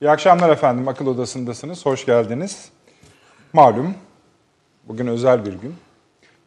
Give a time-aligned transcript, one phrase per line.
[0.00, 0.88] İyi akşamlar efendim.
[0.88, 1.86] Akıl Odası'ndasınız.
[1.86, 2.68] Hoş geldiniz.
[3.52, 3.94] Malum
[4.88, 5.74] bugün özel bir gün.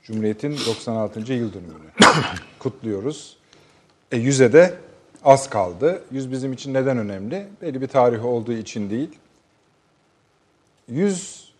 [0.04, 1.20] Cumhuriyet'in 96.
[1.34, 1.91] yıl dönümünü
[2.60, 3.38] kutluyoruz.
[4.12, 4.73] E, yüze de
[5.23, 6.04] az kaldı.
[6.12, 7.47] Yüz bizim için neden önemli?
[7.62, 9.20] Belli bir tarih olduğu için değil.
[10.88, 11.52] Yüz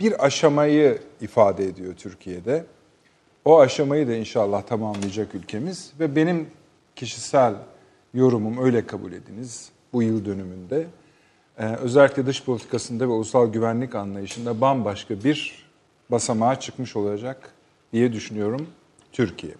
[0.00, 2.64] bir aşamayı ifade ediyor Türkiye'de.
[3.44, 6.50] O aşamayı da inşallah tamamlayacak ülkemiz ve benim
[6.96, 7.54] kişisel
[8.14, 10.86] yorumum öyle kabul ediniz bu yıl dönümünde.
[11.58, 15.68] Ee, özellikle dış politikasında ve ulusal güvenlik anlayışında bambaşka bir
[16.10, 17.52] basamağa çıkmış olacak
[17.92, 18.66] diye düşünüyorum
[19.12, 19.52] Türkiye.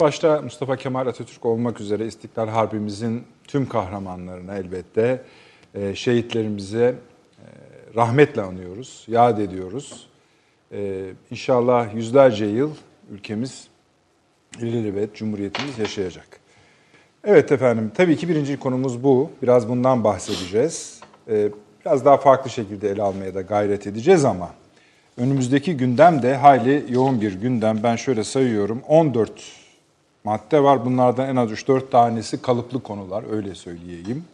[0.00, 5.24] Başta Mustafa Kemal Atatürk olmak üzere İstiklal Harbimizin tüm kahramanlarına elbette
[5.74, 7.46] e, şehitlerimize e,
[7.94, 10.08] rahmetle anıyoruz, yad ediyoruz.
[10.72, 12.70] E, inşallah yüzlerce yıl
[13.10, 13.68] ülkemiz
[14.58, 16.41] ilelebet Cumhuriyetimiz yaşayacak.
[17.24, 19.30] Evet efendim, tabii ki birinci konumuz bu.
[19.42, 21.00] Biraz bundan bahsedeceğiz.
[21.30, 21.48] Ee,
[21.80, 24.50] biraz daha farklı şekilde ele almaya da gayret edeceğiz ama
[25.16, 27.80] önümüzdeki gündem de hayli yoğun bir gündem.
[27.82, 29.32] Ben şöyle sayıyorum, 14
[30.24, 30.84] madde var.
[30.84, 34.24] Bunlardan en az 3-4 tanesi kalıplı konular, öyle söyleyeyim.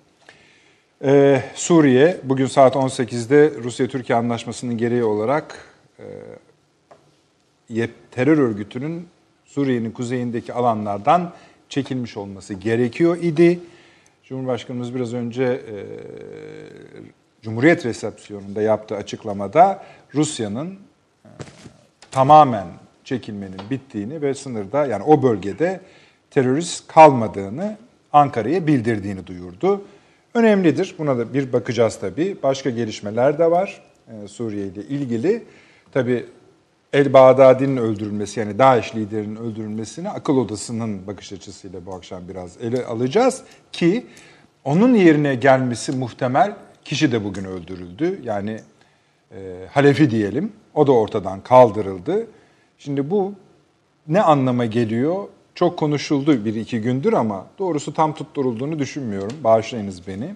[1.04, 5.64] Ee, Suriye, bugün saat 18'de Rusya-Türkiye anlaşmasının gereği olarak
[7.70, 9.08] e, terör örgütünün
[9.44, 11.32] Suriye'nin kuzeyindeki alanlardan
[11.68, 13.60] çekilmiş olması gerekiyor idi.
[14.24, 15.76] Cumhurbaşkanımız biraz önce e,
[17.42, 21.28] Cumhuriyet resepsiyonunda yaptığı açıklamada Rusya'nın e,
[22.10, 22.66] tamamen
[23.04, 25.80] çekilmenin bittiğini ve sınırda yani o bölgede
[26.30, 27.76] terörist kalmadığını
[28.12, 29.82] Ankara'ya bildirdiğini duyurdu.
[30.34, 30.94] Önemlidir.
[30.98, 32.36] Buna da bir bakacağız tabii.
[32.42, 35.44] Başka gelişmeler de var e, Suriye ile ilgili.
[35.92, 36.26] Tabii
[36.92, 42.84] El Bağdadi'nin öldürülmesi yani DAEŞ liderinin öldürülmesini akıl odasının bakış açısıyla bu akşam biraz ele
[42.84, 44.06] alacağız ki
[44.64, 48.20] onun yerine gelmesi muhtemel kişi de bugün öldürüldü.
[48.24, 48.60] Yani
[49.32, 49.36] e,
[49.72, 50.52] Halefi diyelim.
[50.74, 52.26] O da ortadan kaldırıldı.
[52.78, 53.34] Şimdi bu
[54.08, 55.24] ne anlama geliyor?
[55.54, 59.36] Çok konuşuldu bir iki gündür ama doğrusu tam tutturulduğunu düşünmüyorum.
[59.44, 60.34] Bağışlayınız beni.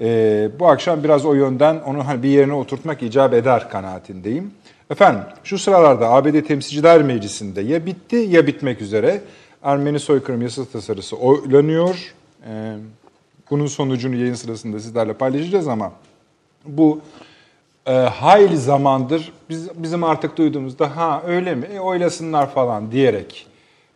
[0.00, 4.50] E, bu akşam biraz o yönden onu hani bir yerine oturtmak icap eder kanaatindeyim.
[4.90, 9.20] Efendim şu sıralarda ABD Temsilciler Meclisi'nde ya bitti ya bitmek üzere
[9.62, 12.14] Ermeni soykırım yasa tasarısı oylanıyor.
[12.46, 12.76] Ee,
[13.50, 15.92] bunun sonucunu yayın sırasında sizlerle paylaşacağız ama
[16.64, 17.00] bu
[17.86, 23.46] e, hayli zamandır biz, bizim artık duyduğumuzda ha öyle mi e, oylasınlar falan diyerek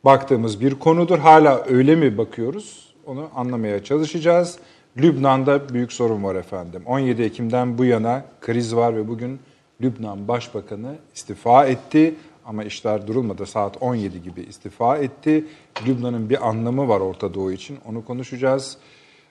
[0.05, 1.19] baktığımız bir konudur.
[1.19, 4.59] Hala öyle mi bakıyoruz onu anlamaya çalışacağız.
[4.97, 6.83] Lübnan'da büyük sorun var efendim.
[6.87, 9.41] 17 Ekim'den bu yana kriz var ve bugün
[9.83, 12.15] Lübnan Başbakanı istifa etti
[12.47, 13.47] ama işler durulmadı.
[13.47, 15.45] Saat 17 gibi istifa etti.
[15.87, 17.79] Lübnan'ın bir anlamı var Orta Doğu için.
[17.85, 18.79] Onu konuşacağız.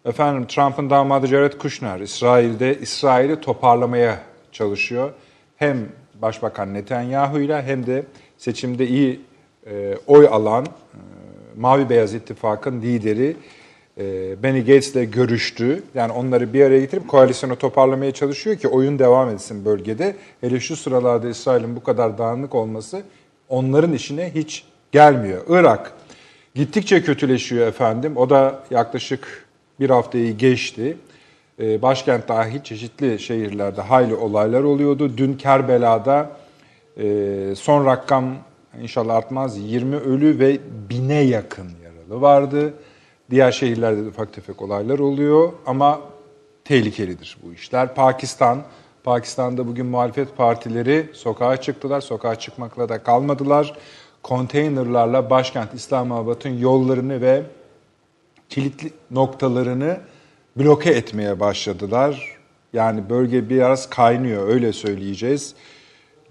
[0.05, 5.11] Efendim Trump'ın damadı Jared Kushner İsrail'de İsrail'i toparlamaya çalışıyor.
[5.55, 5.89] Hem
[6.21, 8.05] Başbakan Netanyahu ile hem de
[8.37, 9.21] seçimde iyi
[9.67, 10.69] e, oy alan e,
[11.57, 13.35] Mavi Beyaz İttifak'ın lideri
[14.43, 15.83] Benny Gates'le görüştü.
[15.93, 20.15] Yani onları bir araya getirip koalisyonu toparlamaya çalışıyor ki oyun devam etsin bölgede.
[20.41, 23.03] Hele şu sıralarda İsrail'in bu kadar dağınık olması
[23.49, 25.41] onların işine hiç gelmiyor.
[25.49, 25.93] Irak
[26.55, 28.17] gittikçe kötüleşiyor efendim.
[28.17, 29.45] O da yaklaşık
[29.79, 30.97] bir haftayı geçti.
[31.59, 35.17] E, başkent dahil çeşitli şehirlerde hayli olaylar oluyordu.
[35.17, 36.31] Dün Kerbela'da
[36.97, 38.35] e, son rakam
[38.81, 42.73] inşallah artmaz 20 ölü ve bine yakın yaralı vardı.
[43.29, 46.01] Diğer şehirlerde de ufak tefek olaylar oluyor ama
[46.63, 47.95] tehlikelidir bu işler.
[47.95, 48.63] Pakistan,
[49.03, 52.01] Pakistan'da bugün muhalefet partileri sokağa çıktılar.
[52.01, 53.77] Sokağa çıkmakla da kalmadılar.
[54.23, 57.43] Konteynerlarla başkent İslamabad'ın yollarını ve
[58.49, 59.99] kilitli noktalarını
[60.55, 62.37] bloke etmeye başladılar.
[62.73, 65.55] Yani bölge biraz kaynıyor öyle söyleyeceğiz.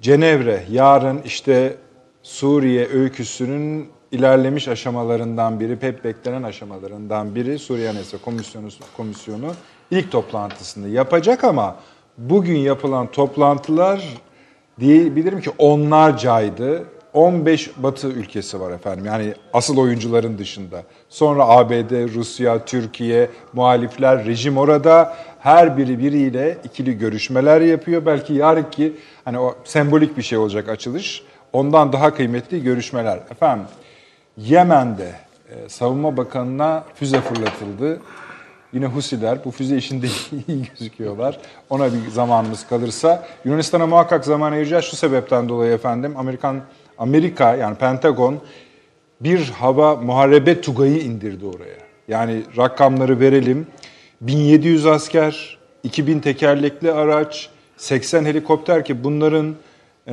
[0.00, 1.76] Cenevre yarın işte
[2.22, 9.52] Suriye öyküsünün ilerlemiş aşamalarından biri, hep beklenen aşamalarından biri Suriye Anayasa Komisyonu, Komisyonu
[9.90, 11.76] ilk toplantısını yapacak ama
[12.18, 14.04] bugün yapılan toplantılar
[14.80, 16.84] diyebilirim ki onlarcaydı.
[17.12, 19.04] 15 Batı ülkesi var efendim.
[19.04, 20.82] Yani asıl oyuncuların dışında.
[21.08, 25.16] Sonra ABD, Rusya, Türkiye, muhalifler, rejim orada.
[25.40, 28.06] Her biri biriyle ikili görüşmeler yapıyor.
[28.06, 28.92] Belki yarınki
[29.24, 31.22] hani o sembolik bir şey olacak açılış.
[31.52, 33.18] Ondan daha kıymetli görüşmeler.
[33.30, 33.66] Efendim
[34.36, 35.12] Yemen'de
[35.48, 38.00] e, savunma bakanına füze fırlatıldı.
[38.72, 40.06] Yine Husiler bu füze işinde
[40.48, 41.38] iyi gözüküyorlar.
[41.70, 43.26] Ona bir zamanımız kalırsa.
[43.44, 46.14] Yunanistan'a muhakkak zaman ayıracağız şu sebepten dolayı efendim.
[46.16, 46.60] Amerikan
[46.98, 48.40] Amerika yani Pentagon
[49.20, 51.78] bir hava muharebe tugayı indirdi oraya.
[52.08, 53.66] Yani rakamları verelim.
[54.20, 59.54] 1700 asker, 2000 tekerlekli araç, 80 helikopter ki bunların
[60.08, 60.12] e,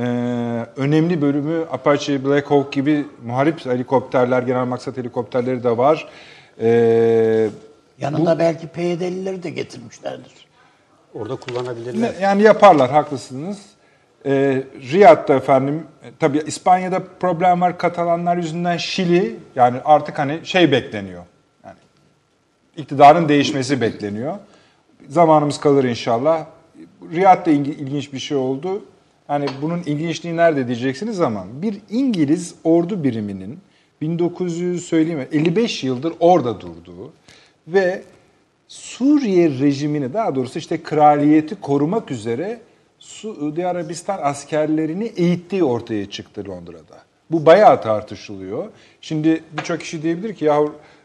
[0.76, 6.08] önemli bölümü Apache Black Hawk gibi muharip helikopterler, genel maksat helikopterleri de var.
[6.60, 7.48] E,
[7.98, 10.32] Yanında belki PYD'lileri de getirmişlerdir.
[11.14, 12.14] Orada kullanabilirler.
[12.20, 13.58] Yani yaparlar, haklısınız.
[14.26, 14.62] Ee,
[14.92, 21.22] Riyad'da efendim, e, tabii İspanya'da problem var Katalanlar yüzünden Şili, yani artık hani şey bekleniyor.
[21.64, 21.76] Yani
[22.76, 24.34] iktidarın değişmesi bekleniyor.
[25.08, 26.44] Zamanımız kalır inşallah.
[27.12, 28.82] Riyad'da ilgi- ilginç bir şey oldu.
[29.32, 33.58] Yani bunun ilginçliği nerede diyeceksiniz ama bir İngiliz ordu biriminin
[34.00, 37.12] 1900 söyleyeyim mi, 55 yıldır orada durduğu
[37.68, 38.02] ve
[38.68, 42.60] Suriye rejimini daha doğrusu işte kraliyeti korumak üzere
[42.98, 47.02] Suudi Arabistan askerlerini eğittiği ortaya çıktı Londra'da.
[47.30, 48.68] Bu bayağı tartışılıyor.
[49.00, 50.60] Şimdi birçok kişi diyebilir ki ya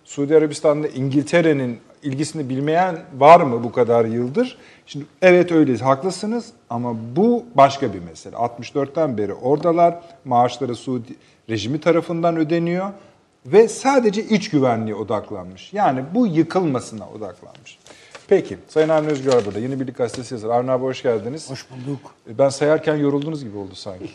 [0.05, 4.57] Suudi Arabistan'da İngiltere'nin ilgisini bilmeyen var mı bu kadar yıldır?
[4.85, 8.35] Şimdi evet öyle haklısınız ama bu başka bir mesele.
[8.35, 9.99] 64'ten beri oradalar.
[10.25, 11.15] Maaşları Suudi
[11.49, 12.89] rejimi tarafından ödeniyor
[13.45, 15.73] ve sadece iç güvenliğe odaklanmış.
[15.73, 17.79] Yani bu yıkılmasına odaklanmış.
[18.27, 19.59] Peki, Sayın Avni Özgür burada.
[19.59, 20.53] Yeni Birlik Gazetesi yazarı.
[20.53, 21.51] Avni abi hoş geldiniz.
[21.51, 21.99] Hoş bulduk.
[22.27, 24.09] Ben sayarken yoruldunuz gibi oldu sanki.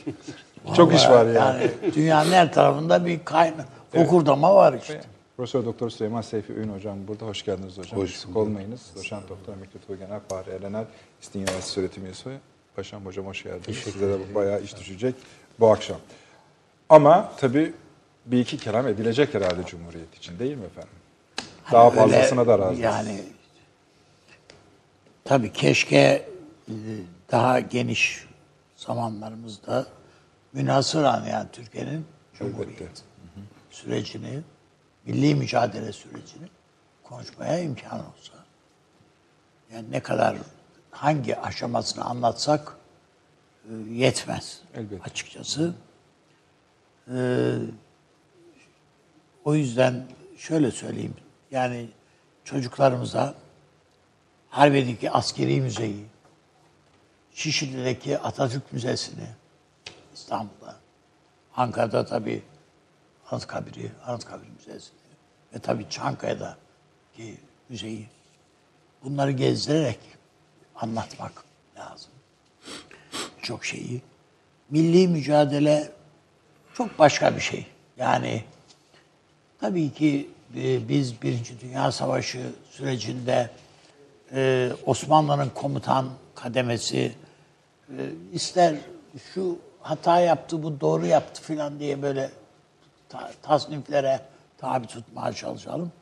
[0.76, 1.36] Çok iş var yani.
[1.36, 5.00] Yani dünyanın her tarafında bir kaynak, okurdama var işte.
[5.36, 7.26] Profesör Doktor Süleyman Seyfi Öğün hocam burada.
[7.26, 8.00] Hoş geldiniz hocam.
[8.00, 8.90] Hoş Eksik olmayınız.
[8.96, 10.84] Doçent Doktor Emekli Tuğgener Fahri Erener,
[11.22, 12.30] İstinye Üniversitesi öğretim üyesi.
[12.76, 13.78] Paşam hocam hoş geldiniz.
[13.78, 15.14] Size de bayağı iş düşecek
[15.60, 15.96] bu akşam.
[16.88, 17.72] Ama tabii
[18.26, 20.90] bir iki kelam edilecek herhalde Cumhuriyet için değil mi efendim?
[21.72, 22.80] Daha Hani öyle fazlasına da razıyız.
[22.80, 23.22] Yani
[25.24, 25.96] tabii keşke
[26.68, 26.74] e,
[27.30, 28.26] daha geniş
[28.76, 29.86] zamanlarımızda
[30.52, 33.02] münhasıran yani Türkiye'nin Cumhuriyet
[33.70, 34.40] sürecini,
[35.04, 36.48] milli mücadele sürecini
[37.02, 38.32] konuşmaya imkan olsa.
[39.72, 40.36] Yani ne kadar
[40.90, 42.76] hangi aşamasını anlatsak
[43.64, 45.02] e, yetmez Elbette.
[45.04, 45.74] açıkçası.
[47.14, 47.54] Ee,
[49.44, 50.06] o yüzden
[50.38, 51.14] şöyle söyleyeyim.
[51.50, 51.88] Yani
[52.44, 53.34] çocuklarımıza
[54.50, 56.06] Harbiye'deki askeri müzeyi,
[57.34, 59.26] Şişli'deki Atatürk Müzesi'ni,
[60.14, 60.76] İstanbul'da,
[61.56, 62.42] Ankara'da tabii
[63.30, 64.98] Anıtkabir'i, Anıtkabir Müzesi'ni
[65.54, 67.38] ve tabii Çankaya'daki
[67.68, 68.08] müzeyi
[69.04, 69.98] bunları gezdirerek
[70.76, 71.44] anlatmak
[71.78, 72.10] lazım.
[73.42, 74.02] Çok şeyi.
[74.70, 75.92] Milli mücadele
[76.74, 77.66] çok başka bir şey.
[77.96, 78.44] Yani
[79.60, 83.50] tabii ki e, biz Birinci Dünya Savaşı sürecinde
[84.32, 87.14] e, Osmanlı'nın komutan kademesi
[87.88, 88.00] e,
[88.32, 88.76] ister
[89.34, 92.30] şu hata yaptı, bu doğru yaptı filan diye böyle
[93.08, 94.20] ta- tasniflere
[94.62, 95.92] tabi tutmaya çalışalım.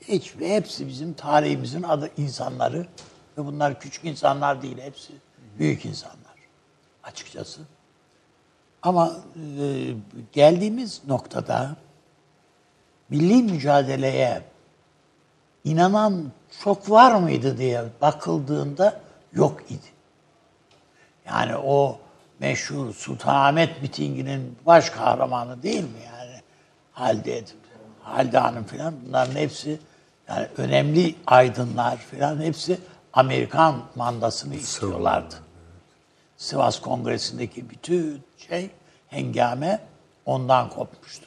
[0.00, 2.86] Hiç, hepsi bizim tarihimizin adı insanları
[3.38, 5.12] ve bunlar küçük insanlar değil, hepsi
[5.58, 6.36] büyük insanlar
[7.04, 7.60] açıkçası.
[8.82, 9.16] Ama
[9.60, 9.94] e,
[10.32, 11.76] geldiğimiz noktada
[13.08, 14.42] milli mücadeleye
[15.64, 16.32] inanan
[16.64, 19.00] çok var mıydı diye bakıldığında
[19.32, 19.86] yok idi.
[21.26, 21.98] Yani o
[22.40, 26.40] meşhur Sultanahmet mitinginin baş kahramanı değil mi yani?
[26.92, 27.65] Halide Edip,
[28.06, 29.78] Halide Hanım filan bunların hepsi
[30.28, 32.78] yani önemli aydınlar filan hepsi
[33.12, 35.34] Amerikan mandasını istiyorlardı.
[36.36, 38.70] Sivas Kongresi'ndeki bütün şey
[39.08, 39.80] hengame
[40.26, 41.26] ondan kopmuştur.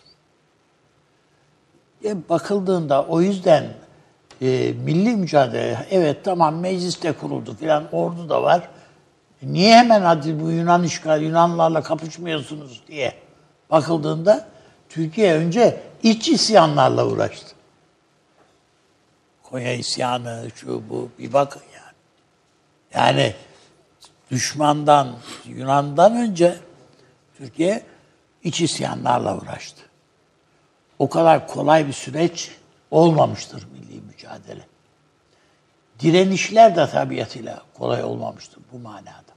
[2.05, 3.63] E, bakıldığında o yüzden
[4.41, 8.69] e, milli mücadele evet tamam mecliste kuruldu filan ordu da var.
[9.43, 13.13] Niye hemen hadi bu Yunan işgal Yunanlarla kapışmıyorsunuz diye
[13.71, 14.47] bakıldığında
[14.89, 17.55] Türkiye önce iç isyanlarla uğraştı.
[19.43, 21.95] Konya isyanı şu bu bir bakın yani.
[22.93, 23.35] Yani
[24.31, 25.15] düşmandan
[25.45, 26.57] Yunan'dan önce
[27.37, 27.83] Türkiye
[28.43, 29.81] iç isyanlarla uğraştı.
[30.99, 32.51] O kadar kolay bir süreç
[32.91, 34.61] olmamıştır milli mücadele.
[35.99, 39.29] Direnişler de tabiatıyla kolay olmamıştır bu manada.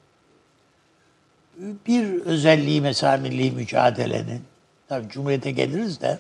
[1.87, 4.45] Bir özelliği mesela milli mücadelenin,
[4.89, 6.19] tabii Cumhuriyet'e geliriz de,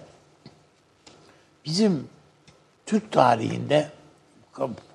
[1.64, 2.08] bizim
[2.86, 3.90] Türk tarihinde,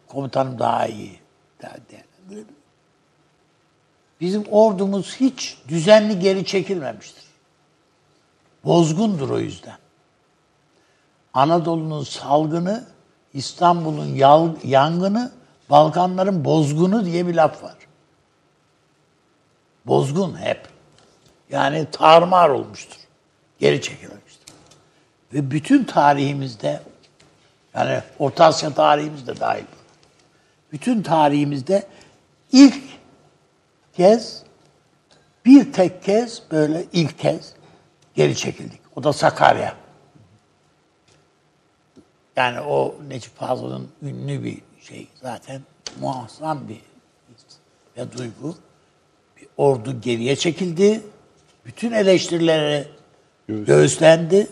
[0.07, 1.19] komutanım daha iyi
[1.61, 2.55] değerlendirebilir.
[4.21, 7.23] Bizim ordumuz hiç düzenli geri çekilmemiştir.
[8.65, 9.77] Bozgundur o yüzden.
[11.33, 12.87] Anadolu'nun salgını,
[13.33, 14.15] İstanbul'un
[14.63, 15.31] yangını,
[15.69, 17.75] Balkanların bozgunu diye bir laf var.
[19.85, 20.67] Bozgun hep.
[21.49, 22.97] Yani tarmar olmuştur.
[23.59, 24.16] Geri çekilmemiştir.
[25.33, 26.81] Ve bütün tarihimizde,
[27.73, 29.63] yani Orta Asya tarihimizde dahil
[30.71, 31.87] bütün tarihimizde
[32.51, 32.83] ilk
[33.93, 34.43] kez
[35.45, 37.53] bir tek kez böyle ilk kez
[38.15, 38.79] geri çekildik.
[38.95, 39.75] O da Sakarya.
[42.35, 45.61] Yani o Necip Fazıl'ın ünlü bir şey zaten
[45.99, 46.81] muazzam bir
[47.97, 48.55] ve duygu.
[49.37, 51.01] Bir ordu geriye çekildi.
[51.65, 52.87] Bütün eleştirileri
[53.47, 54.47] göğüslendi.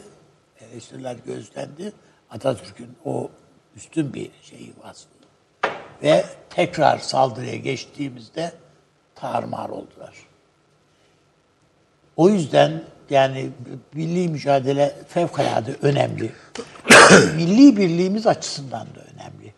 [0.76, 1.94] Eleştiriler göğüslendi.
[2.30, 3.30] Atatürk'ün o
[3.76, 5.10] üstün bir şeyi vasfı.
[6.04, 8.52] Ve tekrar saldırıya geçtiğimizde
[9.16, 10.16] tarmar oldular.
[12.18, 13.50] O yüzden yani
[13.94, 16.32] milli mücadele fevkalade önemli.
[17.36, 19.54] milli birliğimiz açısından da önemli.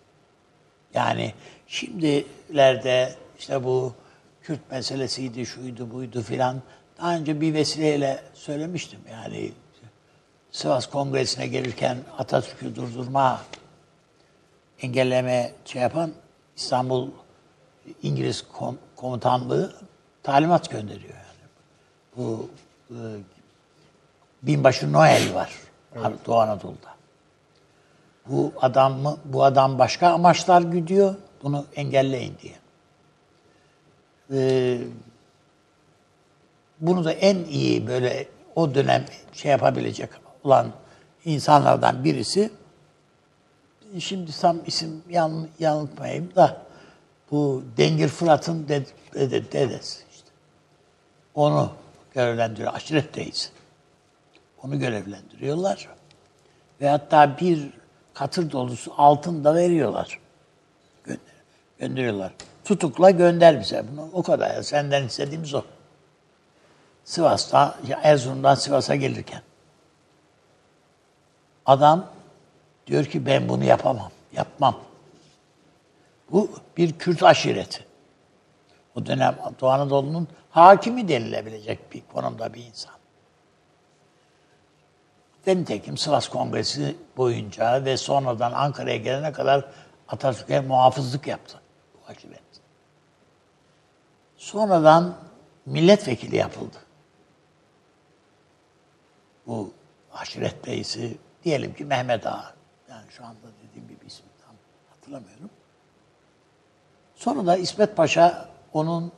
[0.94, 1.34] Yani
[1.68, 3.94] şimdilerde işte bu
[4.44, 6.62] Kürt meselesiydi, şuydu, buydu filan.
[6.98, 9.00] Daha önce bir vesileyle söylemiştim.
[9.12, 9.52] Yani
[10.58, 13.42] Sivas Kongresi'ne gelirken Atatürk'ü durdurma,
[14.82, 16.12] engelleme şey yapan
[16.56, 17.10] İstanbul
[18.04, 18.46] İngiliz
[18.96, 19.76] komutanlığı
[20.24, 21.50] talimat gönderiyor yani.
[22.18, 22.50] Bu
[22.90, 22.98] e,
[24.44, 25.52] binbaşı Noel var
[25.96, 26.26] evet.
[26.26, 26.96] Doğu Anadolu'da.
[28.26, 31.16] Bu adam mı, bu adam başka amaçlar güdüyor.
[31.44, 32.56] Bunu engelleyin diye.
[34.32, 34.82] Ee,
[36.80, 40.10] bunu da en iyi böyle o dönem şey yapabilecek
[40.44, 40.72] olan
[41.26, 42.52] insanlardan birisi
[44.00, 46.62] şimdi tam isim yan, yanıltmayayım da
[47.32, 50.30] bu Dengir Fırat'ın ded, ded, dedesi işte.
[51.36, 51.72] Onu
[52.14, 52.74] görevlendiriyor.
[52.74, 53.50] Aşiret reisi.
[54.64, 55.88] Onu görevlendiriyorlar.
[56.82, 57.70] Ve hatta bir
[58.14, 60.20] katır dolusu altın da veriyorlar.
[61.04, 61.22] Gönder,
[61.80, 62.32] gönderiyorlar.
[62.66, 64.10] Tutukla gönder bize bunu.
[64.14, 64.56] O kadar.
[64.56, 64.64] Ya.
[64.64, 65.62] Senden istediğimiz o.
[67.04, 69.42] Sivas'ta, Erzurum'dan Sivas'a gelirken.
[71.68, 72.06] Adam
[72.88, 74.80] diyor ki ben bunu yapamam, yapmam.
[76.32, 77.86] Bu bir Kürt aşireti.
[78.96, 82.94] O dönem Doğu Anadolu'nun hakimi denilebilecek bir konumda bir insan.
[85.48, 89.66] Nitekim Sivas Kongresi boyunca ve sonradan Ankara'ya gelene kadar
[90.08, 91.62] Atatürk'e muhafızlık yaptı
[91.94, 92.42] bu aşiret.
[94.38, 95.16] Sonradan
[95.66, 96.78] milletvekili yapıldı.
[99.48, 99.74] Bu
[100.14, 102.54] aşiret reisi diyelim ki Mehmet Ağa.
[102.90, 104.56] Yani şu anda dediğim gibi ismi tam
[104.90, 105.50] hatırlamıyorum.
[107.16, 109.12] Sonra da İsmet Paşa onun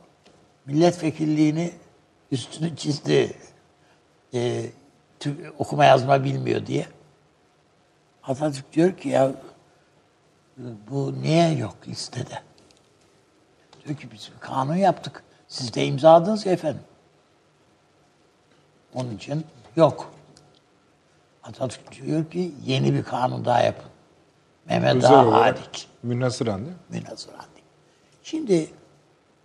[0.66, 1.72] milletvekilliğini
[2.30, 3.36] üstünü çizdi.
[4.34, 4.66] Ee,
[5.58, 6.86] okuma yazma bilmiyor diye.
[8.22, 9.32] Atatürk diyor ki ya
[10.90, 12.42] bu niye yok listede?
[13.84, 15.24] Diyor ki biz kanun yaptık.
[15.48, 16.82] Siz de imzaladınız ya efendim.
[18.94, 19.44] Onun için
[19.76, 20.19] yok.
[21.50, 23.90] Atatürk diyor ki yeni bir kanun daha yapın.
[24.66, 25.86] Mehmet Ağa hariç.
[26.02, 26.76] Münhasıran değil mi?
[26.90, 27.66] Münhasıran değil.
[28.22, 28.66] Şimdi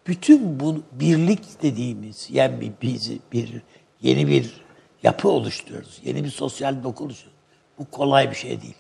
[0.08, 3.62] bütün bu birlik dediğimiz yani bir, bir, bir
[4.02, 4.66] yeni bir
[5.04, 6.02] yapı oluşturuyoruz.
[6.04, 7.42] Yeni bir sosyal doku oluşturuyoruz.
[7.80, 8.76] Bu kolay bir şey değil.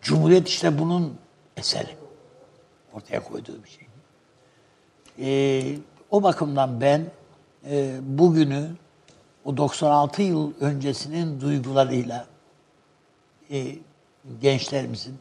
[0.00, 1.14] Cumhuriyet işte bunun
[1.56, 1.96] eseri.
[2.92, 3.86] Ortaya koyduğu bir şey.
[5.18, 5.76] Ee,
[6.10, 7.06] o bakımdan ben
[7.70, 8.70] e, bugünü
[9.44, 12.31] o 96 yıl öncesinin duygularıyla
[13.52, 13.66] e,
[14.40, 15.14] gençlerimizin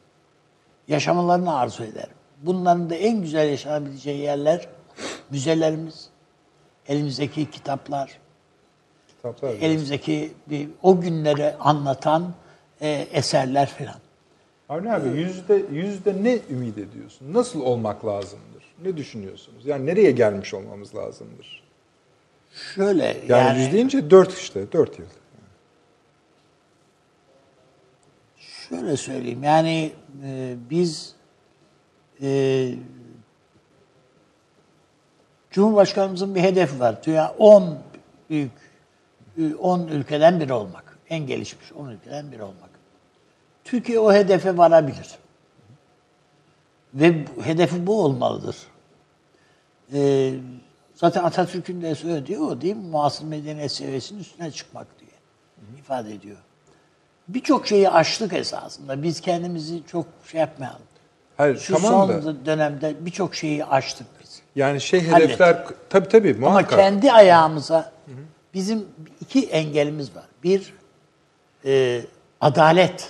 [0.88, 2.15] yaşamalarını arzu ederim.
[2.41, 4.67] Bunların da en güzel yaşanabileceği yerler
[5.29, 6.09] müzelerimiz,
[6.88, 8.19] elimizdeki kitaplar,
[9.07, 12.33] kitaplar elimizdeki bir, o günleri anlatan
[12.81, 14.00] e, eserler filan.
[14.69, 17.33] Avni abi yüzde, yüzde ne ümit ediyorsun?
[17.33, 18.63] Nasıl olmak lazımdır?
[18.83, 19.65] Ne düşünüyorsunuz?
[19.65, 21.63] Yani nereye gelmiş olmamız lazımdır?
[22.75, 23.29] Şöyle yani...
[23.29, 25.05] Yani yüz deyince dört işte, dört yıl.
[28.71, 29.91] Şöyle söyleyeyim yani
[30.23, 31.15] e, biz
[32.21, 32.73] e,
[35.51, 37.03] Cumhurbaşkanımızın bir hedefi var.
[37.03, 37.77] Dünya 10
[38.29, 38.51] büyük
[39.59, 40.97] 10 ülkeden biri olmak.
[41.09, 42.69] En gelişmiş 10 ülkeden biri olmak.
[43.63, 45.07] Türkiye o hedefe varabilir.
[46.93, 48.57] Ve hedefi bu olmalıdır.
[49.93, 50.33] Ee,
[50.95, 52.87] zaten Atatürk'ün de söylediği o değil mi?
[52.87, 55.11] Muasır medeniyet seviyesinin üstüne çıkmak diye
[55.79, 56.37] ifade ediyor
[57.27, 59.03] birçok şeyi aştık esasında.
[59.03, 60.81] Biz kendimizi çok şey yapmayalım.
[61.37, 62.45] Hayır, Şu tamam son da.
[62.45, 64.41] dönemde birçok şeyi aştık biz.
[64.55, 65.77] Yani şey hedefler Hallettik.
[65.89, 66.73] tabii tabii muhakkak.
[66.73, 67.91] Ama kendi ayağımıza
[68.53, 68.85] bizim
[69.21, 70.23] iki engelimiz var.
[70.43, 70.73] Bir
[71.65, 72.01] e,
[72.41, 73.09] adalet.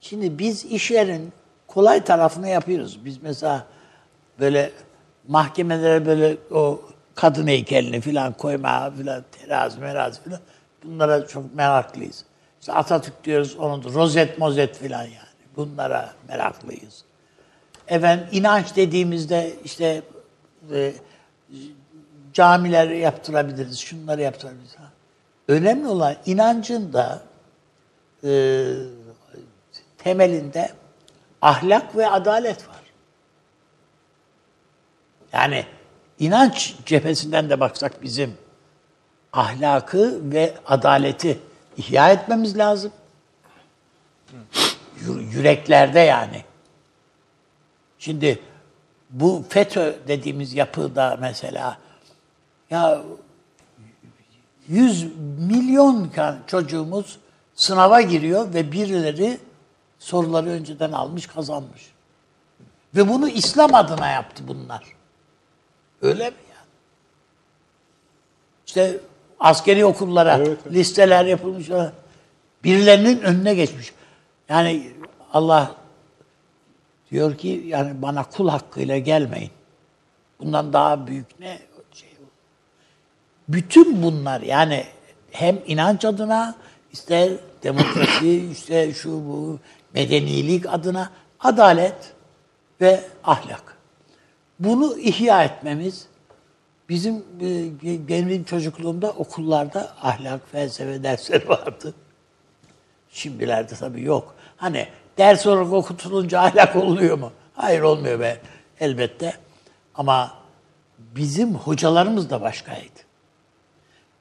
[0.00, 1.32] Şimdi biz iş yerin
[1.66, 3.04] kolay tarafını yapıyoruz.
[3.04, 3.66] Biz mesela
[4.40, 4.72] böyle
[5.28, 6.80] mahkemelere böyle o
[7.14, 10.40] kadın heykelini falan koyma falan terazi merazi falan
[10.84, 12.24] Bunlara çok meraklıyız.
[12.60, 15.34] İşte Atatürk diyoruz, onun rozet mozet filan yani.
[15.56, 17.04] Bunlara meraklıyız.
[17.88, 20.02] efendim inanç dediğimizde işte
[20.72, 20.92] e,
[22.32, 24.76] camiler yaptırabiliriz, şunları yaptırabiliriz.
[25.48, 27.22] Önemli olan inancın da
[28.24, 28.64] e,
[29.98, 30.72] temelinde
[31.42, 32.82] ahlak ve adalet var.
[35.32, 35.66] Yani
[36.18, 38.34] inanç cephesinden de baksak bizim
[39.34, 41.38] ahlakı ve adaleti
[41.76, 42.92] ihya etmemiz lazım.
[45.30, 46.44] Yüreklerde yani.
[47.98, 48.38] Şimdi
[49.10, 51.78] bu FETÖ dediğimiz yapıda mesela
[52.70, 53.02] ya
[54.68, 56.10] 100 milyon
[56.46, 57.18] çocuğumuz
[57.54, 59.38] sınava giriyor ve birileri
[59.98, 61.92] soruları önceden almış kazanmış.
[62.94, 64.84] Ve bunu İslam adına yaptı bunlar.
[66.02, 66.68] Öyle mi yani?
[68.66, 69.00] İşte
[69.44, 70.74] askeri okullara evet, evet.
[70.74, 71.68] listeler yapılmış.
[72.64, 73.92] Birilerinin önüne geçmiş.
[74.48, 74.92] Yani
[75.32, 75.74] Allah
[77.10, 79.50] diyor ki yani bana kul hakkıyla gelmeyin.
[80.40, 81.58] Bundan daha büyük ne
[81.92, 82.08] şey
[83.48, 84.84] Bütün bunlar yani
[85.30, 86.54] hem inanç adına
[86.92, 87.32] ister
[87.62, 89.58] demokrasi işte şu bu
[89.94, 91.10] medenilik adına
[91.40, 92.12] adalet
[92.80, 93.76] ve ahlak.
[94.58, 96.06] Bunu ihya etmemiz
[96.88, 101.94] bizim e, benim çocukluğumda okullarda ahlak, felsefe dersleri vardı.
[103.10, 104.34] Şimdilerde tabii yok.
[104.56, 104.88] Hani
[105.18, 107.32] ders olarak okutulunca ahlak oluyor mu?
[107.54, 108.40] Hayır olmuyor be
[108.80, 109.34] elbette.
[109.94, 110.34] Ama
[110.98, 113.00] bizim hocalarımız da başkaydı.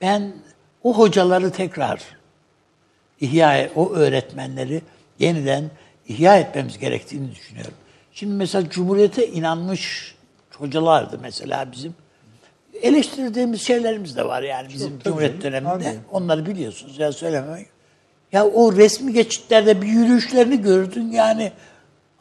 [0.01, 0.33] Ben
[0.83, 2.01] o hocaları tekrar
[3.21, 4.81] ihya, o öğretmenleri
[5.19, 5.71] yeniden
[6.07, 7.73] ihya etmemiz gerektiğini düşünüyorum.
[8.13, 10.15] Şimdi mesela Cumhuriyet'e inanmış
[10.57, 11.95] hocalardı mesela bizim.
[12.81, 15.69] Eleştirdiğimiz şeylerimiz de var yani bizim Çok, Cumhuriyet döneminde.
[15.69, 16.01] Anladım.
[16.11, 17.67] Onları biliyorsunuz ya söylememek.
[18.31, 21.51] Ya o resmi geçitlerde bir yürüyüşlerini gördün yani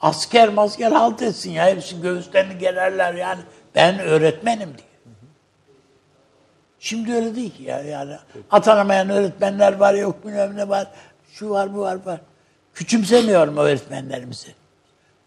[0.00, 3.40] asker masker halt etsin ya hepsi göğüslerini gererler yani
[3.74, 4.92] ben öğretmenim diye.
[6.78, 8.16] Şimdi öyle değil ki ya yani
[8.50, 10.86] atanamayan öğretmenler var yok bilmem ne var
[11.32, 12.20] şu var bu var var.
[12.74, 14.54] Küçümsemiyorum öğretmenlerimizi.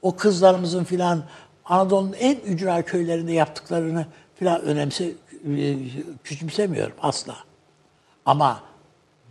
[0.02, 1.24] O kızlarımızın filan
[1.66, 5.12] Anadolu'nun en ücra köylerinde yaptıklarını filan önemse
[5.58, 5.78] e,
[6.24, 7.36] küçümsemiyorum asla.
[8.26, 8.64] Ama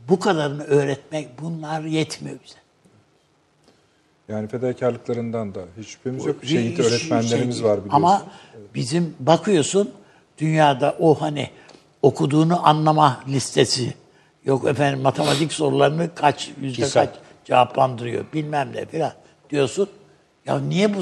[0.08, 2.58] bu kadarını öğretmek bunlar yetmiyor bize.
[4.28, 6.36] Yani fedakarlıklarından da hiç şüphemiz yok.
[6.44, 7.96] Şehit öğretmenlerimiz şey, var biliyorsun.
[7.96, 8.26] Ama
[8.74, 9.90] bizim bakıyorsun
[10.38, 11.50] dünyada o hani
[12.02, 13.94] okuduğunu anlama listesi
[14.44, 17.06] yok efendim matematik sorularını kaç yüzde Kişisel.
[17.06, 17.14] kaç
[17.44, 19.12] cevaplandırıyor bilmem ne filan
[19.50, 19.88] diyorsun.
[20.46, 21.00] Ya niye bu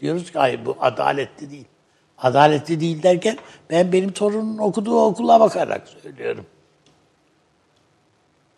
[0.00, 1.66] diyoruz ki hayır bu adaletli değil.
[2.22, 3.36] Adaletli değil derken
[3.70, 6.46] ben benim torunun okuduğu okula bakarak söylüyorum.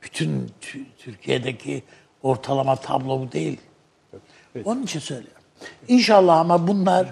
[0.03, 0.51] Bütün
[0.99, 1.83] Türkiye'deki
[2.23, 3.61] ortalama tablo bu değil.
[4.55, 4.67] Evet.
[4.67, 5.43] Onun için söylüyorum.
[5.89, 7.07] İnşallah ama bunlar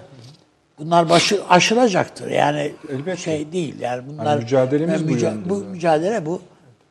[0.79, 2.31] bunlar başı aşılacaktır.
[2.31, 3.17] Yani Elbette.
[3.17, 3.79] şey değil.
[3.79, 6.41] Yani bunlar yani mücadelemiz bu müca- Bu mücadele bu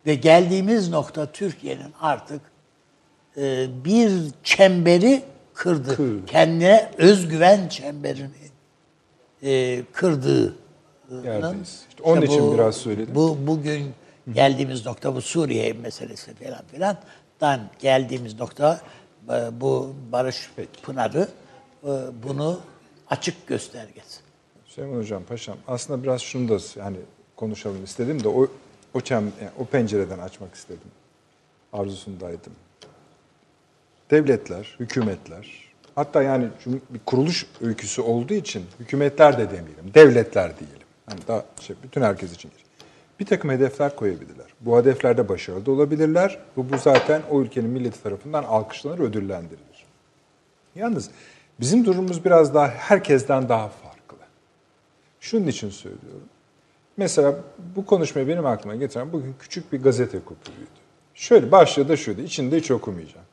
[0.06, 2.40] ve geldiğimiz nokta Türkiye'nin artık
[3.36, 4.12] e, bir
[4.44, 5.22] çemberi
[5.54, 5.96] kırdı.
[5.96, 6.26] Kır.
[6.26, 8.47] Kendine özgüven çemberini
[9.42, 10.54] e, kırdığı.
[11.88, 13.14] İşte onun işte için bu, biraz söyledim.
[13.14, 13.92] Bu bugün
[14.32, 16.96] geldiğimiz nokta bu Suriye meselesi falan filan.
[17.40, 18.80] Dan geldiğimiz nokta
[19.30, 20.82] e, bu Barış Peki.
[20.82, 21.28] Pınarı
[21.84, 21.88] e,
[22.22, 22.60] bunu
[23.10, 24.20] açık göstergesi.
[24.66, 26.96] Süleyman Hocam, Paşam aslında biraz şunu da yani
[27.36, 28.48] konuşalım istedim de o
[28.94, 30.90] o, çem, yani o pencereden açmak istedim.
[31.72, 32.52] Arzusundaydım.
[34.10, 35.67] Devletler, hükümetler,
[35.98, 36.48] hatta yani
[36.90, 40.86] bir kuruluş öyküsü olduğu için hükümetler de demeyelim, devletler diyelim.
[41.06, 42.50] Hani daha şey, bütün herkes için
[43.20, 44.46] bir takım hedefler koyabilirler.
[44.60, 46.38] Bu hedeflerde başarılı olabilirler.
[46.56, 49.86] Bu, bu zaten o ülkenin milleti tarafından alkışlanır, ödüllendirilir.
[50.74, 51.10] Yalnız
[51.60, 54.16] bizim durumumuz biraz daha herkesten daha farklı.
[55.20, 56.28] Şunun için söylüyorum.
[56.96, 57.34] Mesela
[57.76, 60.70] bu konuşmayı benim aklıma getiren bugün küçük bir gazete kupuruydu.
[61.14, 63.27] Şöyle başlığı da şuydu, içinde hiç okumayacağım.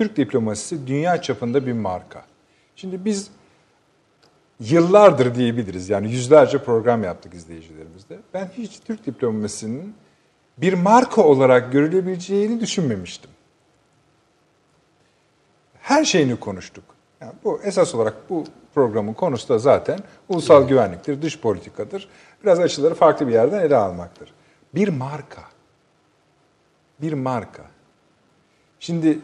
[0.00, 2.24] Türk diplomasisi dünya çapında bir marka.
[2.76, 3.30] Şimdi biz
[4.60, 5.88] yıllardır diyebiliriz.
[5.88, 8.18] Yani yüzlerce program yaptık izleyicilerimizde.
[8.34, 9.94] Ben hiç Türk diplomasisinin
[10.58, 13.30] bir marka olarak görülebileceğini düşünmemiştim.
[15.80, 16.84] Her şeyini konuştuk.
[17.20, 22.08] Yani bu esas olarak bu programın konusu da zaten ulusal güvenliktir, dış politikadır.
[22.42, 24.32] Biraz açıları farklı bir yerden ele almaktır.
[24.74, 25.42] Bir marka.
[27.00, 27.62] Bir marka.
[28.78, 29.18] Şimdi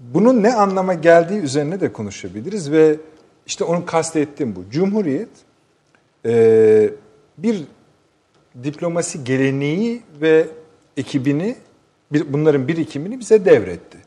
[0.00, 2.96] bunun ne anlama geldiği üzerine de konuşabiliriz ve
[3.46, 4.70] işte onu kastettiğim bu.
[4.70, 5.28] Cumhuriyet
[6.26, 6.90] e,
[7.38, 7.64] bir
[8.64, 10.46] diplomasi geleneği ve
[10.96, 11.56] ekibini,
[12.10, 13.98] bunların birikimini bize devretti.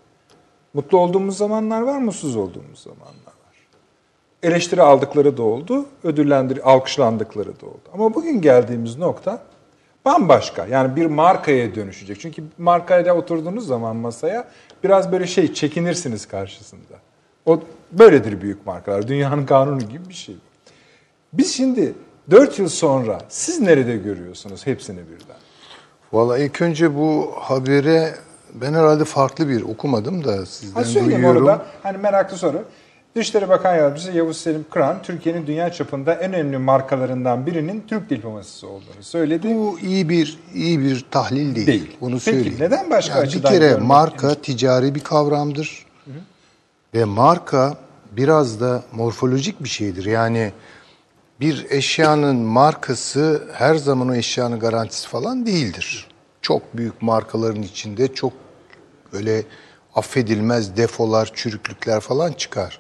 [0.74, 3.68] Mutlu olduğumuz zamanlar var, mutsuz olduğumuz zamanlar var.
[4.44, 7.90] eleştiri aldıkları da oldu, ödüllendir, alkışlandıkları da oldu.
[7.94, 9.44] Ama bugün geldiğimiz nokta
[10.06, 10.66] bambaşka.
[10.66, 12.20] Yani bir markaya dönüşecek.
[12.20, 14.48] Çünkü markayla oturduğunuz zaman masaya
[14.84, 16.94] biraz böyle şey çekinirsiniz karşısında.
[17.46, 17.60] O
[17.92, 19.08] böyledir büyük markalar.
[19.08, 20.36] Dünyanın kanunu gibi bir şey.
[21.34, 21.94] Biz şimdi
[22.32, 25.38] 4 yıl sonra siz nerede görüyorsunuz hepsini birden?
[26.14, 28.16] Valla ilk önce bu habere
[28.54, 31.26] ben herhalde farklı bir okumadım da sizden Ha duyuyorum.
[31.42, 32.64] orada hani meraklı soru.
[33.16, 38.66] Dışişleri Bakan Yardımcısı Yavuz Selim Kıran, Türkiye'nin dünya çapında en önemli markalarından birinin Türk diplomasisi
[38.66, 39.56] olduğunu söyledi.
[39.56, 41.68] Bu iyi bir iyi bir tahlil değil.
[41.68, 41.98] Değil.
[42.02, 42.58] Onu Peki, söyleyeyim.
[42.60, 45.86] neden başka Yani açıdan Bir kere marka ticari bir kavramdır.
[46.94, 47.78] Ve marka
[48.12, 50.06] biraz da morfolojik bir şeydir.
[50.06, 50.52] Yani
[51.40, 56.08] bir eşyanın markası her zaman o eşyanın garantisi falan değildir.
[56.42, 58.34] Çok büyük markaların içinde çok
[59.14, 59.44] böyle
[59.96, 62.80] affedilmez defolar, çürüklükler falan çıkar.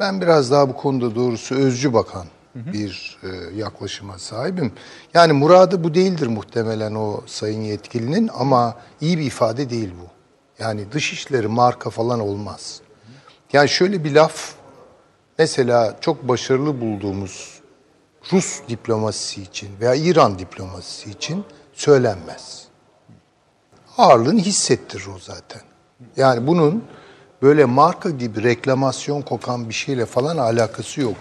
[0.00, 4.72] Ben biraz daha bu konuda doğrusu özcü bakan bir e, yaklaşıma sahibim.
[5.14, 10.06] Yani muradı bu değildir muhtemelen o sayın yetkilinin ama iyi bir ifade değil bu.
[10.62, 12.80] Yani dışişleri marka falan olmaz.
[13.52, 14.54] Yani şöyle bir laf
[15.38, 17.60] mesela çok başarılı bulduğumuz
[18.32, 22.66] Rus diplomasisi için veya İran diplomasisi için söylenmez.
[23.98, 25.62] Ağırlığını hissettirir o zaten.
[26.16, 26.84] Yani bunun
[27.42, 31.14] böyle marka gibi reklamasyon kokan bir şeyle falan alakası yok.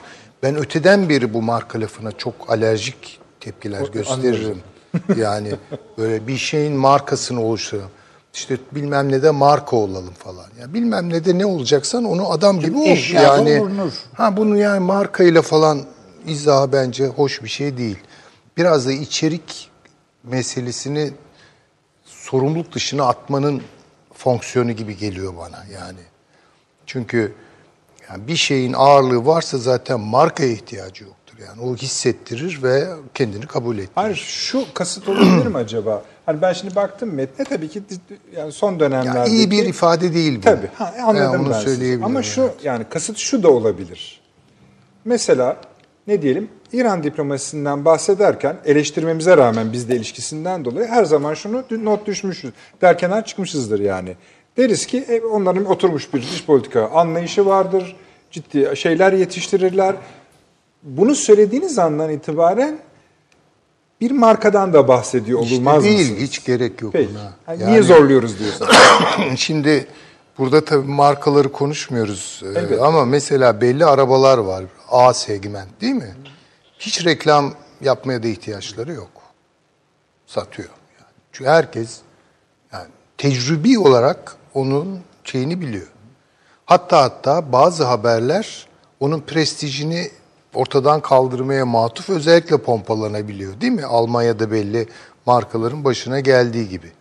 [0.43, 4.59] Ben öteden beri bu marka lafına çok alerjik tepkiler gösteririm.
[5.17, 5.53] yani
[5.97, 7.89] böyle bir şeyin markasını oluşturalım.
[8.33, 10.45] İşte bilmem ne de marka olalım falan.
[10.59, 13.13] Ya bilmem ne de ne olacaksan onu adam gibi ol.
[13.13, 13.93] Yani olunur.
[14.13, 15.81] ha bunu yani markayla falan
[16.27, 17.97] izahı bence hoş bir şey değil.
[18.57, 19.69] Biraz da içerik
[20.23, 21.11] meselesini
[22.05, 23.61] sorumluluk dışına atmanın
[24.17, 25.99] fonksiyonu gibi geliyor bana yani.
[26.85, 27.33] Çünkü
[28.09, 31.37] yani bir şeyin ağırlığı varsa zaten markaya ihtiyacı yoktur.
[31.47, 33.91] Yani o hissettirir ve kendini kabul ettirir.
[33.95, 36.03] Hayır şu kasıt olabilir mi acaba?
[36.25, 37.83] Hani ben şimdi baktım metne tabii ki
[38.35, 40.41] yani son dönemlerde Yani iyi bir ifade değil bu.
[40.41, 41.53] Tabii ha, anladım Yani onu
[41.99, 44.21] ben Ama şu yani kasıt şu da olabilir.
[45.05, 45.57] Mesela
[46.07, 52.51] ne diyelim İran diplomasisinden bahsederken eleştirmemize rağmen bizde ilişkisinden dolayı her zaman şunu not düşmüşüz.
[52.81, 54.15] Derken çıkmışızdır yani.
[54.57, 57.95] Deriz ki e, onların oturmuş bir dış politika anlayışı vardır.
[58.31, 59.95] Ciddi şeyler yetiştirirler.
[60.83, 62.77] Bunu söylediğiniz andan itibaren
[64.01, 66.19] bir markadan da bahsediyor İşte olmaz değil, mısınız?
[66.21, 67.09] hiç gerek yok Peki.
[67.09, 67.23] buna.
[67.45, 68.67] Ha, Yani- Niye zorluyoruz diyorsun?
[69.35, 69.87] Şimdi
[70.37, 72.81] burada tabii markaları konuşmuyoruz Elbette.
[72.81, 76.15] ama mesela belli arabalar var A segment değil mi?
[76.79, 79.09] Hiç reklam yapmaya da ihtiyaçları yok.
[80.27, 80.69] Satıyor.
[80.69, 81.11] Yani.
[81.31, 81.99] Çünkü herkes
[82.73, 85.87] yani tecrübi olarak onun şeyini biliyor.
[86.65, 88.67] Hatta hatta bazı haberler
[88.99, 90.11] onun prestijini
[90.53, 93.85] ortadan kaldırmaya matuf özellikle pompalanabiliyor değil mi?
[93.85, 94.87] Almanya'da belli
[95.25, 96.91] markaların başına geldiği gibi.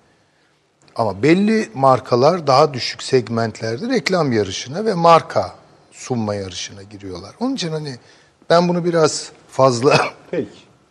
[0.96, 5.54] Ama belli markalar daha düşük segmentlerde reklam yarışına ve marka
[5.92, 7.34] sunma yarışına giriyorlar.
[7.40, 7.96] Onun için hani
[8.50, 10.48] ben bunu biraz fazla Peki.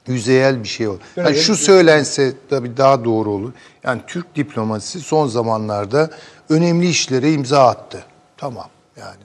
[0.08, 0.88] yüzeyel bir şey.
[0.88, 3.52] Öyle Yani şu bir- söylense tabii daha doğru olur.
[3.84, 6.10] Yani Türk diplomasisi son zamanlarda
[6.50, 8.04] önemli işlere imza attı.
[8.38, 9.24] Tamam yani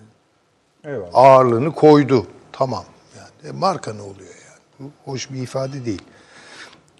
[0.84, 1.10] Eyvallah.
[1.12, 2.26] ağırlığını koydu.
[2.52, 2.84] Tamam.
[3.16, 4.90] Yani e, marka ne oluyor yani?
[5.06, 6.02] Bu hoş bir ifade değil.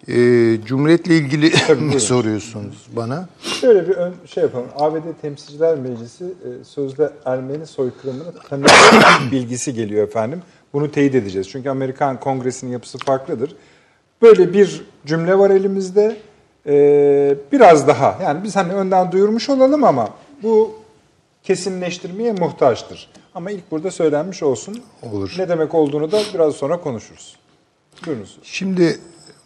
[0.07, 1.51] Ee, Cumhuriyet'le ilgili
[1.99, 3.29] soruyorsunuz bana.
[3.41, 4.67] Şöyle bir ön, şey yapalım.
[4.75, 8.71] ABD Temsilciler Meclisi e, sözde Ermeni soykırımını tanıdığı
[9.31, 10.41] bilgisi geliyor efendim.
[10.73, 11.49] Bunu teyit edeceğiz.
[11.49, 13.55] Çünkü Amerikan Kongresi'nin yapısı farklıdır.
[14.21, 16.17] Böyle bir cümle var elimizde.
[16.65, 20.09] E, biraz daha yani biz hani önden duyurmuş olalım ama
[20.43, 20.71] bu
[21.43, 23.09] kesinleştirmeye muhtaçtır.
[23.35, 24.81] Ama ilk burada söylenmiş olsun.
[25.11, 25.35] Olur.
[25.37, 27.35] Ne demek olduğunu da biraz sonra konuşuruz.
[28.05, 28.37] Buyurunuz.
[28.43, 28.99] Şimdi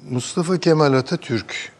[0.10, 1.72] Mustafa Kemal Atatürk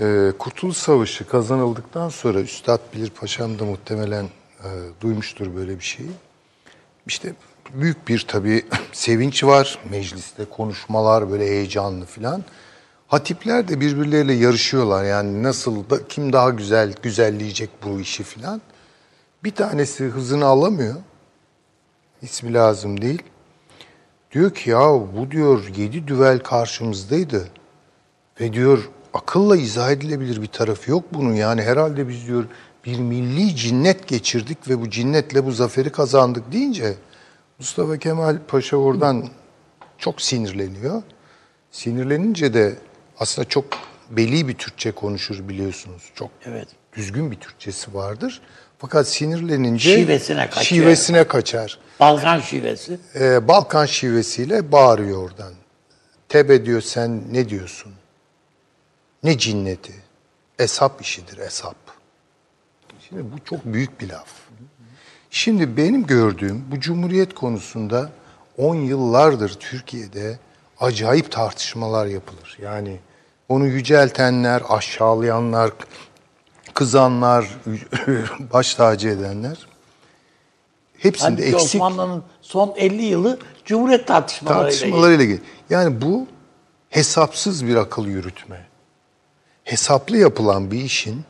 [0.00, 4.68] e, Kurtuluş Savaşı kazanıldıktan sonra Üstad Bilir Paşam da muhtemelen e,
[5.00, 6.10] duymuştur böyle bir şeyi.
[7.06, 7.34] İşte
[7.74, 9.78] büyük bir tabii sevinç var.
[9.90, 12.44] Mecliste konuşmalar böyle heyecanlı filan.
[13.08, 15.04] Hatipler de birbirleriyle yarışıyorlar.
[15.04, 18.60] Yani nasıl da kim daha güzel güzelleyecek bu işi filan.
[19.44, 20.96] Bir tanesi hızını alamıyor.
[22.22, 23.22] İsmi lazım değil.
[24.32, 27.48] Diyor ki ya bu diyor yedi düvel karşımızdaydı.
[28.40, 31.34] Ve diyor akılla izah edilebilir bir tarafı yok bunun.
[31.34, 32.44] Yani herhalde biz diyor
[32.84, 36.94] bir milli cinnet geçirdik ve bu cinnetle bu zaferi kazandık deyince
[37.58, 39.28] Mustafa Kemal Paşa oradan
[39.98, 41.02] çok sinirleniyor.
[41.70, 42.78] Sinirlenince de
[43.18, 43.64] aslında çok
[44.10, 46.10] beli bir Türkçe konuşur biliyorsunuz.
[46.14, 46.68] Çok Evet.
[46.96, 48.40] Düzgün bir Türkçesi vardır.
[48.78, 50.82] Fakat sinirlenince Şivesine kaçıyor.
[50.82, 51.78] şivesine kaçar.
[52.00, 52.98] Balkan şivesi.
[53.14, 55.52] Ee, Balkan şivesiyle bağırıyor oradan.
[56.28, 57.92] Tebe diyor sen ne diyorsun?
[59.22, 59.92] Ne cinneti?
[60.58, 61.76] Esap işidir esap.
[63.08, 64.28] Şimdi bu çok büyük bir laf.
[65.30, 68.10] Şimdi benim gördüğüm bu cumhuriyet konusunda
[68.58, 70.38] 10 yıllardır Türkiye'de
[70.80, 72.58] acayip tartışmalar yapılır.
[72.62, 73.00] Yani
[73.48, 75.70] onu yüceltenler, aşağılayanlar,
[76.74, 77.46] kızanlar,
[78.52, 79.66] baş tacı edenler
[81.02, 85.40] hepsinde Halbuki eksik Osmanlı'nın son 50 yılı Cumhuriyet tartışmalarıyla tartışmalarıyla ilgili.
[85.70, 86.26] Yani bu
[86.90, 88.66] hesapsız bir akıl yürütme.
[89.64, 91.24] Hesaplı yapılan bir işin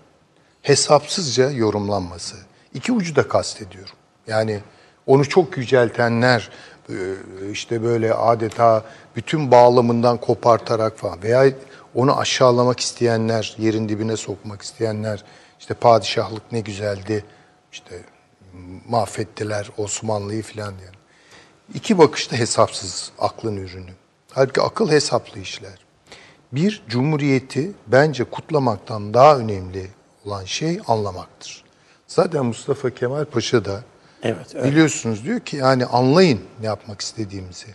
[0.63, 2.37] hesapsızca yorumlanması.
[2.75, 3.95] İki ucu da kastediyorum.
[4.27, 4.61] Yani
[5.07, 6.51] onu çok yüceltenler
[6.89, 6.95] e,
[7.53, 8.85] işte böyle adeta
[9.17, 11.45] bütün bağlamından kopartarak falan veya
[11.95, 15.25] onu aşağılamak isteyenler, yerin dibine sokmak isteyenler
[15.61, 17.25] işte padişahlık ne güzeldi,
[17.73, 18.03] işte
[18.89, 20.95] mahvettiler Osmanlı'yı falan diyen.
[21.75, 23.91] İki bakışta hesapsız aklın ürünü.
[24.31, 25.79] Halbuki akıl hesaplı işler.
[26.53, 29.91] Bir, cumhuriyeti bence kutlamaktan daha önemli
[30.25, 31.65] olan şey anlamaktır.
[32.07, 33.83] Zaten Mustafa Kemal Paşa da
[34.23, 34.71] Evet, öyle.
[34.71, 37.67] biliyorsunuz diyor ki yani anlayın ne yapmak istediğimizi.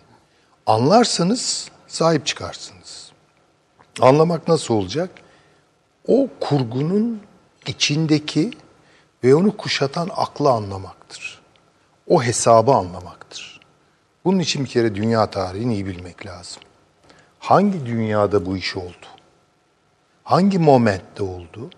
[0.66, 2.97] Anlarsanız sahip çıkarsınız.
[4.02, 5.10] Anlamak nasıl olacak?
[6.08, 7.22] O kurgunun
[7.68, 8.52] içindeki
[9.24, 11.42] ve onu kuşatan aklı anlamaktır.
[12.08, 13.62] O hesabı anlamaktır.
[14.26, 16.62] Bunun için bir kere dünya tarihini iyi bilmek lazım.
[17.40, 19.06] Hangi dünyada bu iş oldu?
[20.24, 21.70] Hangi momentte oldu?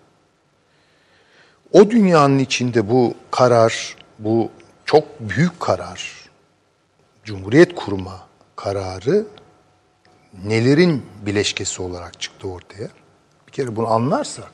[1.74, 4.52] O dünyanın içinde bu karar, bu
[4.86, 6.30] çok büyük karar,
[7.24, 8.20] Cumhuriyet kurma
[8.56, 9.26] kararı
[10.46, 12.90] nelerin bileşkesi olarak çıktı ortaya?
[13.48, 14.52] Bir kere bunu anlarsak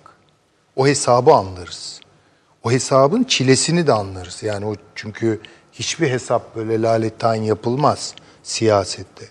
[0.75, 1.99] o hesabı anlarız.
[2.63, 4.43] O hesabın çilesini de anlarız.
[4.43, 9.25] Yani o çünkü hiçbir hesap böyle lalettayn yapılmaz siyasette.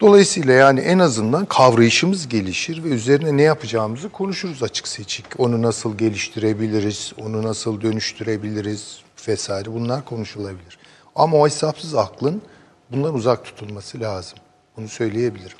[0.00, 5.26] Dolayısıyla yani en azından kavrayışımız gelişir ve üzerine ne yapacağımızı konuşuruz açık seçik.
[5.38, 8.98] Onu nasıl geliştirebiliriz, onu nasıl dönüştürebiliriz
[9.28, 10.78] vesaire bunlar konuşulabilir.
[11.16, 12.42] Ama o hesapsız aklın
[12.90, 14.38] bundan uzak tutulması lazım.
[14.76, 15.56] Bunu söyleyebilirim.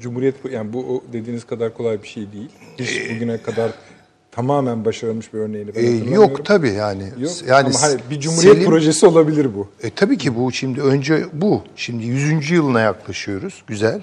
[0.00, 2.48] Cumhuriyet bu- yani bu dediğiniz kadar kolay bir şey değil.
[2.78, 3.70] Hiç bugüne kadar
[4.30, 6.14] tamamen başarılmış bir örneğini ben Ee, hatırlamıyorum.
[6.14, 7.04] yok tabii yani.
[7.18, 7.32] Yok.
[7.46, 9.68] yani Ama hani bir cumhuriyet Selim- projesi olabilir bu.
[9.82, 11.62] E, tabii ki bu şimdi önce bu.
[11.76, 12.54] Şimdi 100.
[12.54, 13.62] yılına yaklaşıyoruz.
[13.66, 14.02] Güzel.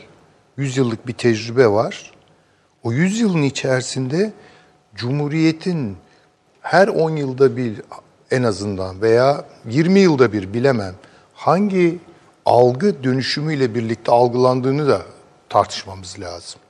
[0.57, 2.11] 100 yıllık bir tecrübe var.
[2.83, 4.33] O 100 yılın içerisinde
[4.95, 5.97] Cumhuriyet'in
[6.61, 7.73] her 10 yılda bir
[8.31, 10.95] en azından veya 20 yılda bir bilemem
[11.33, 11.99] hangi
[12.49, 15.01] algı dönüşümüyle birlikte algılandığını da
[15.49, 16.61] tartışmamız lazım.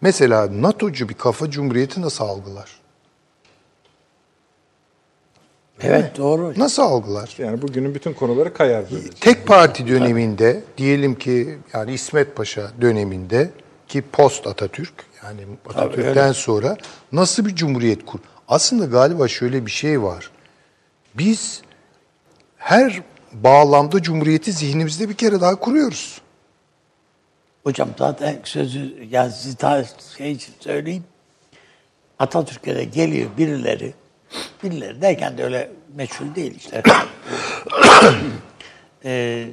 [0.00, 2.80] Mesela NATO'cu bir kafa Cumhuriyet'i nasıl algılar?
[5.80, 6.54] Evet doğru.
[6.56, 7.34] Nasıl algılar?
[7.38, 9.10] Yani bugünün bütün konuları kayar böyle.
[9.10, 13.50] Tek parti döneminde diyelim ki yani İsmet Paşa döneminde
[13.88, 16.76] ki post Atatürk yani Atatürk'ten sonra
[17.12, 18.20] nasıl bir cumhuriyet kur?
[18.48, 20.30] Aslında galiba şöyle bir şey var.
[21.14, 21.62] Biz
[22.56, 23.02] her
[23.32, 26.20] bağlamda cumhuriyeti zihnimizde bir kere daha kuruyoruz.
[27.64, 29.84] Hocam zaten sözü ya siz daha
[30.18, 31.04] şey için söyleyeyim.
[32.18, 33.94] Atatürk'e de geliyor birileri.
[34.62, 36.82] Birileri derken de öyle meçhul değil işte.
[39.04, 39.48] Ee,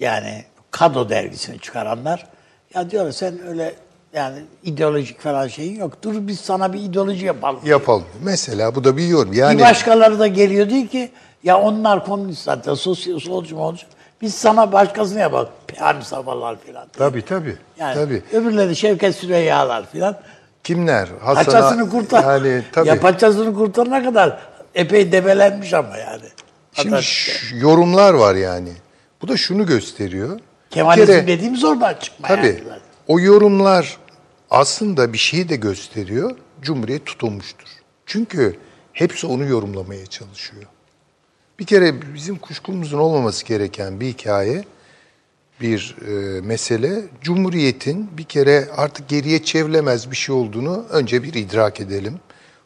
[0.00, 2.26] yani Kado dergisini çıkaranlar
[2.74, 3.74] ya diyorlar sen öyle
[4.12, 6.02] yani ideolojik falan şeyin yok.
[6.02, 7.60] Dur biz sana bir ideoloji yapalım.
[7.64, 8.04] Yapalım.
[8.22, 9.32] Mesela bu da bir yorum.
[9.32, 11.10] Bir Yani başkaları da geliyor diyor ki
[11.42, 13.90] ya onlar komünist zaten sosyal solcu mu olacak?
[14.22, 15.48] Biz sana başkasını yapalım.
[15.66, 16.88] Peyami Safalar filan.
[16.92, 17.56] tabii tabii.
[17.78, 18.22] Yani tabii.
[18.32, 20.16] öbürleri Şevket Süreyyalar filan.
[20.64, 21.08] Kimler?
[21.20, 22.42] Hasan Paçasını kurtar.
[22.42, 22.88] Yani tabii.
[22.88, 24.38] Ya paçasını kurtarana kadar
[24.74, 26.22] epey debelenmiş ama yani.
[26.72, 28.72] Şimdi Hatta yorumlar var yani.
[29.22, 30.40] Bu da şunu gösteriyor.
[30.70, 32.46] Kemalizm kere- dediğimiz oradan çıkma Tabii.
[32.46, 32.80] yani.
[33.06, 33.96] O yorumlar
[34.50, 36.36] aslında bir şeyi de gösteriyor.
[36.62, 37.68] Cumhuriyet tutulmuştur.
[38.06, 38.58] Çünkü
[38.92, 40.62] hepsi onu yorumlamaya çalışıyor.
[41.58, 44.64] Bir kere bizim kuşkumuzun olmaması gereken bir hikaye,
[45.60, 47.04] bir e, mesele.
[47.20, 52.20] Cumhuriyetin bir kere artık geriye çevrilemez bir şey olduğunu önce bir idrak edelim.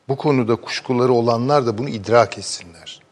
[0.09, 3.03] Bu konuda kuşkuları olanlar da bunu idrak etsinler.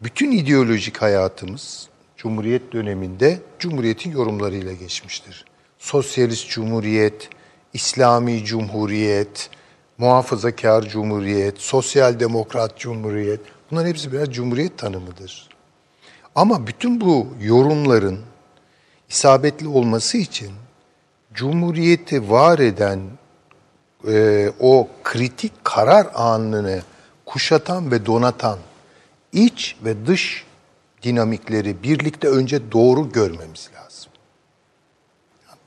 [0.00, 5.44] Bütün ideolojik hayatımız Cumhuriyet döneminde Cumhuriyet'in yorumlarıyla geçmiştir.
[5.78, 7.28] Sosyalist Cumhuriyet,
[7.72, 9.50] İslami Cumhuriyet,
[9.98, 15.48] Muhafazakar Cumhuriyet, Sosyal Demokrat Cumhuriyet bunların hepsi biraz Cumhuriyet tanımıdır.
[16.34, 18.20] Ama bütün bu yorumların
[19.08, 20.52] isabetli olması için
[21.34, 23.00] Cumhuriyeti var eden
[24.08, 26.82] e, o kritik karar anını
[27.26, 28.58] kuşatan ve donatan
[29.32, 30.44] iç ve dış
[31.02, 34.12] dinamikleri birlikte önce doğru görmemiz lazım.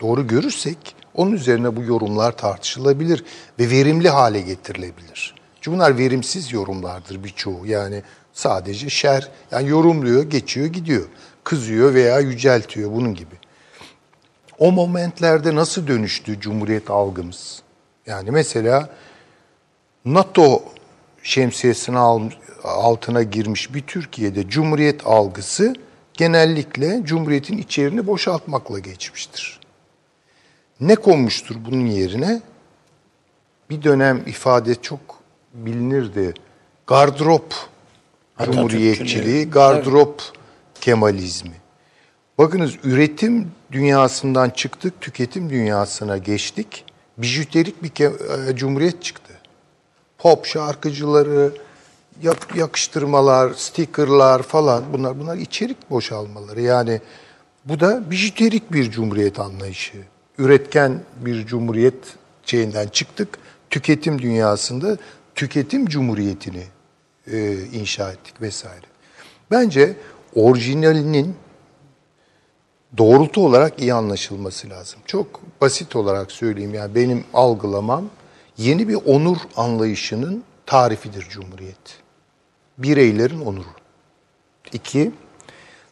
[0.01, 3.23] Doğru görürsek onun üzerine bu yorumlar tartışılabilir
[3.59, 5.42] ve verimli hale getirilebilir.
[5.63, 7.65] Çünkü bunlar verimsiz yorumlardır birçoğu.
[7.65, 11.05] Yani sadece şer, yani yorumluyor, geçiyor, gidiyor.
[11.43, 13.35] Kızıyor veya yüceltiyor bunun gibi.
[14.59, 17.61] O momentlerde nasıl dönüştü Cumhuriyet algımız?
[18.05, 18.89] Yani mesela
[20.05, 20.63] NATO
[21.23, 22.31] şemsiyesinin
[22.63, 25.73] altına girmiş bir Türkiye'de Cumhuriyet algısı
[26.13, 29.59] genellikle Cumhuriyet'in içerini boşaltmakla geçmiştir.
[30.79, 32.41] Ne konmuştur bunun yerine?
[33.69, 35.22] Bir dönem ifade çok
[35.53, 36.33] bilinirdi.
[36.87, 37.53] Gardrop
[38.45, 40.21] cumhuriyetçiliği, gardrop
[40.81, 41.51] Kemalizmi.
[42.37, 46.85] Bakınız üretim dünyasından çıktık, tüketim dünyasına geçtik.
[47.17, 49.33] Bijuterik bir ke- e, cumhuriyet çıktı.
[50.17, 51.51] Pop şarkıcıları,
[52.23, 56.61] yak- yakıştırmalar, stickerlar falan bunlar bunlar içerik boşalmaları.
[56.61, 57.01] Yani
[57.65, 59.97] bu da bijuterik bir cumhuriyet anlayışı.
[60.37, 61.95] Üretken bir cumhuriyet
[62.45, 63.37] şeyinden çıktık.
[63.69, 64.97] Tüketim dünyasında
[65.35, 66.63] tüketim cumhuriyetini
[67.31, 68.85] e, inşa ettik vesaire.
[69.51, 69.95] Bence
[70.35, 71.35] orijinalinin
[72.97, 74.99] doğrultu olarak iyi anlaşılması lazım.
[75.05, 78.09] Çok basit olarak söyleyeyim yani benim algılamam
[78.57, 81.99] yeni bir onur anlayışının tarifidir Cumhuriyet.
[82.77, 83.67] Bireylerin onuru.
[84.73, 85.11] İki,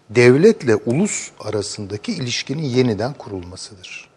[0.09, 4.09] devletle ulus arasındaki ilişkinin yeniden kurulmasıdır.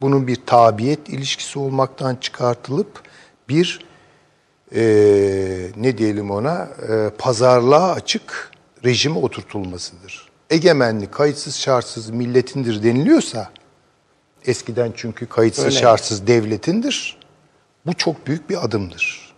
[0.00, 3.02] Bunun bir tabiyet ilişkisi olmaktan çıkartılıp
[3.48, 3.86] bir
[4.74, 4.82] e,
[5.76, 8.50] ne diyelim ona e, pazarlığa açık
[8.84, 10.28] rejime oturtulmasıdır.
[10.50, 13.50] Egemenlik kayıtsız şartsız milletindir deniliyorsa
[14.46, 15.76] eskiden çünkü kayıtsız Öyle.
[15.76, 17.18] şartsız devletindir.
[17.86, 19.34] Bu çok büyük bir adımdır.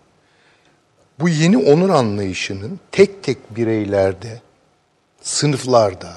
[1.20, 4.40] Bu yeni onur anlayışının tek tek bireylerde,
[5.20, 6.16] sınıflarda,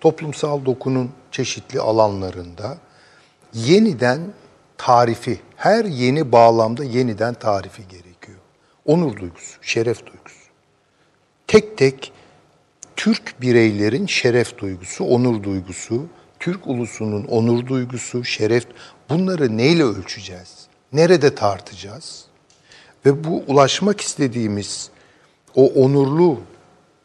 [0.00, 2.78] toplumsal dokunun çeşitli alanlarında
[3.54, 4.20] yeniden
[4.82, 8.38] tarifi, her yeni bağlamda yeniden tarifi gerekiyor.
[8.86, 10.42] Onur duygusu, şeref duygusu.
[11.46, 12.12] Tek tek
[12.96, 16.06] Türk bireylerin şeref duygusu, onur duygusu,
[16.40, 18.66] Türk ulusunun onur duygusu, şeref
[19.10, 20.66] bunları neyle ölçeceğiz?
[20.92, 22.24] Nerede tartacağız?
[23.06, 24.90] Ve bu ulaşmak istediğimiz
[25.54, 26.40] o onurlu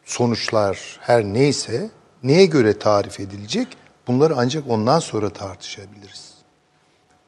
[0.04, 1.90] sonuçlar her neyse
[2.22, 3.68] neye göre tarif edilecek?
[4.06, 6.27] Bunları ancak ondan sonra tartışabiliriz.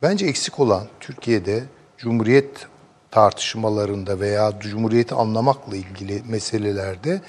[0.03, 1.65] Bence eksik olan Türkiye'de
[1.99, 2.67] Cumhuriyet
[3.11, 7.21] tartışmalarında veya Cumhuriyeti anlamakla ilgili meselelerde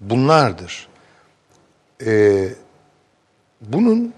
[0.00, 0.88] bunlardır.
[2.06, 2.48] Ee,
[3.60, 4.14] bunun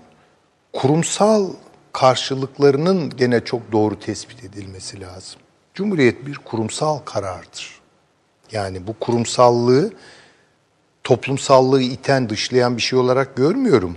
[0.73, 1.51] kurumsal
[1.93, 5.41] karşılıklarının gene çok doğru tespit edilmesi lazım.
[5.75, 7.81] Cumhuriyet bir kurumsal karardır.
[8.53, 9.93] Yani bu kurumsallığı
[11.05, 13.97] toplumsallığı iten, dışlayan bir şey olarak görmüyorum.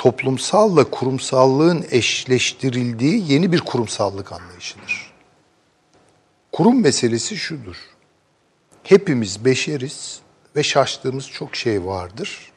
[0.00, 5.12] Toplumsalla kurumsallığın eşleştirildiği yeni bir kurumsallık anlayışıdır.
[6.52, 7.76] Kurum meselesi şudur.
[8.82, 10.20] Hepimiz beşeriz
[10.56, 12.52] ve şaştığımız çok şey vardır.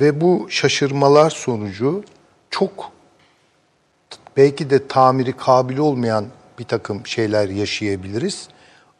[0.00, 2.04] Ve bu şaşırmalar sonucu
[2.50, 2.92] çok
[4.36, 6.26] belki de tamiri kabil olmayan
[6.58, 8.48] bir takım şeyler yaşayabiliriz.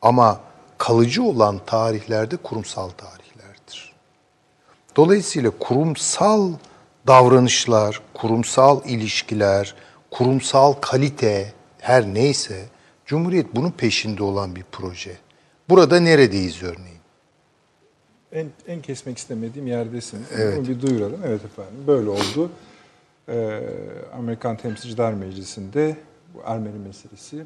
[0.02, 0.40] Ama
[0.78, 3.92] kalıcı olan tarihlerde kurumsal tarihlerdir.
[4.96, 6.52] Dolayısıyla kurumsal
[7.06, 9.74] davranışlar, kurumsal ilişkiler,
[10.10, 12.64] kurumsal kalite her neyse
[13.06, 15.16] Cumhuriyet bunun peşinde olan bir proje.
[15.68, 17.02] Burada neredeyiz örneğin?
[18.32, 20.26] En, en kesmek istemediğim yerdesiniz.
[20.56, 21.20] Bunu bir duyuralım.
[21.26, 22.50] Evet efendim böyle oldu.
[23.28, 23.60] Ee,
[24.18, 25.96] Amerikan Temsilciler Meclisi'nde
[26.34, 27.44] bu Ermeni meselesi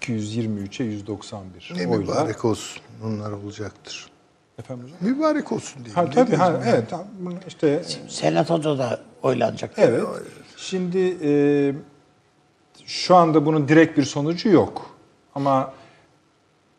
[0.00, 1.98] 223'e 191 Ne oyla.
[1.98, 2.82] mübarek olsun.
[3.02, 4.10] Bunlar olacaktır.
[4.58, 4.98] Efendim hocam?
[5.14, 5.94] Mübarek olsun diye.
[5.94, 9.70] Ha, tabii ha, evet tam bunu işte Senatoda da oylanacak.
[9.76, 10.02] evet.
[10.56, 11.30] Şimdi e,
[12.86, 14.90] şu anda bunun direkt bir sonucu yok.
[15.34, 15.72] Ama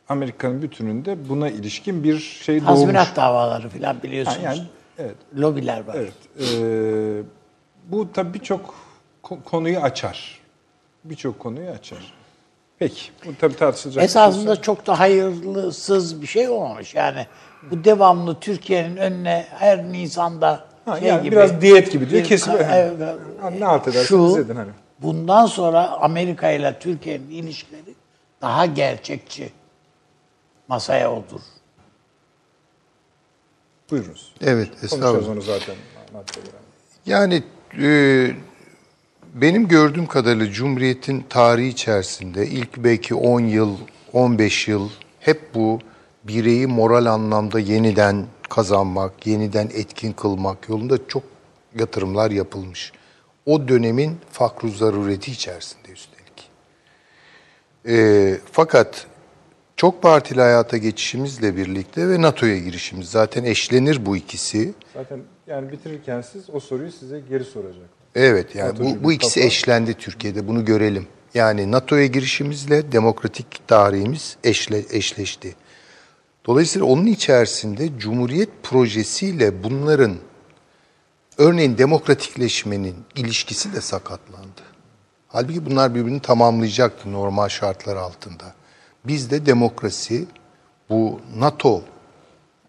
[0.09, 2.67] Amerika'nın bütününde buna ilişkin bir şey doğmuş.
[2.79, 4.43] Tazminat davaları falan Ha, biliyorsunuz.
[4.43, 4.61] yani
[4.97, 5.15] evet.
[5.37, 5.95] Lobiler var.
[5.95, 6.13] Evet.
[6.59, 7.21] Ee,
[7.85, 8.75] bu tabii birçok
[9.23, 10.39] ko- konuyu açar.
[11.03, 12.13] Birçok konuyu açar.
[12.79, 13.01] Peki.
[13.25, 14.03] Bu tabii tartışılacak.
[14.03, 14.61] Esasında şey.
[14.63, 16.95] çok da hayırlısız bir şey olmamış.
[16.95, 17.27] Yani
[17.71, 22.27] bu devamlı Türkiye'nin önüne her Nisan'da Ha, şey yani gibi biraz diyet gibi diyor, bir
[22.27, 24.69] kesin- ka- evet, Ha, ne halt ederseniz şu, edin hani.
[24.99, 27.93] Bundan sonra Amerika ile Türkiye'nin ilişkileri
[28.41, 29.49] daha gerçekçi
[30.67, 31.39] masaya otur.
[33.91, 34.31] Buyurunuz.
[34.41, 35.29] Evet, estağfurullah.
[35.29, 35.75] onu zaten.
[37.05, 37.43] Yani
[37.81, 38.31] e,
[39.33, 43.77] benim gördüğüm kadarıyla Cumhuriyet'in tarihi içerisinde ilk belki 10 yıl,
[44.13, 44.89] 15 yıl
[45.19, 45.79] hep bu
[46.29, 51.23] bireyi moral anlamda yeniden kazanmak, yeniden etkin kılmak yolunda çok
[51.79, 52.91] yatırımlar yapılmış.
[53.45, 56.49] O dönemin fakru zarureti içerisinde üstelik.
[57.87, 59.07] Ee, fakat
[59.75, 64.73] çok partili hayata geçişimizle birlikte ve NATO'ya girişimiz zaten eşlenir bu ikisi.
[64.93, 67.89] Zaten yani bitirirken siz o soruyu size geri soracak.
[68.15, 69.47] Evet yani bu, bu ikisi kafa.
[69.47, 71.07] eşlendi Türkiye'de bunu görelim.
[71.33, 75.55] Yani NATO'ya girişimizle demokratik tarihimiz eşle, eşleşti.
[76.49, 80.17] Dolayısıyla onun içerisinde Cumhuriyet projesiyle bunların
[81.37, 84.61] örneğin demokratikleşmenin ilişkisi de sakatlandı.
[85.27, 88.53] Halbuki bunlar birbirini tamamlayacaktı normal şartlar altında.
[89.05, 90.25] Bizde demokrasi
[90.89, 91.81] bu NATO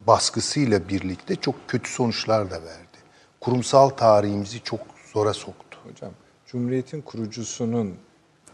[0.07, 2.99] baskısıyla birlikte çok kötü sonuçlar da verdi.
[3.41, 4.81] Kurumsal tarihimizi çok
[5.13, 5.79] zora soktu.
[5.91, 6.13] Hocam,
[6.47, 7.95] Cumhuriyet'in kurucusunun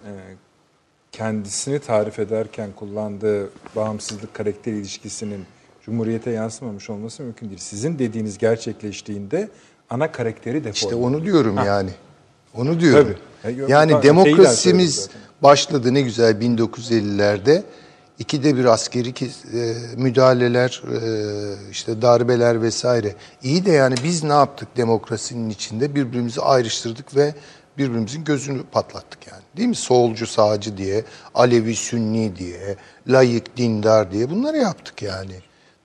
[0.05, 0.11] e,
[1.13, 5.45] kendisini tarif ederken kullandığı bağımsızlık karakter ilişkisinin
[5.85, 7.61] Cumhuriyet'e yansımamış olması mümkün değil.
[7.61, 9.49] Sizin dediğiniz gerçekleştiğinde
[9.91, 10.73] ana karakteri deforme.
[10.73, 11.91] İşte onu diyorum yani.
[12.55, 13.15] Onu diyorum.
[13.43, 13.59] Tabii.
[13.59, 15.11] Yok, Yani de demokrasimiz
[15.43, 17.63] başladı ne güzel 1950'lerde.
[18.19, 23.15] İkide bir askeri e, müdahaleler, e, işte darbeler vesaire.
[23.43, 25.95] İyi de yani biz ne yaptık demokrasinin içinde?
[25.95, 27.35] Birbirimizi ayrıştırdık ve
[27.79, 29.43] birbirimizin gözünü patlattık yani.
[29.57, 29.77] Değil mi?
[29.77, 31.05] Solcu, sağcı diye,
[31.35, 32.77] Alevi, Sünni diye,
[33.09, 35.35] layık, dindar diye bunları yaptık yani.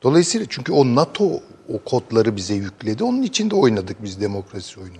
[0.03, 1.25] Dolayısıyla çünkü o NATO
[1.73, 3.03] o kodları bize yükledi.
[3.03, 4.97] Onun içinde oynadık biz demokrasi oyunu.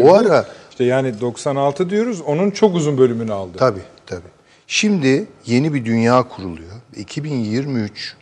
[0.00, 2.20] O ara işte yani 96 diyoruz.
[2.20, 3.58] Onun çok uzun bölümünü aldı.
[3.58, 4.28] Tabii tabii.
[4.66, 6.70] Şimdi yeni bir dünya kuruluyor.
[6.96, 8.16] 2023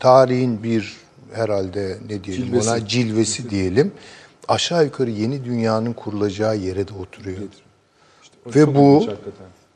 [0.00, 0.96] tarihin bir
[1.32, 2.70] herhalde ne diyelim Cilvesi.
[2.70, 3.92] ona cilvesi diyelim.
[4.48, 7.38] Aşağı yukarı yeni dünyanın kurulacağı yere de oturuyor.
[8.46, 9.06] O Ve bu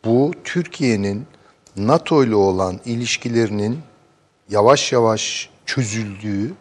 [0.05, 1.27] bu Türkiye'nin
[1.77, 3.79] NATO ile olan ilişkilerinin
[4.51, 6.53] yavaş yavaş çözüldüğü,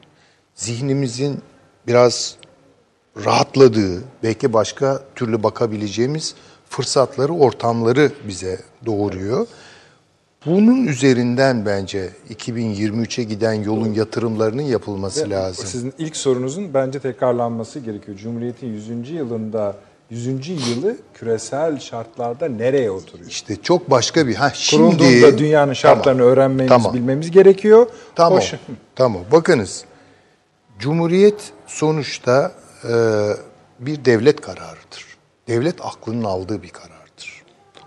[0.56, 1.42] zihnimizin
[1.88, 2.38] biraz
[3.26, 6.36] rahatladığı, belki başka türlü bakabileceğimiz
[6.70, 9.48] fırsatları, ortamları bize doğuruyor.
[10.46, 15.66] Bunun üzerinden bence 2023'e giden yolun yatırımlarının yapılması lazım.
[15.66, 18.18] Sizin ilk sorunuzun bence tekrarlanması gerekiyor.
[18.18, 19.10] Cumhuriyet'in 100.
[19.10, 19.76] yılında
[20.10, 20.28] 100.
[20.70, 23.30] yılı küresel şartlarda nereye oturuyor?
[23.30, 26.94] İşte çok başka bir ha şimdi Kurulduğunda dünyanın şartlarını Tamam, öğrenmemiz, tamam.
[26.94, 27.88] bilmemiz gerekiyor.
[28.16, 28.40] Tamam.
[28.40, 28.54] Hoş-
[28.96, 29.22] Tamam.
[29.32, 29.86] Bakınız.
[30.80, 32.52] Cumhuriyet sonuçta
[32.84, 32.94] e,
[33.80, 35.06] bir devlet kararıdır.
[35.48, 36.95] Devlet aklının aldığı bir karardır.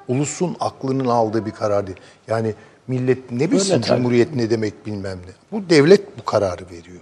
[0.09, 1.99] Ulusun aklının aldığı bir karar değil.
[2.29, 2.55] Yani
[2.89, 3.97] millet ne bilsin Öyle tabii.
[3.97, 5.33] cumhuriyet ne demek bilmem ne.
[5.53, 7.01] Bu devlet bu kararı veriyor.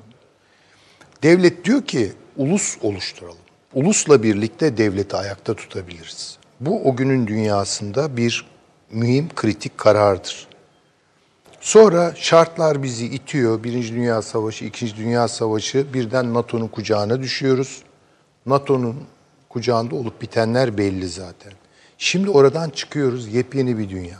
[1.22, 3.38] Devlet diyor ki ulus oluşturalım.
[3.74, 6.38] Ulusla birlikte devleti ayakta tutabiliriz.
[6.60, 8.46] Bu o günün dünyasında bir
[8.90, 10.46] mühim kritik karardır.
[11.60, 13.64] Sonra şartlar bizi itiyor.
[13.64, 17.82] Birinci Dünya Savaşı, İkinci Dünya Savaşı birden NATO'nun kucağına düşüyoruz.
[18.46, 18.96] NATO'nun
[19.48, 21.52] kucağında olup bitenler belli zaten.
[21.98, 24.16] Şimdi oradan çıkıyoruz yepyeni bir dünya.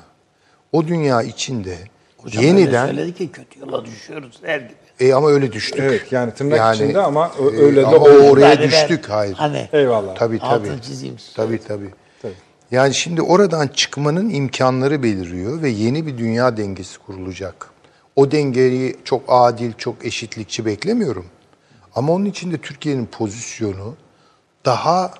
[0.73, 1.79] O dünya içinde
[2.17, 4.75] Hocam yeniden söyledi ki kötü yola düşüyoruz der gibi.
[5.01, 5.81] e ama öyle düştük.
[5.81, 8.31] Evet yani tırnak içinde ama e, öyle de ama oldu.
[8.31, 9.35] oraya Yani ben- düştük hayır.
[9.35, 10.15] Hani Eyvallah.
[10.15, 10.49] Tabii tabii.
[10.49, 11.17] altını çizeyim.
[11.35, 11.91] Tabii tabii.
[12.23, 12.33] Tabii.
[12.71, 17.71] Yani şimdi oradan çıkmanın imkanları beliriyor ve yeni bir dünya dengesi kurulacak.
[18.17, 21.27] O dengeyi çok adil, çok eşitlikçi beklemiyorum.
[21.95, 23.95] Ama onun için de Türkiye'nin pozisyonu
[24.65, 25.15] daha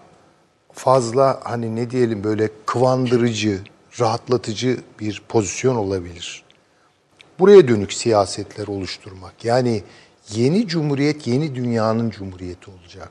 [0.77, 3.61] fazla hani ne diyelim böyle kıvandırıcı,
[4.01, 6.45] rahatlatıcı bir pozisyon olabilir.
[7.39, 9.45] Buraya dönük siyasetler oluşturmak.
[9.45, 9.83] Yani
[10.35, 13.11] yeni cumhuriyet yeni dünyanın cumhuriyeti olacak.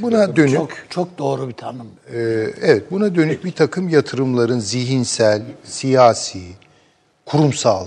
[0.00, 1.86] Buna dönük Çok çok doğru bir tanım.
[2.12, 2.18] ee,
[2.62, 6.42] evet, buna dönük bir takım yatırımların zihinsel, siyasi,
[7.26, 7.86] kurumsal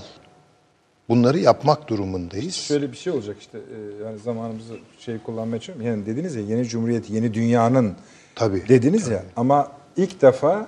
[1.10, 2.56] bunları yapmak durumundayız.
[2.56, 5.86] Şöyle bir şey olacak işte e, yani zamanımızı şey kullanmaya çalışıyorum.
[5.86, 7.96] Yani dediniz ya yeni cumhuriyet, yeni dünyanın
[8.36, 8.64] Tabii.
[8.70, 10.68] dediniz ya ama ilk defa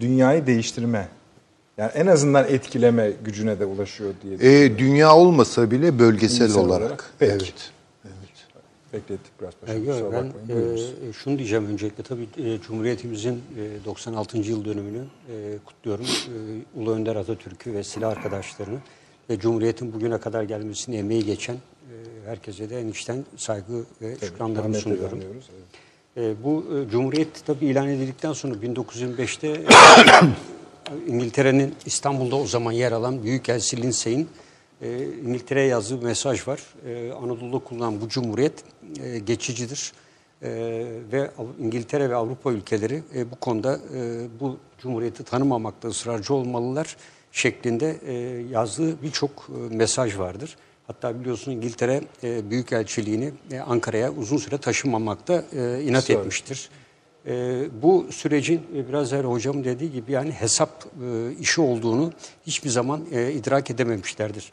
[0.00, 1.08] dünyayı değiştirme
[1.78, 6.82] yani en azından etkileme gücüne de ulaşıyor diye Ee, dünya olmasa bile bölgesel, olarak.
[6.82, 7.10] olarak.
[7.18, 7.32] Peki.
[7.34, 7.54] Evet.
[8.92, 9.84] beklettik biraz E, paşam.
[9.84, 10.32] yok, kusura ben.
[10.56, 10.94] Buyurunuz.
[11.08, 14.38] e, şunu diyeceğim öncelikle tabii e, Cumhuriyetimizin e, 96.
[14.38, 14.98] yıl dönümünü
[15.30, 16.04] e, kutluyorum.
[16.04, 18.78] E, Ulu Önder Atatürk'ü ve silah arkadaşlarını
[19.30, 21.58] ve Cumhuriyet'in bugüne kadar gelmesine emeği geçen e,
[22.26, 25.18] herkese de en içten saygı ve şükranlarımı Rahmetle sunuyorum.
[25.32, 25.42] evet.
[26.16, 29.64] E, bu e, Cumhuriyet tabii ilan edildikten sonra 1925'te e,
[31.06, 34.28] İngiltere'nin İstanbul'da o zaman yer alan Büyükelçi Lindsay'in
[34.82, 36.60] e, İngiltere'ye yazdığı mesaj var.
[36.86, 38.64] E, Anadolu'da kurulan bu Cumhuriyet
[39.02, 39.92] e, geçicidir.
[40.42, 40.48] E,
[41.12, 46.96] ve İngiltere ve Avrupa ülkeleri e, bu konuda e, bu Cumhuriyeti tanımamakta ısrarcı olmalılar.
[47.32, 48.12] şeklinde e,
[48.50, 50.56] yazdığı birçok e, mesaj vardır.
[50.86, 56.18] Hatta biliyorsun İngiltere e, Büyükelçiliğini e, Ankara'ya uzun süre taşımamakta e, inat Sonra.
[56.18, 56.70] etmiştir.
[57.26, 62.12] E, bu sürecin e, biraz evvel hocamın dediği gibi yani hesap e, işi olduğunu
[62.46, 64.52] hiçbir zaman e, idrak edememişlerdir.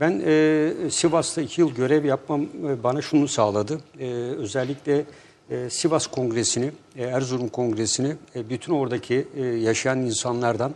[0.00, 3.80] Ben e, Sivas'ta iki yıl görev yapmam e, bana şunu sağladı.
[4.00, 5.04] E, özellikle
[5.50, 10.74] e, Sivas Kongresi'ni, e, Erzurum Kongresi'ni e, bütün oradaki e, yaşayan insanlardan,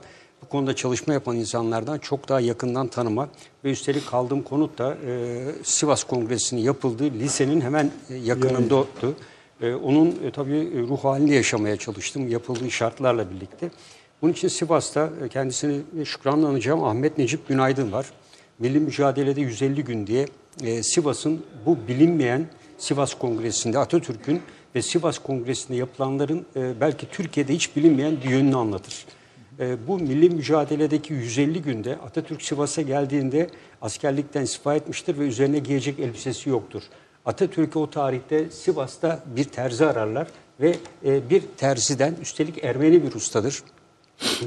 [0.51, 3.29] konuda çalışma yapan insanlardan çok daha yakından tanıma
[3.65, 9.15] ve üstelik kaldığım konut da e, Sivas Kongresi'nin yapıldığı lisenin hemen e, yakınındaydı.
[9.61, 13.71] E, onun e, tabii e, ruh halini yaşamaya çalıştım yapıldığı şartlarla birlikte.
[14.23, 18.07] Bunun için Sivas'ta e, kendisini şükranla anacağım Ahmet Necip Günaydın var.
[18.59, 20.27] Milli Mücadele'de 150 gün diye
[20.63, 22.47] e, Sivas'ın bu bilinmeyen
[22.79, 24.43] Sivas Kongresi'nde Atatürk'ün
[24.75, 29.07] ve Sivas Kongresi'nde yapılanların e, belki Türkiye'de hiç bilinmeyen bir yönünü anlatır.
[29.61, 33.51] E, bu milli mücadeledeki 150 günde Atatürk Sivas'a geldiğinde
[33.83, 36.83] askerlikten istifa etmiştir ve üzerine giyecek elbisesi yoktur.
[37.27, 40.29] Atatürk'ü o tarihte Sivas'ta bir terzi ararlar
[40.61, 43.63] ve e, bir terziden üstelik Ermeni bir ustadır.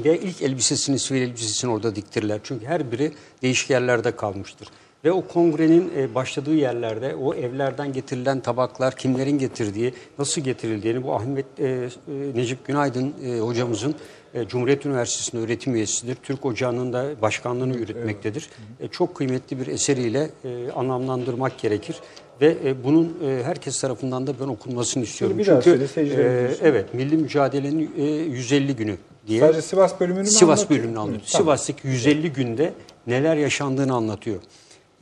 [0.04, 2.40] Ve ilk elbisesini, sivil elbisesini orada diktirirler.
[2.42, 3.12] Çünkü her biri
[3.42, 4.68] değişik yerlerde kalmıştır.
[5.04, 11.14] Ve o kongrenin e, başladığı yerlerde o evlerden getirilen tabaklar, kimlerin getirdiği, nasıl getirildiğini bu
[11.14, 11.88] Ahmet e,
[12.34, 13.94] Necip Günaydın hocamızın
[14.34, 16.16] e, Cumhuriyet Üniversitesi'nin öğretim üyesidir.
[16.22, 18.48] Türk Ocağı'nın da başkanlığını yürütmektedir.
[18.80, 21.96] E, çok kıymetli bir eseriyle e, anlamlandırmak gerekir.
[22.40, 25.38] Ve e, bunun e, herkes tarafından da ben okunmasını istiyorum.
[25.38, 29.40] bir Çünkü e, evet Milli Mücadele'nin e, 150 günü diye.
[29.40, 30.80] Sadece Sivas bölümünü mü Sivas anlatıyor?
[30.80, 31.22] bölümünü anlatıyor.
[31.22, 31.44] Hı, tamam.
[31.44, 32.72] Sivas'taki 150 günde
[33.06, 34.40] neler yaşandığını anlatıyor.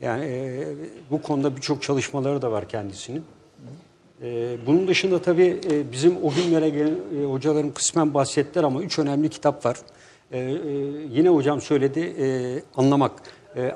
[0.01, 0.65] Yani e,
[1.11, 3.23] bu konuda birçok çalışmaları da var kendisinin.
[4.21, 8.99] E, bunun dışında tabii e, bizim o günlere gelen e, hocaların kısmen bahsettiler ama üç
[8.99, 9.77] önemli kitap var.
[10.31, 10.51] E, e,
[11.11, 13.11] yine hocam söyledi anlamak.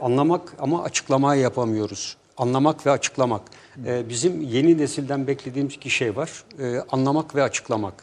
[0.01, 2.17] Anlamak ama açıklamayı yapamıyoruz.
[2.37, 3.41] Anlamak ve açıklamak.
[4.09, 6.43] Bizim yeni nesilden beklediğimiz iki şey var.
[6.91, 7.93] Anlamak ve açıklamak.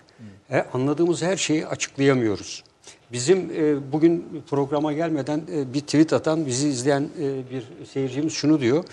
[0.72, 2.64] Anladığımız her şeyi açıklayamıyoruz.
[3.12, 3.50] Bizim
[3.92, 5.42] bugün programa gelmeden
[5.74, 7.08] bir tweet atan, bizi izleyen
[7.50, 8.84] bir seyircimiz şunu diyor.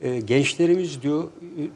[0.00, 1.28] E, gençlerimiz diyor, e,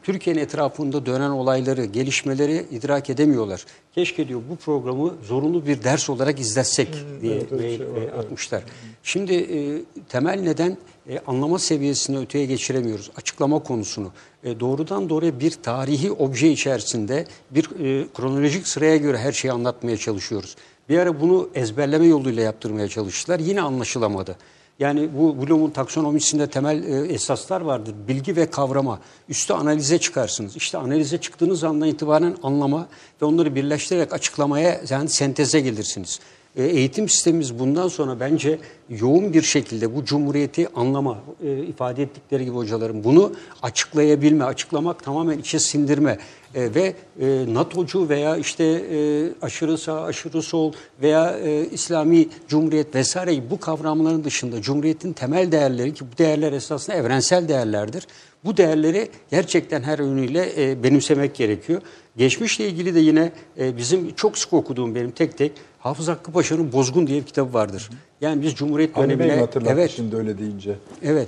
[0.03, 3.65] Türkiye'nin etrafında dönen olayları, gelişmeleri idrak edemiyorlar.
[3.95, 6.87] Keşke diyor bu programı zorunlu bir ders olarak izletsek
[7.21, 8.13] diye evet, öyle bir mail, şey var, e, evet.
[8.13, 8.63] atmışlar.
[9.03, 10.77] Şimdi e, temel neden
[11.09, 13.11] e, anlama seviyesini öteye geçiremiyoruz.
[13.15, 14.11] Açıklama konusunu.
[14.43, 19.97] E, doğrudan doğruya bir tarihi obje içerisinde bir e, kronolojik sıraya göre her şeyi anlatmaya
[19.97, 20.55] çalışıyoruz.
[20.89, 23.39] Bir ara bunu ezberleme yoluyla yaptırmaya çalıştılar.
[23.39, 24.35] Yine anlaşılamadı.
[24.83, 27.95] Yani bu Bloom'un taksonomisinde temel e, esaslar vardır.
[28.07, 28.99] Bilgi ve kavrama.
[29.29, 30.55] Üstü analize çıkarsınız.
[30.55, 32.87] İşte analize çıktığınız andan itibaren anlama
[33.21, 36.19] ve onları birleştirerek açıklamaya yani senteze gelirsiniz.
[36.55, 42.45] E, eğitim sistemimiz bundan sonra bence yoğun bir şekilde bu cumhuriyeti anlama, e, ifade ettikleri
[42.45, 46.17] gibi hocalarım bunu açıklayabilme, açıklamak tamamen içe sindirme
[46.55, 52.95] e, ve e, NATO'cu veya işte e, aşırı sağ, aşırı sol veya e, İslami cumhuriyet
[52.95, 58.07] vesaire bu kavramların dışında cumhuriyetin temel değerleri ki bu değerler esasında evrensel değerlerdir.
[58.45, 61.81] Bu değerleri gerçekten her yönüyle e, benimsemek gerekiyor.
[62.17, 66.71] Geçmişle ilgili de yine e, bizim çok sık okuduğum benim tek tek Hafız Hakkı Paşa'nın
[66.71, 67.89] Bozgun diye bir kitabı vardır.
[68.21, 70.75] Yani biz Cumhuriyet mi dönemine evet şimdi öyle deyince?
[71.03, 71.27] Evet.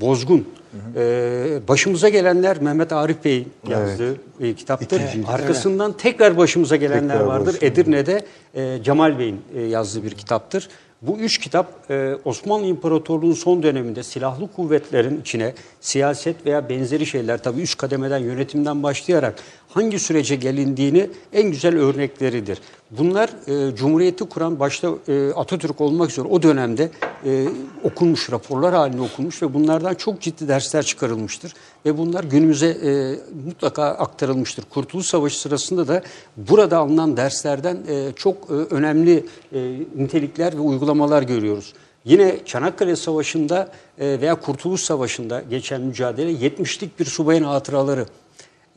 [0.00, 0.48] Bozgun.
[0.96, 5.02] Ee, başımıza gelenler Mehmet Arif Bey'in yazdığı e, kitaptır.
[5.26, 7.46] Arkasından tekrar başımıza gelenler Tekrar vardır.
[7.46, 7.66] başımıza.
[7.66, 8.24] Edirne'de
[8.54, 10.68] e, Cemal Bey'in e, yazdığı bir kitaptır.
[11.06, 17.42] Bu üç kitap e, Osmanlı İmparatorluğu'nun son döneminde silahlı kuvvetlerin içine siyaset veya benzeri şeyler
[17.42, 19.34] tabii üst kademeden yönetimden başlayarak
[19.74, 22.58] hangi sürece gelindiğini en güzel örnekleridir.
[22.90, 26.90] Bunlar e, Cumhuriyeti kuran başta e, Atatürk olmak üzere o dönemde
[27.24, 27.46] e,
[27.84, 31.54] okunmuş, raporlar halinde okunmuş ve bunlardan çok ciddi dersler çıkarılmıştır.
[31.86, 34.64] Ve bunlar günümüze e, mutlaka aktarılmıştır.
[34.70, 36.02] Kurtuluş Savaşı sırasında da
[36.36, 39.60] burada alınan derslerden e, çok e, önemli e,
[39.96, 41.72] nitelikler ve uygulamalar görüyoruz.
[42.04, 43.68] Yine Çanakkale Savaşı'nda
[43.98, 48.06] e, veya Kurtuluş Savaşı'nda geçen mücadele 70'lik bir subayın hatıraları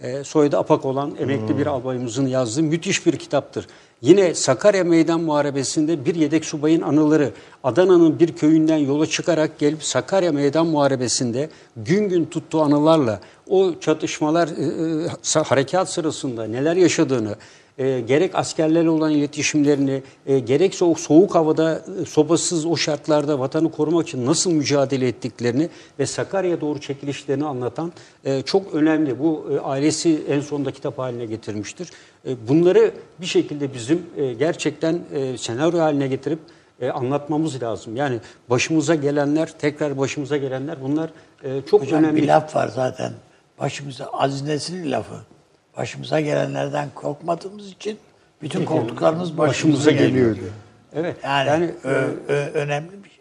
[0.01, 3.67] e, soyadı apak olan emekli bir albayımızın yazdığı müthiş bir kitaptır.
[4.01, 7.31] Yine Sakarya Meydan Muharebesi'nde bir yedek subayın anıları
[7.63, 13.19] Adana'nın bir köyünden yola çıkarak gelip Sakarya Meydan Muharebesi'nde gün gün tuttuğu anılarla
[13.49, 17.35] o çatışmalar e, e, harekat sırasında neler yaşadığını
[17.77, 23.71] e, gerek askerlerle olan iletişimlerini, e, gerekse o soğuk havada e, sobasız o şartlarda vatanı
[23.71, 25.69] korumak için nasıl mücadele ettiklerini
[25.99, 27.91] ve Sakarya'ya doğru çekilişlerini anlatan
[28.25, 29.19] e, çok önemli.
[29.19, 31.89] Bu e, ailesi en sonunda kitap haline getirmiştir.
[32.27, 36.39] E, bunları bir şekilde bizim e, gerçekten e, senaryo haline getirip
[36.81, 37.95] e, anlatmamız lazım.
[37.95, 38.19] Yani
[38.49, 41.09] başımıza gelenler, tekrar başımıza gelenler bunlar
[41.43, 42.21] e, çok Hocam önemli.
[42.21, 43.13] bir laf var zaten.
[43.59, 45.15] Başımıza Aziz Nesin'in lafı.
[45.77, 47.97] Başımıza gelenlerden korkmadığımız için
[48.41, 50.35] bütün korktuklarımız başımıza, başımıza geliyor.
[50.35, 50.51] geliyor.
[50.95, 51.15] Evet.
[51.23, 53.17] Yani, yani ö- ö- önemli bir şey.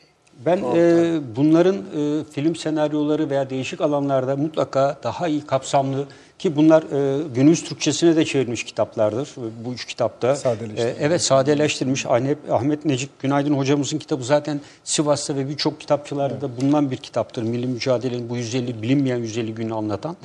[0.47, 6.05] Ben e, bunların e, film senaryoları veya değişik alanlarda mutlaka daha iyi kapsamlı
[6.39, 9.29] ki bunlar e, günümüz Türkçesine de çevrilmiş kitaplardır.
[9.29, 10.37] E, Bu üç kitapta.
[10.37, 11.01] Sadeleştirilmiş.
[11.01, 12.07] E, evet sadeleştirilmiş.
[12.07, 17.43] Ahmet, Ahmet Necip Günaydın hocamızın kitabı zaten Sivas'ta ve birçok kitapçılarda da bulunan bir kitaptır.
[17.43, 20.17] Milli mücadelenin bu 150 bilinmeyen 150 günü anlatan.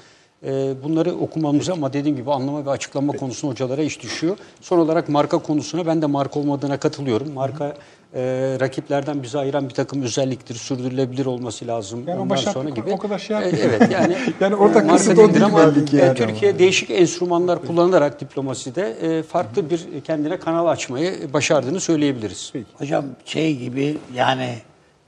[0.45, 4.37] E, bunları okumamıza ama dediğim gibi anlama ve açıklama konusunda hocalara iş düşüyor.
[4.61, 7.33] Son olarak marka konusuna ben de marka olmadığına katılıyorum.
[7.33, 7.75] Marka
[8.15, 8.21] e,
[8.59, 10.55] rakiplerden bizi ayıran bir takım özelliktir.
[10.55, 12.03] Sürdürülebilir olması lazım.
[12.07, 12.91] Yani Ondan sonra gibi.
[12.91, 13.65] o kadar şey E, yapmıyor.
[13.69, 14.17] evet yani.
[14.41, 17.65] Yani orada e, marka kasıt o değil ama, belli ki e, yani Türkiye değişik enstrümanlar
[17.65, 22.53] kullanarak diplomaside e, farklı bir kendine kanal açmayı başardığını söyleyebiliriz.
[22.77, 24.55] Hocam şey gibi yani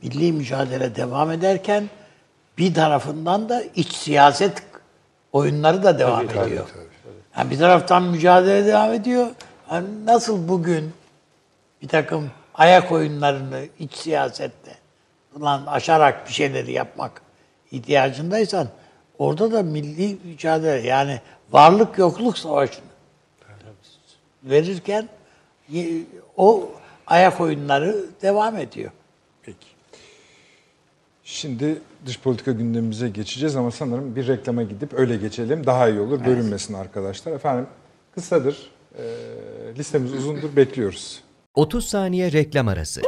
[0.04, 1.84] milli mücadele devam ederken
[2.58, 4.73] bir tarafından da iç siyaset
[5.34, 6.68] oyunları da devam ediyor.
[7.38, 9.28] Yani bir taraftan mücadele devam ediyor.
[9.72, 10.94] Yani nasıl bugün
[11.82, 14.72] bir takım ayak oyunlarını iç siyasette
[15.36, 17.22] ulan aşarak bir şeyleri yapmak
[17.72, 18.68] ihtiyacındaysan
[19.20, 21.22] orada da milli mücadele yani
[21.52, 22.86] varlık yokluk savaşını
[24.44, 25.10] verirken
[26.38, 26.70] o
[27.08, 28.92] ayak oyunları devam ediyor.
[31.34, 35.66] Şimdi dış politika gündemimize geçeceğiz ama sanırım bir reklama gidip öyle geçelim.
[35.66, 36.26] Daha iyi olur.
[36.26, 37.32] Bölünmesin arkadaşlar.
[37.32, 37.68] Efendim
[38.16, 38.72] kısadır.
[38.98, 39.04] Ee,
[39.78, 40.56] listemiz uzundur.
[40.56, 41.24] Bekliyoruz.
[41.56, 43.02] 30 saniye reklam arası.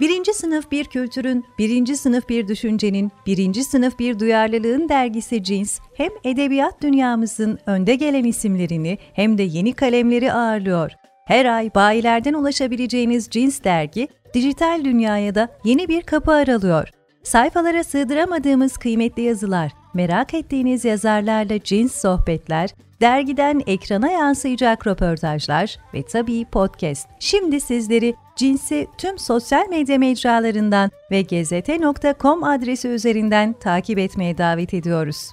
[0.00, 6.10] Birinci sınıf bir kültürün, birinci sınıf bir düşüncenin, birinci sınıf bir duyarlılığın dergisi Cins, hem
[6.24, 10.92] edebiyat dünyamızın önde gelen isimlerini hem de yeni kalemleri ağırlıyor.
[11.26, 16.88] Her ay bayilerden ulaşabileceğiniz Cins dergi, dijital dünyaya da yeni bir kapı aralıyor.
[17.22, 22.70] Sayfalara sığdıramadığımız kıymetli yazılar, merak ettiğiniz yazarlarla cins sohbetler,
[23.00, 27.08] dergiden ekrana yansıyacak röportajlar ve tabii podcast.
[27.18, 35.30] Şimdi sizleri Cins'i tüm sosyal medya mecralarından ve gezete.com adresi üzerinden takip etmeye davet ediyoruz.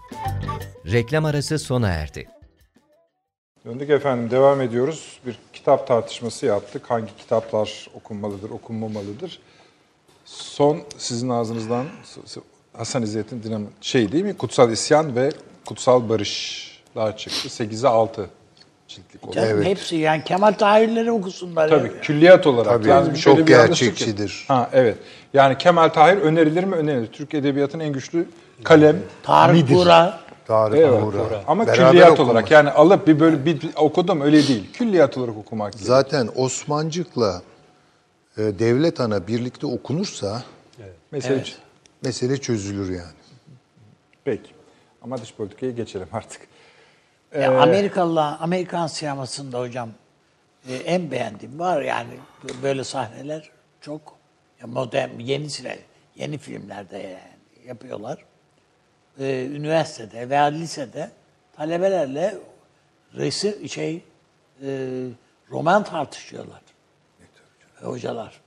[0.91, 2.36] Reklam arası sona erdi.
[3.67, 5.19] Döndük efendim devam ediyoruz.
[5.25, 6.83] Bir kitap tartışması yaptık.
[6.91, 9.39] Hangi kitaplar okunmalıdır, okunmamalıdır?
[10.25, 11.85] Son sizin ağzınızdan
[12.73, 14.37] Hasan İzzettin Dinamo şey değil mi?
[14.37, 15.29] Kutsal İsyan ve
[15.65, 17.47] Kutsal Barışlar çıktı.
[17.49, 18.29] 8'e 6
[18.87, 19.49] ciltlik olarak.
[19.49, 21.69] Canım hepsi yani Kemal Tahirleri okusunlar.
[21.69, 22.01] Tabii ya.
[22.01, 22.71] külliyat olarak.
[22.73, 24.27] Tabii, yani çok şöyle bir yanlışlık gerçekçidir.
[24.29, 24.97] ki- Ha evet.
[25.33, 26.75] Yani Kemal Tahir önerilir mi?
[26.75, 27.07] Önerilir.
[27.07, 28.27] Türk Edebiyatının en güçlü
[28.63, 28.97] kalem.
[29.23, 29.73] Tarık midir.
[30.47, 31.03] Tarık Evet.
[31.03, 31.43] Uğur'a.
[31.47, 32.31] Ama Beraber külliyat okunmuş.
[32.31, 34.73] olarak yani alıp bir böyle bir, bir okudum öyle değil.
[34.73, 35.97] Külliyat olarak okumak gerekiyor.
[35.97, 37.41] Zaten Osmancık'la
[38.37, 40.43] e, Devlet Ana birlikte okunursa
[41.11, 41.43] Mesele
[42.01, 43.17] mesele çözülür yani.
[44.23, 44.49] Peki.
[45.01, 46.41] Ama dış politikaya geçelim artık.
[47.39, 49.89] Ya Amerikalılar, Amerikan sinemasında hocam
[50.69, 52.09] e, en beğendiğim var yani
[52.63, 53.49] böyle sahneler
[53.81, 54.01] çok
[54.61, 55.79] ya modern, yeni sine,
[56.15, 58.25] yeni filmlerde yani yapıyorlar.
[59.19, 61.11] E, üniversitede veya lisede
[61.55, 62.37] talebelerle
[63.15, 64.03] resim şey
[64.63, 64.87] e,
[65.51, 66.61] roman tartışıyorlar.
[67.81, 68.41] E, hocalar.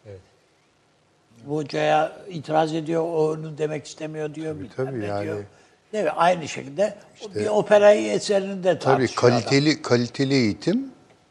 [1.47, 4.57] Bu hocaya itiraz ediyor, onu demek istemiyor diyor.
[4.77, 5.25] tabii ne yani.
[5.25, 5.45] diyor.
[5.93, 6.11] Değil mi?
[6.11, 6.95] Aynı şekilde
[7.35, 9.41] bir operayı eserini de Tabii tartışıyor adam.
[9.41, 10.91] kaliteli kaliteli eğitim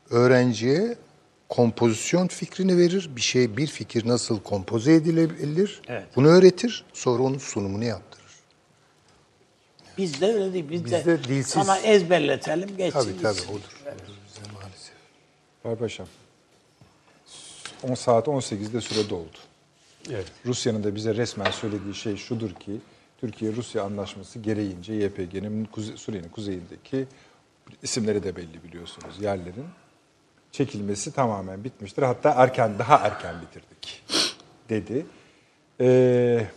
[0.10, 0.96] öğrenciye
[1.50, 3.10] kompozisyon fikrini verir.
[3.16, 5.82] Bir şey, bir fikir nasıl kompoze edilebilir?
[5.88, 6.04] Evet.
[6.16, 6.86] Bunu öğretir.
[6.94, 8.09] Sonra onun sunumunu yaptırır.
[10.00, 10.70] Bizde öyle değil.
[10.70, 13.52] Bizde, Bizde dilsiz- sana ezberletelim geçsin Tabii tabii gitsin.
[13.54, 13.62] odur.
[14.28, 14.94] bize maalesef.
[15.66, 16.08] Barbaşam.
[17.84, 19.38] 10 saat 18'de süre doldu.
[20.10, 20.26] Evet.
[20.46, 22.72] Rusya'nın da bize resmen söylediği şey şudur ki
[23.22, 27.06] Türkiye-Rusya anlaşması gereğince YPG'nin kuze, Suriye'nin kuzeyindeki
[27.84, 29.66] isimleri de belli biliyorsunuz yerlerin
[30.52, 32.04] çekilmesi tamamen bitmiştir.
[32.04, 34.04] Hatta erken daha erken bitirdik
[34.70, 35.06] dedi.
[35.82, 36.48] Ee,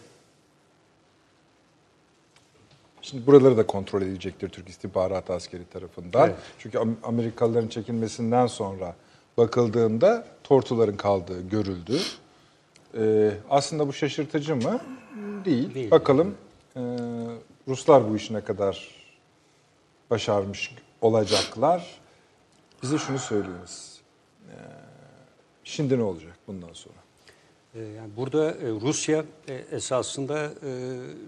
[3.13, 6.29] Şimdi buraları da kontrol edilecektir Türk İstihbarat Askeri tarafından.
[6.29, 6.39] Evet.
[6.59, 8.97] Çünkü Am- Amerikalıların çekilmesinden sonra
[9.37, 11.99] bakıldığında tortuların kaldığı görüldü.
[12.99, 14.81] Ee, aslında bu şaşırtıcı mı?
[15.45, 15.75] Değil.
[15.75, 15.91] Değil.
[15.91, 16.35] Bakalım
[16.77, 16.81] ee,
[17.69, 18.89] Ruslar bu işine kadar
[20.11, 22.01] başarmış olacaklar.
[22.83, 24.01] Bize şunu söylüyoruz.
[24.49, 24.55] Ee,
[25.65, 27.02] şimdi ne olacak bundan sonra?
[27.75, 30.51] Ee, Yani burada e, Rusya e, esasında e,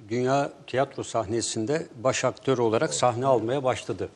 [0.09, 4.09] dünya tiyatro sahnesinde baş aktör olarak sahne almaya başladı.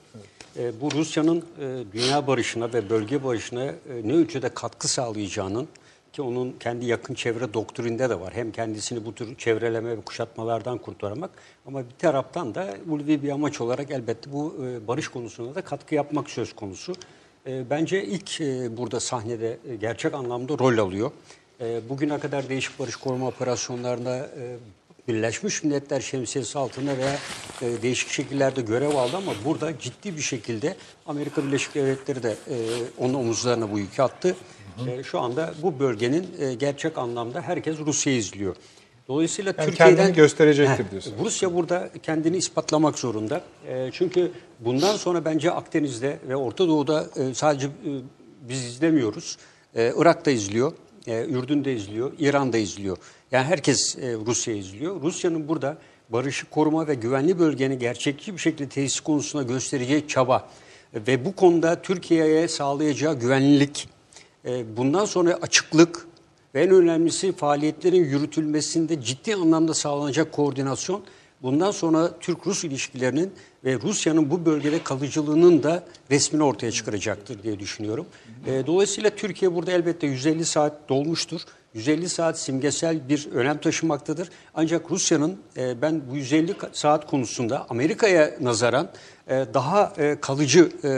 [0.80, 1.44] Bu Rusya'nın
[1.92, 3.74] dünya barışına ve bölge barışına
[4.04, 5.68] ne ölçüde katkı sağlayacağının
[6.12, 8.34] ki onun kendi yakın çevre doktrinde de var.
[8.34, 11.30] Hem kendisini bu tür çevreleme ve kuşatmalardan kurtarmak
[11.66, 14.54] ama bir taraftan da ulvi bir amaç olarak elbette bu
[14.88, 16.94] barış konusunda da katkı yapmak söz konusu.
[17.46, 18.40] Bence ilk
[18.76, 21.10] burada sahnede gerçek anlamda rol alıyor.
[21.60, 24.56] E, Bugüne kadar değişik barış koruma operasyonlarında e,
[25.08, 27.18] Birleşmiş Milletler şemsiyesi altında veya
[27.62, 32.56] e, değişik şekillerde görev aldı ama burada ciddi bir şekilde Amerika Birleşik Devletleri de e,
[32.98, 34.36] onun omuzlarına bu yükü attı.
[34.86, 38.56] E, şu anda bu bölgenin e, gerçek anlamda herkes Rusya'yı izliyor.
[39.08, 41.14] Dolayısıyla Yani Türkiye'den kendini gösterecektir Heh, diyorsun.
[41.24, 43.42] Rusya burada kendini ispatlamak zorunda.
[43.68, 47.70] E, çünkü bundan sonra bence Akdeniz'de ve Orta Doğu'da e, sadece e,
[48.48, 49.36] biz izlemiyoruz.
[49.74, 50.72] E, Irak'ta izliyor,
[51.06, 52.96] e, Ürdün'de izliyor, İran'da izliyor.
[53.32, 55.02] Yani herkes e, Rusya izliyor.
[55.02, 55.78] Rusya'nın burada
[56.08, 60.48] barışı koruma ve güvenli bölgeni gerçekçi bir şekilde tesis konusunda göstereceği çaba
[60.94, 63.88] ve bu konuda Türkiye'ye sağlayacağı güvenlilik,
[64.44, 66.08] e, bundan sonra açıklık
[66.54, 71.02] ve en önemlisi faaliyetlerin yürütülmesinde ciddi anlamda sağlanacak koordinasyon
[71.42, 73.32] bundan sonra Türk-Rus ilişkilerinin
[73.64, 78.06] ve Rusya'nın bu bölgede kalıcılığının da resmini ortaya çıkaracaktır diye düşünüyorum.
[78.46, 81.40] E, dolayısıyla Türkiye burada elbette 150 saat dolmuştur.
[81.74, 84.28] 150 saat simgesel bir önem taşımaktadır.
[84.54, 88.88] Ancak Rusya'nın e, ben bu 150 ka- saat konusunda Amerika'ya nazaran
[89.28, 90.90] e, daha e, kalıcı e,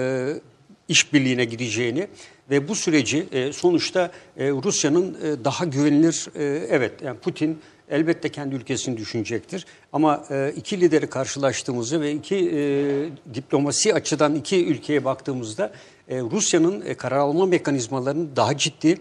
[0.89, 2.07] işbirliğine gideceğini
[2.51, 7.59] ve bu süreci e, sonuçta e, Rusya'nın e, daha güvenilir e, evet yani Putin
[7.91, 14.67] elbette kendi ülkesini düşünecektir ama e, iki lideri karşılaştığımızda ve iki e, diplomasi açıdan iki
[14.67, 15.73] ülkeye baktığımızda
[16.09, 18.99] e, Rusya'nın e, karar alma mekanizmalarının daha ciddi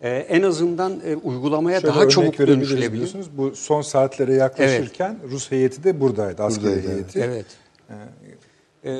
[0.00, 2.92] e, en azından e, uygulamaya Şöyle daha çabuk dönüşülebilir.
[2.92, 3.26] biliyorsunuz.
[3.36, 7.20] Bu son saatlere yaklaşırken Rus heyeti de buradaydı, askeri Buradaydı, heyeti.
[7.20, 7.46] Evet.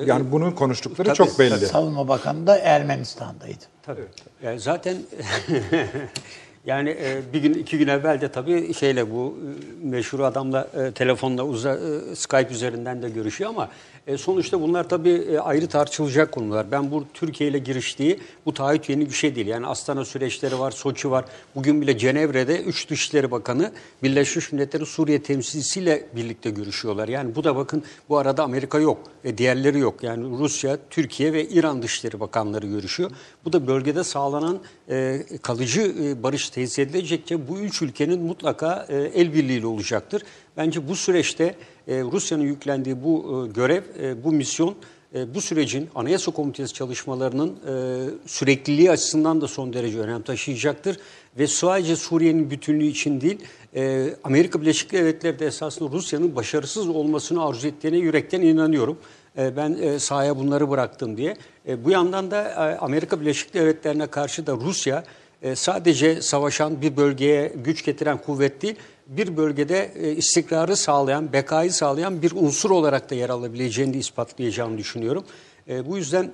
[0.06, 1.66] Yani bunun konuştukları Tabii, çok belli.
[1.66, 3.64] Savunma Bakanı da Ermenistan'daydı.
[3.82, 4.04] Tabii.
[4.42, 4.96] Yani zaten
[6.66, 9.38] yani e, bir gün iki gün evvel de tabii şeyle bu
[9.82, 13.68] e, meşhur adamla e, telefonla uza, e, Skype üzerinden de görüşüyor ama
[14.06, 16.70] e, sonuçta bunlar tabii e, ayrı tartışılacak konular.
[16.70, 19.46] Ben bu Türkiye ile giriştiği bu taahhüt yeni bir şey değil.
[19.46, 21.24] Yani Astana süreçleri var, Soçi var.
[21.54, 23.72] Bugün bile Cenevre'de üç Dışişleri Bakanı
[24.02, 27.08] Birleşmiş Milletler'in Suriye temsilcisiyle birlikte görüşüyorlar.
[27.08, 30.02] Yani bu da bakın bu arada Amerika yok ve diğerleri yok.
[30.02, 33.10] Yani Rusya, Türkiye ve İran Dışişleri Bakanları görüşüyor.
[33.44, 38.96] Bu da bölgede sağlanan e, kalıcı e, barış tesis edilecekçe bu üç ülkenin mutlaka e,
[38.96, 40.22] el birliğiyle olacaktır.
[40.56, 41.54] Bence bu süreçte
[41.88, 44.74] e, Rusya'nın yüklendiği bu e, görev, e, bu misyon
[45.34, 47.58] bu sürecin Anayasa Komitesi çalışmalarının
[48.26, 50.96] sürekliliği açısından da son derece önem taşıyacaktır.
[51.38, 53.38] Ve sadece Suriye'nin bütünlüğü için değil,
[54.24, 58.98] Amerika Birleşik Devletleri de esasında Rusya'nın başarısız olmasını arzu ettiğine yürekten inanıyorum.
[59.36, 61.36] Ben sahaya bunları bıraktım diye.
[61.84, 65.04] Bu yandan da Amerika Birleşik Devletleri'ne karşı da Rusya
[65.54, 68.76] sadece savaşan bir bölgeye güç getiren kuvvet değil,
[69.06, 74.78] bir bölgede e, istikrarı sağlayan, bekayı sağlayan bir unsur olarak da yer alabileceğini de ispatlayacağını
[74.78, 75.24] düşünüyorum.
[75.68, 76.30] E, bu yüzden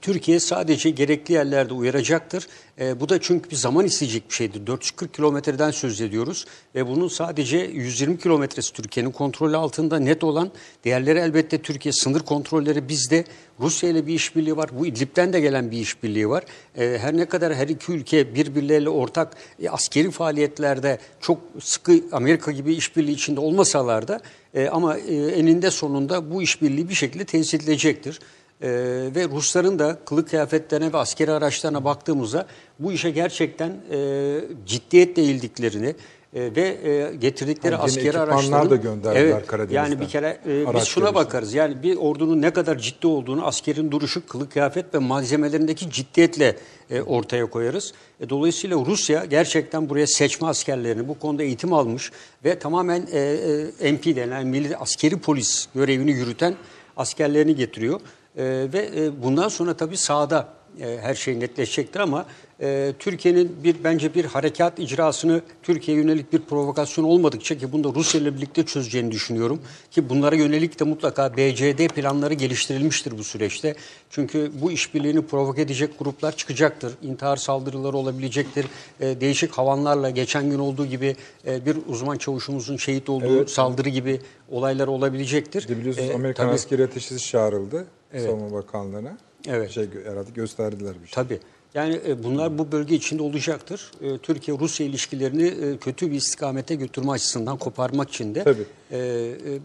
[0.00, 2.46] Türkiye sadece gerekli yerlerde uyaracaktır.
[2.80, 4.66] E, bu da çünkü bir zaman isteyecek bir şeydir.
[4.66, 10.50] 440 kilometreden söz ediyoruz ve bunun sadece 120 kilometresi Türkiye'nin kontrolü altında net olan.
[10.84, 13.24] Diğerleri elbette Türkiye sınır kontrolleri bizde.
[13.60, 14.70] Rusya ile bir işbirliği var.
[14.78, 16.44] Bu İdlib'den de gelen bir işbirliği var.
[16.78, 22.52] E, her ne kadar her iki ülke birbirleriyle ortak e, askeri faaliyetlerde çok sıkı Amerika
[22.52, 24.20] gibi işbirliği içinde olmasalar da
[24.54, 28.20] e, ama e, eninde sonunda bu işbirliği bir şekilde tesis edilecektir.
[28.64, 28.68] Ee,
[29.14, 32.46] ve Rusların da kılık kıyafetlerine ve askeri araçlarına baktığımızda
[32.78, 35.94] bu işe gerçekten e, ciddiyetle eğildiklerini
[36.34, 39.82] e, ve e, getirdikleri yeni askeri araçların da gönderdiler evet, Karadeniz'den.
[39.82, 41.54] Yani bir kere e, biz şuna bakarız.
[41.54, 46.56] Yani bir ordunun ne kadar ciddi olduğunu askerin duruşu, kılık kıyafet ve malzemelerindeki ciddiyetle
[46.90, 47.92] e, ortaya koyarız.
[48.20, 52.12] E, dolayısıyla Rusya gerçekten buraya seçme askerlerini bu konuda eğitim almış
[52.44, 53.18] ve tamamen e,
[53.80, 56.54] e, MP denen milli askeri polis görevini yürüten
[56.96, 58.00] askerlerini getiriyor.
[58.36, 60.48] E, ve e, bundan sonra tabii sahada
[60.80, 62.26] e, her şey netleşecektir ama
[62.60, 67.94] e, Türkiye'nin bir bence bir harekat icrasını Türkiye'ye yönelik bir provokasyon olmadıkça ki bunu da
[67.94, 69.60] Rusya ile birlikte çözeceğini düşünüyorum
[69.90, 73.74] ki bunlara yönelik de mutlaka BCD planları geliştirilmiştir bu süreçte.
[74.10, 76.92] Çünkü bu işbirliğini provoke edecek gruplar çıkacaktır.
[77.02, 78.66] İntihar saldırıları olabilecektir.
[79.00, 81.16] E, değişik havanlarla geçen gün olduğu gibi
[81.46, 83.50] e, bir uzman çavuşumuzun şehit olduğu Evet.
[83.50, 84.20] saldırı gibi
[84.50, 85.68] olaylar olabilecektir.
[85.68, 88.26] De biliyorsunuz E, Amerikan tabii- askeri ateşisi çağrıldı Evet.
[88.30, 89.18] Savunma Bakanlığı'na.
[89.48, 89.70] Evet.
[89.70, 91.14] Şey herhalde gösterdiler bir şey.
[91.24, 91.40] Tabii.
[91.74, 93.90] Yani e, bunlar bu bölge içinde olacaktır.
[94.02, 98.66] E, Türkiye-Rusya ilişkilerini e, kötü bir istikamete götürme açısından koparmak için de Tabii.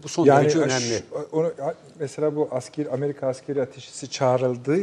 [0.02, 1.02] bu son Yani derece önemli.
[1.32, 1.52] onu,
[2.00, 4.76] mesela bu asker Amerika askeri ateşisi çağrıldı.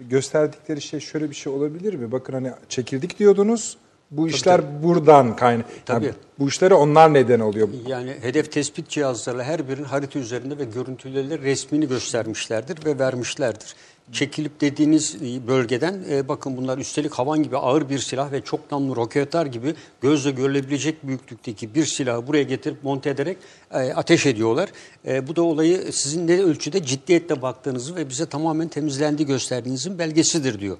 [0.00, 2.12] Gösterdikleri şey şöyle bir şey olabilir mi?
[2.12, 3.76] Bakın hani çekildik diyordunuz.
[4.10, 5.66] Bu işler buradan kaynak.
[5.86, 6.04] Tabii.
[6.04, 7.68] Yani bu işlere onlar neden oluyor.
[7.86, 13.74] Yani hedef tespit cihazlarıyla her birinin harita üzerinde ve görüntülerle resmini göstermişlerdir ve vermişlerdir.
[14.12, 18.96] Çekilip dediğiniz bölgeden e, bakın bunlar üstelik havan gibi ağır bir silah ve çok namlu
[18.96, 23.36] roketler gibi gözle görülebilecek büyüklükteki bir silahı buraya getirip monte ederek
[23.70, 24.68] e, ateş ediyorlar.
[25.06, 30.60] E, bu da olayı sizin ne ölçüde ciddiyetle baktığınızı ve bize tamamen temizlendiği gösterdiğinizin belgesidir
[30.60, 30.78] diyor.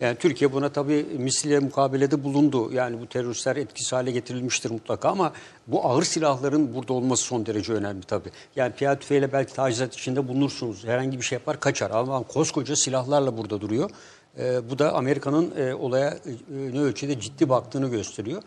[0.00, 2.72] Yani Türkiye buna tabii misliye mukabelede bulundu.
[2.72, 5.32] Yani bu teröristler etkisiz hale getirilmiştir mutlaka ama
[5.66, 8.30] bu ağır silahların burada olması son derece önemli tabii.
[8.56, 10.84] Yani piyade tüfeğiyle belki tacizat içinde bulunursunuz.
[10.84, 11.90] Herhangi bir şey yapar kaçar.
[11.90, 13.90] Ama koskoca silahlarla burada duruyor.
[14.38, 16.18] Ee, bu da Amerika'nın e, olaya e,
[16.72, 18.42] ne ölçüde ciddi baktığını gösteriyor.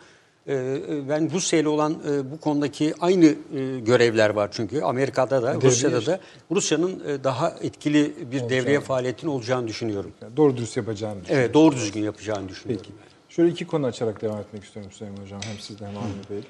[0.48, 5.54] Ee, ben Rusya ile olan e, bu konudaki aynı e, görevler var çünkü Amerika'da da
[5.54, 6.20] Rusya'da da
[6.50, 10.12] Rusya'nın e, daha etkili bir devreye faaliyetinin olacağını düşünüyorum.
[10.22, 11.44] Yani doğru dürüst yapacağını düşünüyorum.
[11.44, 12.84] Evet doğru düzgün yapacağını düşünüyorum.
[12.86, 12.98] Peki.
[13.28, 15.40] Şöyle iki konu açarak devam etmek istiyorum Süleyman Hocam.
[15.44, 16.40] Hem sizden hem Avni Bey.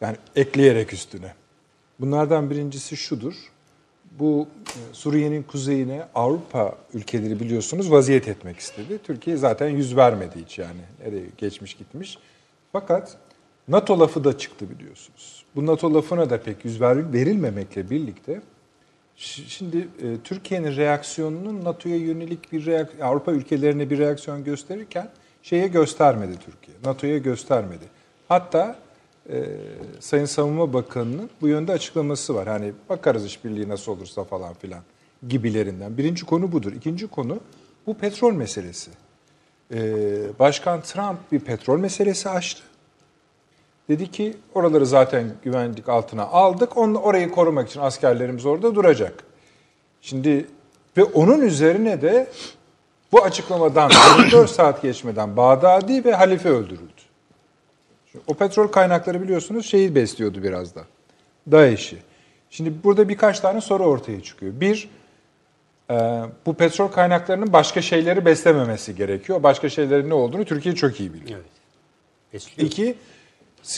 [0.00, 1.34] Yani ekleyerek üstüne.
[2.00, 3.34] Bunlardan birincisi şudur.
[4.18, 8.98] Bu e, Suriye'nin kuzeyine Avrupa ülkeleri biliyorsunuz vaziyet etmek istedi.
[9.04, 10.80] Türkiye zaten yüz vermedi hiç yani.
[11.04, 12.18] Nereye geçmiş gitmiş.
[12.72, 13.16] Fakat
[13.68, 15.44] NATO lafı da çıktı biliyorsunuz.
[15.56, 18.40] Bu NATO lafına da pek yüz verilmemekle birlikte
[19.16, 25.10] şimdi e, Türkiye'nin reaksiyonunun NATO'ya yönelik bir reak Avrupa ülkelerine bir reaksiyon gösterirken
[25.42, 26.76] şeye göstermedi Türkiye.
[26.84, 27.84] NATO'ya göstermedi.
[28.28, 28.78] Hatta
[29.30, 29.44] e,
[30.00, 32.48] Sayın Savunma Bakanı'nın bu yönde açıklaması var.
[32.48, 34.82] Hani bakarız işbirliği nasıl olursa falan filan
[35.28, 35.98] gibilerinden.
[35.98, 36.72] Birinci konu budur.
[36.72, 37.40] İkinci konu
[37.86, 38.90] bu petrol meselesi.
[39.74, 39.78] E,
[40.38, 42.62] Başkan Trump bir petrol meselesi açtı.
[43.88, 46.76] Dedi ki oraları zaten güvenlik altına aldık.
[46.76, 49.24] Onu, orayı korumak için askerlerimiz orada duracak.
[50.00, 50.46] Şimdi
[50.96, 52.26] ve onun üzerine de
[53.12, 56.92] bu açıklamadan 24 saat geçmeden Bağdadi ve Halife öldürüldü.
[58.12, 60.84] Şimdi o petrol kaynakları biliyorsunuz şeyi besliyordu biraz da.
[61.50, 61.96] DAEŞ'i.
[62.50, 64.52] Şimdi burada birkaç tane soru ortaya çıkıyor.
[64.60, 64.88] Bir,
[65.90, 65.94] e,
[66.46, 69.42] bu petrol kaynaklarının başka şeyleri beslememesi gerekiyor.
[69.42, 71.40] Başka şeylerin ne olduğunu Türkiye çok iyi biliyor.
[71.40, 71.50] Evet.
[72.32, 72.70] Besliyor.
[72.70, 72.94] İki,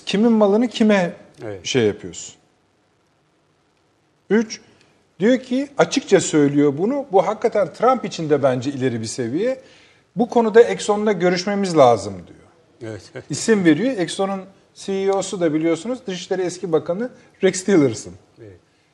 [0.06, 1.12] kimin malını kime
[1.44, 1.66] Evet.
[1.66, 2.34] şey yapıyorsun?
[4.30, 4.60] Üç,
[5.20, 7.06] diyor ki açıkça söylüyor bunu.
[7.12, 9.60] Bu hakikaten Trump için de bence ileri bir seviye.
[10.16, 12.92] Bu konuda Exxon'la görüşmemiz lazım diyor.
[12.92, 13.12] Evet.
[13.30, 13.94] İsim veriyor.
[13.98, 14.40] Exxon'un
[14.74, 17.10] CEO'su da biliyorsunuz Dışişleri Eski Bakanı
[17.42, 18.12] Rex Tillerson.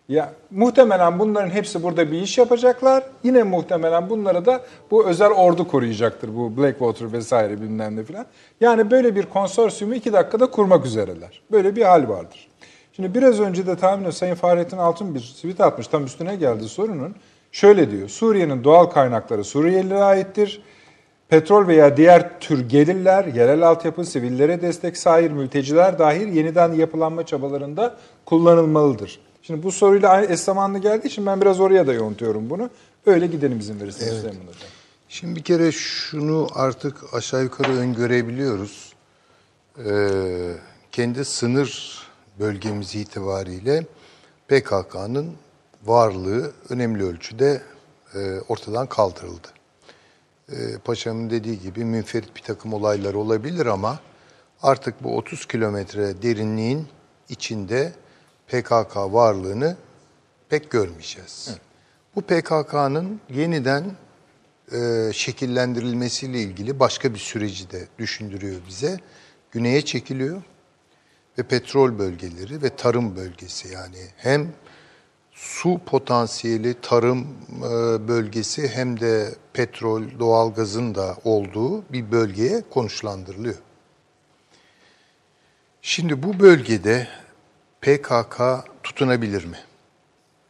[0.08, 3.04] Ya muhtemelen bunların hepsi burada bir iş yapacaklar.
[3.22, 6.36] Yine muhtemelen bunları da bu özel ordu koruyacaktır.
[6.36, 8.26] Bu Blackwater vesaire bilmem ne filan.
[8.60, 11.42] Yani böyle bir konsorsiyumu iki dakikada kurmak üzereler.
[11.52, 12.48] Böyle bir hal vardır.
[12.92, 15.86] Şimdi biraz önce de tahminen Sayın Fahrettin Altun bir tweet atmış.
[15.86, 17.14] Tam üstüne geldi sorunun.
[17.52, 18.08] Şöyle diyor.
[18.08, 20.62] Suriye'nin doğal kaynakları Suriyelilere aittir.
[21.28, 27.96] Petrol veya diğer tür gelirler, yerel altyapı, sivillere destek, sair mülteciler dahil yeniden yapılanma çabalarında
[28.24, 29.25] kullanılmalıdır.
[29.46, 32.70] Şimdi bu soruyla aynı eş zamanlı geldiği için ben biraz oraya da yontuyorum bunu.
[33.06, 34.24] Öyle gidelim izin verirseniz Evet.
[34.24, 34.68] Hocam.
[35.08, 38.92] Şimdi bir kere şunu artık aşağı yukarı öngörebiliyoruz.
[39.84, 40.52] Ee,
[40.92, 41.98] kendi sınır
[42.38, 43.86] bölgemiz itibariyle
[44.48, 45.32] PKK'nın
[45.84, 47.62] varlığı önemli ölçüde
[48.14, 49.48] e, ortadan kaldırıldı.
[50.52, 53.98] E, Paşamın dediği gibi münferit bir takım olaylar olabilir ama
[54.62, 56.86] artık bu 30 kilometre derinliğin
[57.28, 57.92] içinde
[58.48, 59.76] PKK varlığını
[60.48, 61.56] pek görmeyeceğiz.
[62.16, 63.84] Bu PKK'nın yeniden
[64.72, 69.00] e, şekillendirilmesiyle ilgili başka bir süreci de düşündürüyor bize.
[69.50, 70.42] Güneye çekiliyor
[71.38, 74.52] ve petrol bölgeleri ve tarım bölgesi yani hem
[75.32, 77.26] su potansiyeli tarım
[77.58, 83.56] e, bölgesi hem de petrol, doğalgazın da olduğu bir bölgeye konuşlandırılıyor.
[85.82, 87.08] Şimdi bu bölgede
[87.80, 88.40] PKK
[88.82, 89.58] tutunabilir mi?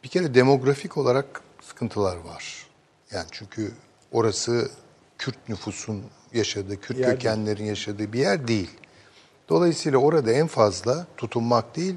[0.04, 2.66] Bir kere demografik olarak sıkıntılar var.
[3.10, 3.72] Yani çünkü
[4.12, 4.70] orası
[5.18, 8.70] Kürt nüfusun yaşadığı, Kürt Yer kökenlerin yaşadığı bir yer değil.
[9.48, 11.94] Dolayısıyla orada en fazla tutunmak değil,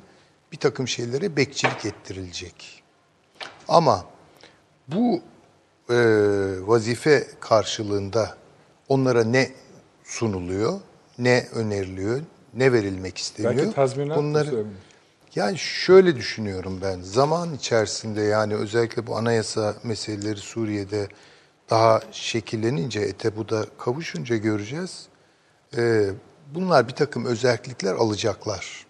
[0.51, 2.83] bir takım şeylere bekçilik ettirilecek.
[3.67, 4.05] Ama
[4.87, 5.21] bu
[5.89, 5.95] e,
[6.61, 8.37] vazife karşılığında
[8.89, 9.51] onlara ne
[10.03, 10.79] sunuluyor,
[11.19, 12.21] ne öneriliyor,
[12.53, 13.57] ne verilmek isteniyor?
[13.57, 14.77] Belki tazminat mı Bunları, söylüyorsun?
[15.39, 17.01] Yani şöyle düşünüyorum ben.
[17.01, 21.07] Zaman içerisinde yani özellikle bu anayasa meseleleri Suriye'de
[21.69, 25.07] daha şekillenince, ete bu da kavuşunca göreceğiz.
[25.77, 26.09] Ee,
[26.55, 28.85] bunlar bir takım özellikler alacaklar.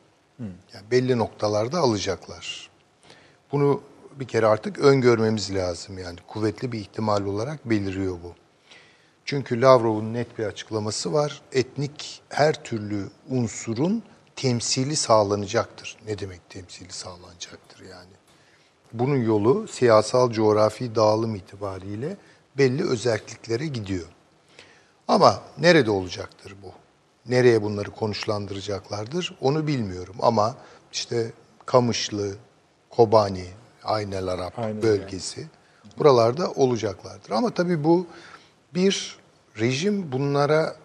[0.74, 2.70] Yani belli noktalarda alacaklar.
[3.52, 3.82] Bunu
[4.20, 6.18] bir kere artık öngörmemiz lazım yani.
[6.28, 8.34] Kuvvetli bir ihtimal olarak beliriyor bu.
[9.26, 11.42] Çünkü Lavrov'un net bir açıklaması var.
[11.52, 14.04] Etnik her türlü unsurun
[14.42, 15.98] temsili sağlanacaktır.
[16.08, 18.12] Ne demek temsili sağlanacaktır yani?
[18.94, 22.18] Bunun yolu siyasal coğrafi dağılım itibariyle
[22.58, 24.08] belli özelliklere gidiyor.
[25.08, 26.72] Ama nerede olacaktır bu?
[27.32, 30.16] Nereye bunları konuşlandıracaklardır onu bilmiyorum.
[30.22, 30.56] Ama
[30.92, 31.32] işte
[31.66, 32.36] Kamışlı,
[32.90, 33.48] Kobani,
[33.84, 35.48] Aynel Arap Aynen bölgesi
[35.98, 37.32] buralarda olacaklardır.
[37.32, 38.08] Ama tabii bu
[38.74, 39.20] bir
[39.60, 40.76] rejim bunlara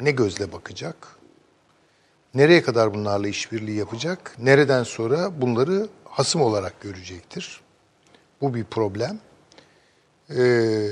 [0.00, 1.21] ne gözle bakacak?
[2.34, 4.36] Nereye kadar bunlarla işbirliği yapacak?
[4.38, 7.60] Nereden sonra bunları hasım olarak görecektir?
[8.40, 9.18] Bu bir problem.
[10.36, 10.88] Ee,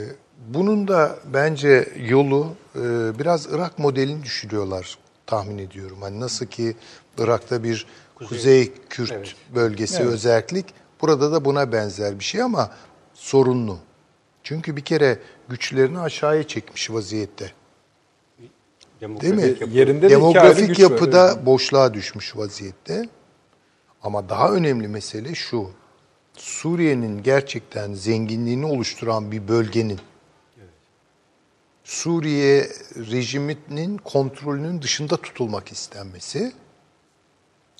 [0.48, 2.80] bunun da bence yolu e,
[3.18, 5.98] biraz Irak modelini düşünüyorlar tahmin ediyorum.
[6.00, 6.76] Hani nasıl ki
[7.18, 10.66] Irak'ta bir Kuzey, Kürt bölgesi özellik,
[11.00, 12.70] burada da buna benzer bir şey ama
[13.14, 13.78] sorunlu.
[14.42, 15.18] Çünkü bir kere
[15.48, 17.52] güçlerini aşağıya çekmiş vaziyette.
[19.00, 19.20] Değil mi?
[19.20, 21.46] Demokratik yapı- Yerinde Demografik var, yapıda evet.
[21.46, 23.08] boşluğa düşmüş vaziyette.
[24.02, 25.70] Ama daha önemli mesele şu.
[26.36, 30.00] Suriye'nin gerçekten zenginliğini oluşturan bir bölgenin
[31.84, 36.52] Suriye rejiminin kontrolünün dışında tutulmak istenmesi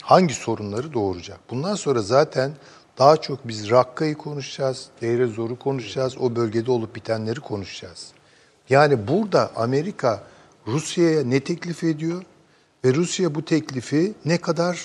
[0.02, 1.40] hangi sorunları doğuracak?
[1.50, 2.52] Bundan sonra zaten
[2.98, 8.12] daha çok biz Rakka'yı konuşacağız, Deir Zor'u konuşacağız, o bölgede olup bitenleri konuşacağız.
[8.68, 10.22] Yani burada Amerika
[10.70, 12.22] Rusya'ya ne teklif ediyor
[12.84, 14.84] ve Rusya bu teklifi ne kadar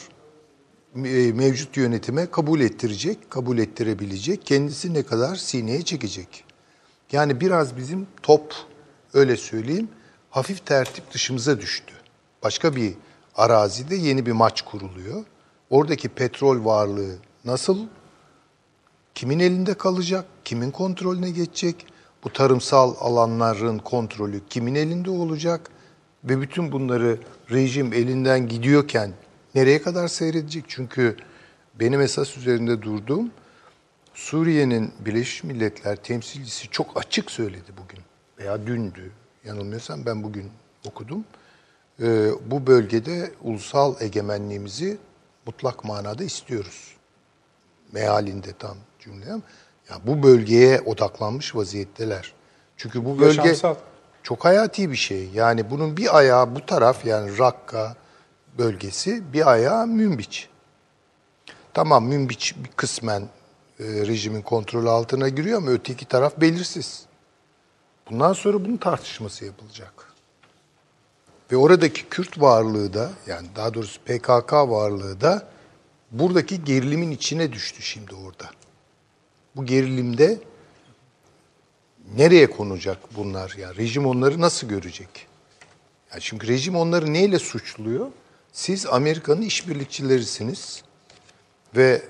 [0.95, 6.43] e, mevcut yönetime kabul ettirecek, kabul ettirebilecek, kendisi ne kadar sineye çekecek.
[7.11, 8.53] Yani biraz bizim top,
[9.13, 9.87] öyle söyleyeyim,
[10.29, 11.93] hafif tertip dışımıza düştü.
[12.43, 12.93] Başka bir
[13.35, 15.23] arazide yeni bir maç kuruluyor.
[15.69, 17.15] Oradaki petrol varlığı
[17.45, 17.77] nasıl,
[19.15, 21.85] kimin elinde kalacak, kimin kontrolüne geçecek,
[22.23, 25.71] bu tarımsal alanların kontrolü kimin elinde olacak
[26.25, 27.17] ve bütün bunları
[27.51, 29.11] rejim elinden gidiyorken
[29.55, 30.65] nereye kadar seyredecek?
[30.67, 31.17] Çünkü
[31.79, 33.31] benim esas üzerinde durduğum
[34.13, 37.99] Suriye'nin Birleşmiş Milletler temsilcisi çok açık söyledi bugün
[38.39, 39.11] veya dündü.
[39.45, 40.51] Yanılmıyorsam ben bugün
[40.85, 41.25] okudum.
[42.01, 44.97] Ee, bu bölgede ulusal egemenliğimizi
[45.45, 46.95] mutlak manada istiyoruz.
[47.91, 49.41] Mealinde tam cümle ama
[49.89, 52.33] ya bu bölgeye odaklanmış vaziyetteler.
[52.77, 53.75] Çünkü bu bölge Yaşamsal.
[54.25, 55.29] Çok hayati bir şey.
[55.33, 57.95] Yani bunun bir ayağı bu taraf yani Rakka
[58.57, 60.49] bölgesi, bir ayağı Münbiç.
[61.73, 63.21] Tamam Münbiç kısmen
[63.79, 67.05] e, rejimin kontrolü altına giriyor ama öteki taraf belirsiz.
[68.09, 70.13] Bundan sonra bunun tartışması yapılacak.
[71.51, 75.47] Ve oradaki Kürt varlığı da yani daha doğrusu PKK varlığı da
[76.11, 78.49] buradaki gerilimin içine düştü şimdi orada.
[79.55, 80.39] Bu gerilimde
[82.17, 83.55] nereye konacak bunlar?
[83.59, 85.27] Yani rejim onları nasıl görecek?
[86.11, 88.07] Yani çünkü rejim onları neyle suçluyor?
[88.51, 90.83] Siz Amerika'nın işbirlikçilerisiniz
[91.75, 92.01] ve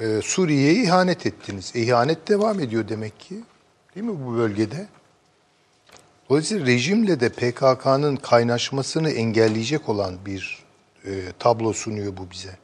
[0.00, 1.72] e, Suriye'ye ihanet ettiniz.
[1.74, 3.34] E, ihanet devam ediyor demek ki.
[3.94, 4.88] Değil mi bu bölgede?
[6.30, 10.64] Dolayısıyla rejimle de PKK'nın kaynaşmasını engelleyecek olan bir
[11.04, 12.58] e, tablo sunuyor bu bize.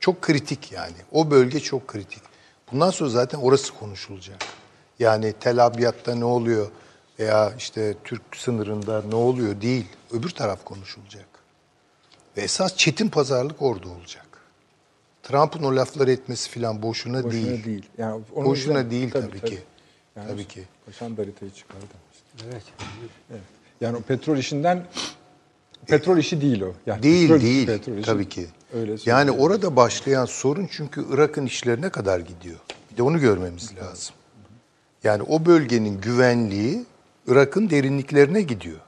[0.00, 0.96] Çok kritik yani.
[1.12, 2.22] O bölge çok kritik.
[2.72, 4.46] Bundan sonra zaten orası konuşulacak.
[5.00, 6.66] Yani Tel Abyad'da ne oluyor
[7.18, 9.86] veya işte Türk sınırında ne oluyor değil.
[10.12, 11.26] Öbür taraf konuşulacak.
[12.36, 14.26] Ve esas çetin pazarlık orada olacak.
[15.22, 17.64] Trump'ın o lafları etmesi filan boşuna, Boşuna değil.
[17.64, 17.86] değil.
[17.98, 19.58] Yani onun Boşuna yüzden- değil tabii, ki.
[20.16, 20.64] Yani tabii ki.
[20.86, 21.86] Paşam da haritayı çıkardı.
[22.44, 22.62] Evet.
[23.30, 23.40] Evet.
[23.80, 24.86] Yani o petrol işinden
[25.86, 26.72] petrol işi değil o.
[26.86, 28.46] Yani Değil petrol- değil petrol işi- tabii ki.
[28.74, 32.58] Öyle yani orada başlayan sorun çünkü Irak'ın işlerine kadar gidiyor.
[32.92, 34.14] Bir de onu görmemiz lazım.
[35.04, 36.84] Yani o bölgenin güvenliği
[37.26, 38.80] Irak'ın derinliklerine gidiyor.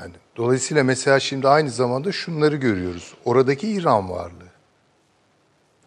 [0.00, 3.14] Yani dolayısıyla mesela şimdi aynı zamanda şunları görüyoruz.
[3.24, 4.54] Oradaki İran varlığı.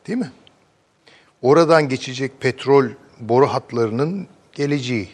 [0.08, 0.32] Değil mi?
[1.42, 2.86] Oradan geçecek petrol
[3.20, 5.10] boru hatlarının geleceği.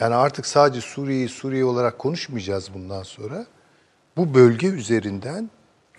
[0.00, 3.46] Yani artık sadece Suriye'yi Suriye olarak konuşmayacağız bundan sonra.
[4.16, 5.50] Bu bölge üzerinden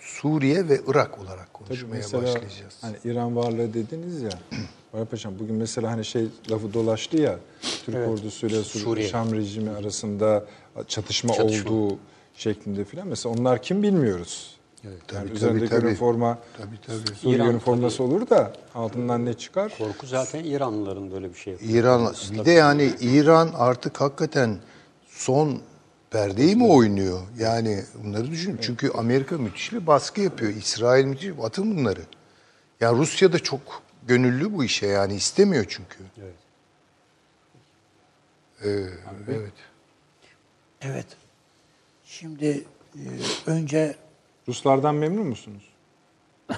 [0.06, 2.74] Suriye ve Irak olarak Tabii konuşmaya mesela başlayacağız.
[2.80, 4.30] Hani İran varlığı dediniz ya.
[4.92, 7.36] Bayram Paşam bugün mesela hani şey lafı dolaştı ya.
[7.84, 9.08] Türk ordusuyla Sur- Suriye.
[9.08, 10.44] Şam rejimi arasında
[10.88, 11.70] çatışma, Çatışma.
[11.70, 11.98] olduğu
[12.36, 13.08] şeklinde filan.
[13.08, 14.56] Mesela onlar kim bilmiyoruz.
[14.84, 15.90] Evet, yani Tabii, üzerindeki tabii, tabii.
[15.90, 17.16] üniforma Tabii, tabii.
[17.16, 19.72] Suriye İran, üniforması olur da altından ne çıkar?
[19.78, 21.72] Korku zaten İranlıların böyle bir şey yapıyor.
[21.74, 24.58] İran bir de yani İran artık hakikaten
[25.08, 25.58] son
[26.16, 27.22] perdeyi mi oynuyor?
[27.38, 28.58] Yani bunları düşünün.
[28.62, 30.52] Çünkü Amerika müthiş bir baskı yapıyor.
[30.52, 31.30] İsrail müthiş.
[31.42, 32.00] Atın bunları.
[32.80, 35.96] Yani Rusya da çok gönüllü bu işe yani istemiyor çünkü.
[36.22, 36.34] Evet.
[38.64, 38.68] Ee,
[39.28, 39.52] evet.
[40.80, 41.06] Evet.
[42.04, 42.64] Şimdi
[42.94, 43.04] e,
[43.46, 43.96] önce
[44.48, 45.62] Ruslardan memnun musunuz?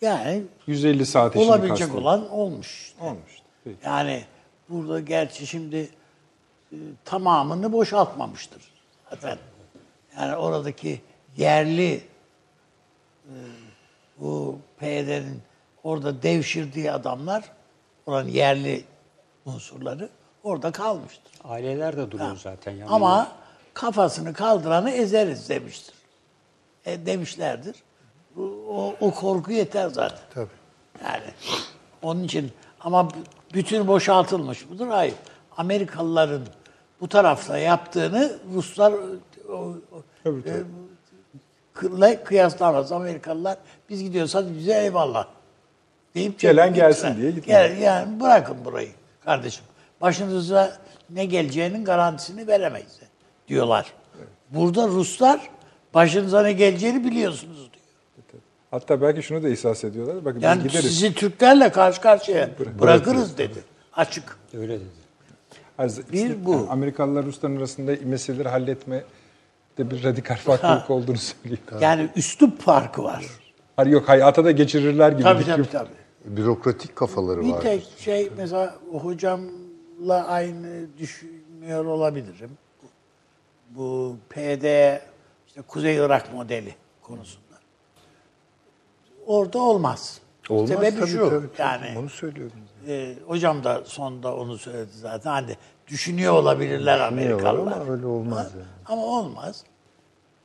[0.00, 2.04] yani 150 saat olabilecek kastediyorum.
[2.04, 2.82] olan olmuş.
[2.82, 3.04] işte.
[3.04, 3.32] Olmuş.
[3.64, 3.76] Peki.
[3.84, 4.24] Yani
[4.68, 5.88] burada gerçi şimdi
[7.04, 8.62] tamamını boşaltmamıştır
[9.10, 9.38] zaten.
[10.16, 11.00] Yani oradaki
[11.36, 11.94] yerli
[13.26, 13.34] e,
[14.20, 15.42] bu PYD'nin
[15.84, 17.44] orada devşirdiği adamlar
[18.06, 18.84] oranın yerli
[19.44, 20.08] unsurları
[20.42, 21.32] orada kalmıştır.
[21.44, 22.72] Aileler de duruyor zaten.
[22.72, 23.32] Yani Ama
[23.74, 25.94] kafasını kaldıranı ezeriz demiştir.
[26.84, 27.76] E, demişlerdir.
[28.36, 30.18] Bu- O, o korku yeter zaten.
[30.34, 30.48] Tabii.
[31.04, 31.24] Yani
[32.02, 33.08] onun için ama
[33.54, 34.86] bütün boşaltılmış mıdır?
[34.88, 35.14] Hayır.
[35.56, 36.42] Amerikalıların
[37.00, 39.76] bu tarafta yaptığını Ruslar o, o,
[40.24, 40.50] Tabii, tabii.
[40.50, 40.62] e,
[41.74, 43.56] kı- kıyaslamaz Amerikalılar.
[43.88, 45.26] Biz gidiyoruz hadi bize eyvallah.
[46.14, 47.22] Deyip Gelen gelsin gittiler.
[47.22, 47.70] diye gittiler.
[47.70, 48.90] Gel, yani bırakın burayı
[49.24, 49.64] kardeşim.
[50.00, 50.78] Başınıza
[51.10, 53.00] ne geleceğinin garantisini veremeyiz
[53.48, 53.92] diyorlar.
[54.50, 55.40] Burada Ruslar
[55.94, 58.42] başınıza ne geleceğini biliyorsunuz diyor.
[58.70, 60.24] Hatta belki şunu da ihsas ediyorlar.
[60.24, 60.90] Bakın Yani biz gideriz.
[60.90, 62.48] sizi Türklerle karşı karşıya
[62.80, 63.64] bırakırız dedi.
[63.92, 64.38] Açık.
[64.54, 64.99] öyle dedi.
[66.12, 66.66] Bir bu.
[66.70, 69.04] Amerikalılar Rusların arasında meseleleri halletme
[69.78, 71.58] de bir radikal farklılık olduğunu söylüyor.
[71.80, 73.26] Yani üslup farkı var.
[73.76, 75.22] Hayır yok hayata da geçirirler gibi.
[75.22, 75.72] Tabii bir tabii şey.
[75.72, 75.88] tabii.
[76.24, 77.60] Bürokratik kafaları Bir var.
[77.60, 82.50] tek şey mesela hocamla aynı düşünmüyor olabilirim.
[83.70, 84.64] Bu PD
[85.46, 87.40] işte Kuzey Irak modeli konusunda.
[89.26, 90.20] Orada olmaz.
[90.50, 91.18] Olmaz Sebebi tabii, şu.
[91.30, 91.60] tabii, tabii.
[91.86, 92.52] Yani Onu söylüyorum.
[92.88, 95.30] e, hocam da sonunda onu söyledi zaten.
[95.30, 97.72] Hani düşünüyor olabilirler Amerikalılar.
[97.80, 98.64] ama öyle olmaz yani.
[98.86, 99.64] Ama olmaz.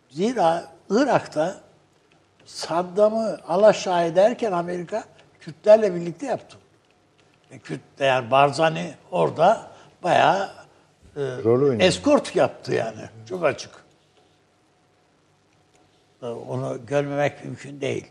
[0.09, 1.55] Zira Irak'ta
[2.45, 5.03] Saddam'ı alaşağı ederken Amerika
[5.39, 6.57] Kürtlerle birlikte yaptı.
[7.51, 9.67] E, Kürt yani Barzani orada
[10.03, 10.49] bayağı
[11.15, 13.01] e, Rol eskort yaptı yani.
[13.29, 13.71] Çok açık.
[16.23, 18.07] E, Onu görmemek mümkün değil.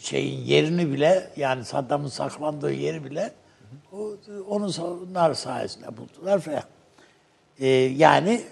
[0.00, 3.32] Şeyin yerini bile yani Saddam'ın saklandığı yeri bile
[3.92, 4.16] o,
[4.48, 4.68] onun
[5.32, 6.62] sayesinde buldular falan.
[7.58, 8.42] E, yani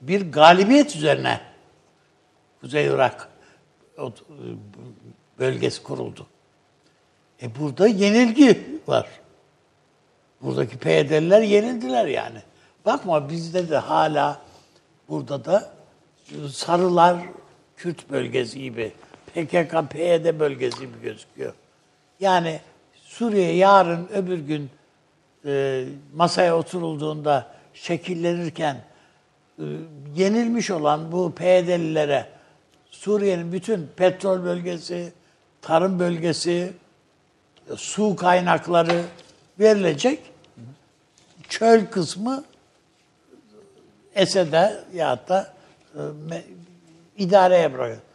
[0.00, 1.40] bir galibiyet üzerine
[2.60, 3.28] Kuzey Irak
[5.38, 6.26] bölgesi kuruldu.
[7.42, 9.08] E burada yenilgi var.
[10.40, 12.38] Buradaki PYD'liler yenildiler yani.
[12.84, 14.40] Bakma bizde de hala
[15.08, 15.72] burada da
[16.52, 17.16] sarılar
[17.76, 18.92] Kürt bölgesi gibi,
[19.36, 21.54] PKK, PYD bölgesi gibi gözüküyor.
[22.20, 22.60] Yani
[22.94, 24.70] Suriye yarın öbür gün
[25.44, 25.84] e,
[26.14, 28.84] masaya oturulduğunda şekillenirken
[29.58, 29.64] e,
[30.16, 32.26] yenilmiş olan bu PYD'lilere
[32.90, 35.12] Suriye'nin bütün petrol bölgesi,
[35.62, 36.72] tarım bölgesi,
[37.76, 39.02] su kaynakları
[39.60, 40.20] verilecek.
[41.48, 42.44] Çöl kısmı
[44.14, 45.54] Esed'e ya da
[45.94, 46.42] e, me-
[47.16, 48.05] idareye bırakın.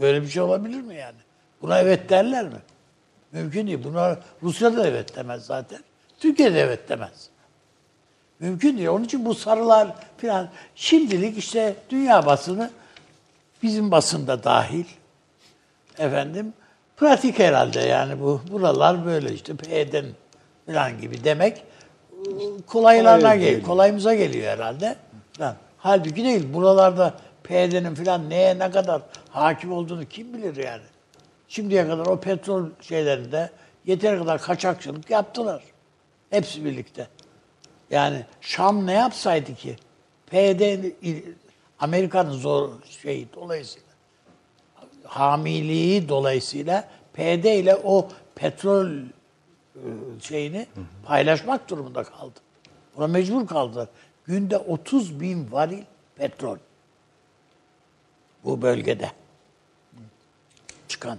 [0.00, 1.16] Böyle bir şey olabilir mi yani?
[1.62, 2.60] Buna evet derler mi?
[3.32, 3.84] Mümkün değil.
[3.84, 5.78] Buna Rusya da evet demez zaten.
[6.20, 7.28] Türkiye de evet demez.
[8.40, 8.88] Mümkün değil.
[8.88, 12.70] Onun için bu sarılar falan şimdilik işte dünya basını
[13.62, 14.84] bizim basında dahil
[15.98, 16.52] efendim
[16.96, 20.14] pratik herhalde yani bu buralar böyle işte PYD'nin
[20.66, 21.64] falan gibi demek
[22.66, 23.62] kolaylarına Kolay geliyor.
[23.62, 24.96] Kolayımıza geliyor herhalde.
[25.38, 25.54] Falan.
[25.78, 26.54] Halbuki değil.
[26.54, 27.14] Buralarda
[27.48, 30.82] PYD'nin falan neye ne kadar hakim olduğunu kim bilir yani.
[31.48, 33.50] Şimdiye kadar o petrol şeylerinde
[33.86, 35.62] yeter kadar kaçakçılık yaptılar.
[36.30, 37.08] Hepsi birlikte.
[37.90, 39.76] Yani Şam ne yapsaydı ki?
[40.26, 40.84] PYD
[41.80, 42.70] Amerika'nın zor
[43.02, 43.88] şey dolayısıyla
[45.04, 49.02] hamiliği dolayısıyla PD ile o petrol e,
[50.22, 50.66] şeyini
[51.04, 52.40] paylaşmak durumunda kaldı.
[52.96, 53.88] Buna mecbur kaldılar.
[54.24, 55.82] Günde 30 bin varil
[56.16, 56.56] petrol
[58.44, 59.10] bu bölgede
[60.88, 61.18] çıkan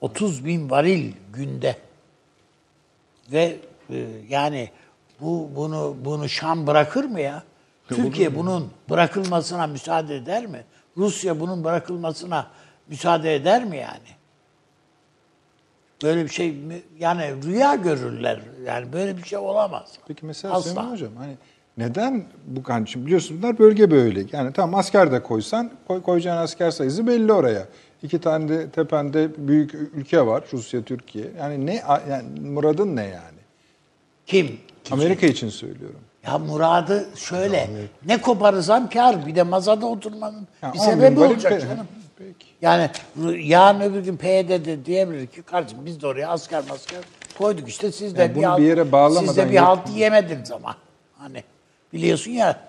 [0.00, 1.76] 30 bin varil günde
[3.32, 3.56] ve
[3.90, 4.70] e, yani
[5.20, 7.42] bu bunu bunu Şam bırakır mı ya?
[7.88, 10.64] Türkiye bunun bırakılmasına müsaade eder mi?
[10.96, 12.50] Rusya bunun bırakılmasına
[12.88, 14.16] müsaade eder mi yani?
[16.02, 16.56] Böyle bir şey
[16.98, 18.40] yani rüya görürler.
[18.64, 19.92] Yani böyle bir şey olamaz.
[20.08, 20.70] Peki mesela Asla.
[20.70, 21.36] Süleyman Hocam hani
[21.76, 24.24] neden bu hani şimdi biliyorsunuz bunlar bölge böyle.
[24.32, 27.66] Yani tamam asker de koysan koy, koyacağın asker sayısı belli oraya.
[28.02, 31.24] İki tane de tepende büyük ülke var Rusya, Türkiye.
[31.38, 31.74] Yani ne
[32.10, 33.38] yani muradın ne yani?
[34.26, 34.58] Kim?
[34.90, 36.00] Amerika için söylüyorum.
[36.26, 37.70] Ya muradı şöyle.
[38.06, 39.26] Ne koparırsam kar.
[39.26, 41.86] Bir de masada oturmanın Ha, bir 10 bin sebebi olacak pe- canım.
[42.18, 42.46] Peki.
[42.62, 42.90] Yani
[43.38, 46.98] yarın öbür gün PYD'de diyebilir ki kardeşim biz de oraya asker masker
[47.38, 50.52] koyduk işte siz de Yani bir, bunu bir yere bağlamadan siz de bir halt yemediniz
[50.52, 50.76] ama.
[51.18, 51.44] Hani
[51.96, 52.60] biliyorsun ya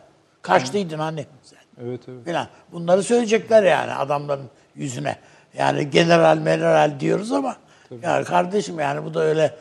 [0.42, 2.26] kaçtıydın hani sen Evet evet.
[2.26, 2.48] filan.
[2.72, 5.16] Bunları söyleyecekler yani adamların yüzüne.
[5.58, 7.58] Yani general general diyoruz ama
[8.02, 9.56] yani kardeşim yani bu da öyle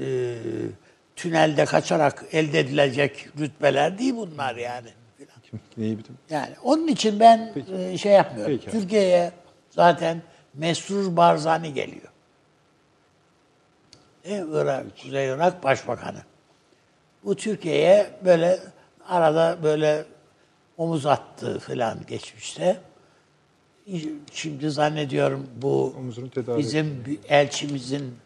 [0.00, 0.34] e,
[1.16, 4.88] tünelde kaçarak elde edilecek rütbeler değil bunlar yani.
[5.50, 6.18] Kim, neyi bitim?
[6.30, 8.58] Yani onun için ben e, şey yapmıyorum.
[8.64, 8.70] Peki.
[8.70, 9.32] Türkiye'ye
[9.70, 10.22] zaten
[10.54, 12.12] Mesrur Barzani geliyor.
[14.24, 16.18] E, Irak, Kuzey Irak Başbakanı.
[17.24, 18.58] Bu Türkiye'ye böyle
[19.08, 20.04] arada böyle
[20.76, 22.80] omuz attı falan geçmişte.
[24.32, 25.94] Şimdi zannediyorum bu
[26.58, 28.16] bizim bir elçimizin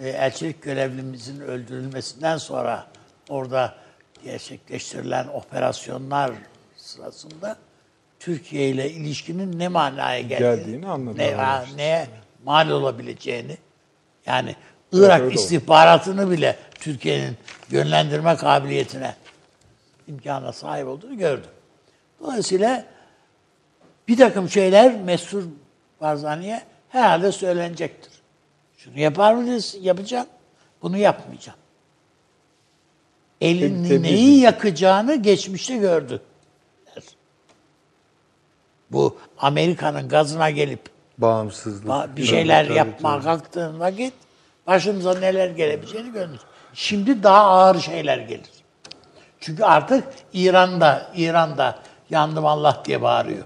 [0.00, 2.86] e, elçilik görevlimizin öldürülmesinden sonra
[3.28, 3.74] orada
[4.24, 6.30] gerçekleştirilen operasyonlar
[6.76, 7.56] sırasında
[8.20, 12.08] Türkiye ile ilişkinin ne manaya geldiğini, Geldiğini ne, neye
[12.44, 13.56] mal olabileceğini
[14.26, 14.56] yani
[14.92, 15.30] Irak oldu.
[15.30, 17.36] istihbaratını bile Türkiye'nin
[17.70, 19.14] yönlendirme kabiliyetine
[20.08, 21.50] imkana sahip olduğunu gördüm.
[22.20, 22.84] Dolayısıyla
[24.08, 25.44] bir takım şeyler Mesur
[26.00, 28.12] Barzani'ye herhalde söylenecektir.
[28.76, 29.76] Şunu yapar mıyız?
[29.80, 30.26] Yapacağım.
[30.82, 31.58] Bunu yapmayacağım.
[33.40, 36.22] Elini Tebrik neyi yakacağını geçmişte gördü.
[38.90, 40.80] Bu Amerika'nın gazına gelip
[41.18, 41.88] Bağımsızlık.
[41.88, 43.24] ba- bir şeyler Tabii, yapmaya tabii.
[43.24, 44.14] kalktığın vakit
[44.66, 46.40] başımıza neler gelebileceğini gördük.
[46.74, 48.50] Şimdi daha ağır şeyler gelir.
[49.40, 51.78] Çünkü artık İran'da İran'da
[52.10, 53.44] yandım Allah diye bağırıyor.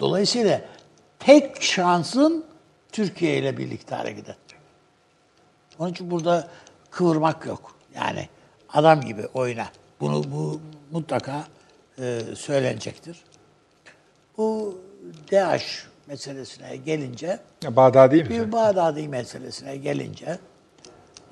[0.00, 0.60] Dolayısıyla
[1.18, 2.44] tek şansın
[2.92, 4.60] Türkiye ile birlikte hareket etmek.
[5.78, 6.48] Onun için burada
[6.90, 7.74] kıvırmak yok.
[7.94, 8.28] Yani
[8.72, 9.66] adam gibi oyna.
[10.00, 10.60] Bunu bu
[10.90, 11.44] mutlaka
[11.98, 13.24] e, söylenecektir.
[14.38, 14.78] Bu
[15.32, 18.30] DAEŞ meselesine gelince Ya Bağdadi mi?
[18.30, 20.38] bir Bağdadi meselesine gelince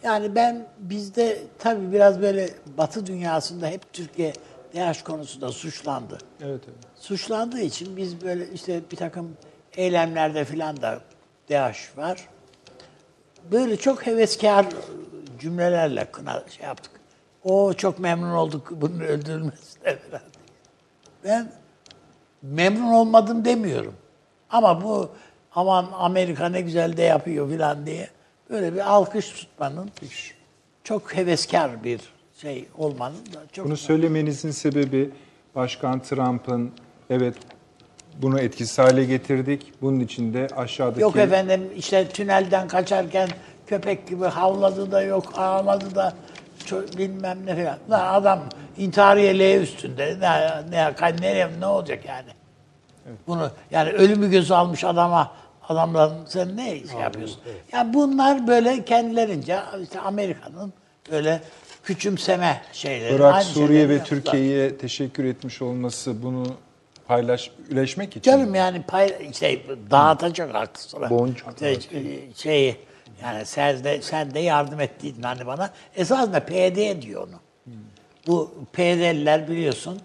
[0.03, 4.33] yani ben bizde tabii biraz böyle Batı dünyasında hep Türkiye
[4.75, 6.19] DAEŞ konusunda suçlandı.
[6.41, 6.79] Evet evet.
[6.97, 9.37] Suçlandığı için biz böyle işte bir takım
[9.77, 11.01] eylemlerde filan da
[11.51, 12.29] DAEŞ var.
[13.53, 14.67] Böyle çok heveskar
[15.41, 16.93] cümlelerle kına şey yaptık.
[17.45, 20.23] O çok memnun olduk bunun öldürülmesine falan.
[21.25, 21.53] Ben
[22.43, 23.95] memnun olmadım demiyorum.
[24.51, 25.11] Ama bu
[25.55, 28.09] aman Amerika ne güzel de yapıyor filan diye
[28.53, 29.91] böyle bir alkış tutmanın
[30.85, 32.01] çok heveskar bir
[32.41, 35.11] şey olmanın da çok Bunu söylemenizin sebebi
[35.55, 36.73] Başkan Trump'ın
[37.11, 37.35] evet
[38.23, 39.73] bunu etkisiz hale getirdik.
[39.83, 43.29] Bunun içinde aşağıdaki Yok efendim işte tünelden kaçarken
[43.67, 46.15] köpek gibi havladı da yok ağladı da
[46.99, 47.79] bilmem ne falan.
[47.91, 48.41] Lan adam
[48.77, 50.17] intihariye L üstünde.
[50.21, 52.31] Ne, ne, nereye, ne olacak yani?
[53.27, 55.33] Bunu yani ölümü göze almış adama
[55.73, 57.41] adamların sen ne şey yapıyorsun?
[57.73, 60.73] Yani bunlar böyle kendilerince işte Amerika'nın
[61.11, 61.41] böyle
[61.85, 63.15] küçümseme şeyleri.
[63.15, 64.05] Irak, aynı Suriye ve.
[64.05, 66.47] Türkiye'ye teşekkür etmiş olması bunu
[67.09, 68.31] paylaş, üleşmek için.
[68.31, 71.11] Canım yani pay, şey, dağıtacak aklı sıra.
[71.11, 72.77] Boncuk İşte, e, şeyi
[73.23, 75.71] yani sen de, sen de yardım ettiydin hani bana.
[75.97, 77.41] Esasında PD diyor onu.
[78.27, 80.01] Bu PD'liler biliyorsun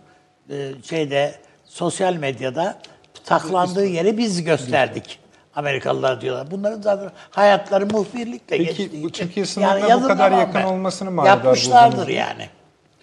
[0.50, 1.36] e, şeyde
[1.66, 2.80] sosyal medyada
[3.26, 5.20] taklandığı yeri biz gösterdik.
[5.58, 6.52] Amerikalılar diyorlar.
[6.52, 9.26] Bunların zaten hayatları muhbirlikle Peki, geçtiği bu için.
[9.26, 12.50] Türkiye sınırına bu yazın kadar yakın ben- olmasını manidar Yapmışlardır buldunuz yani.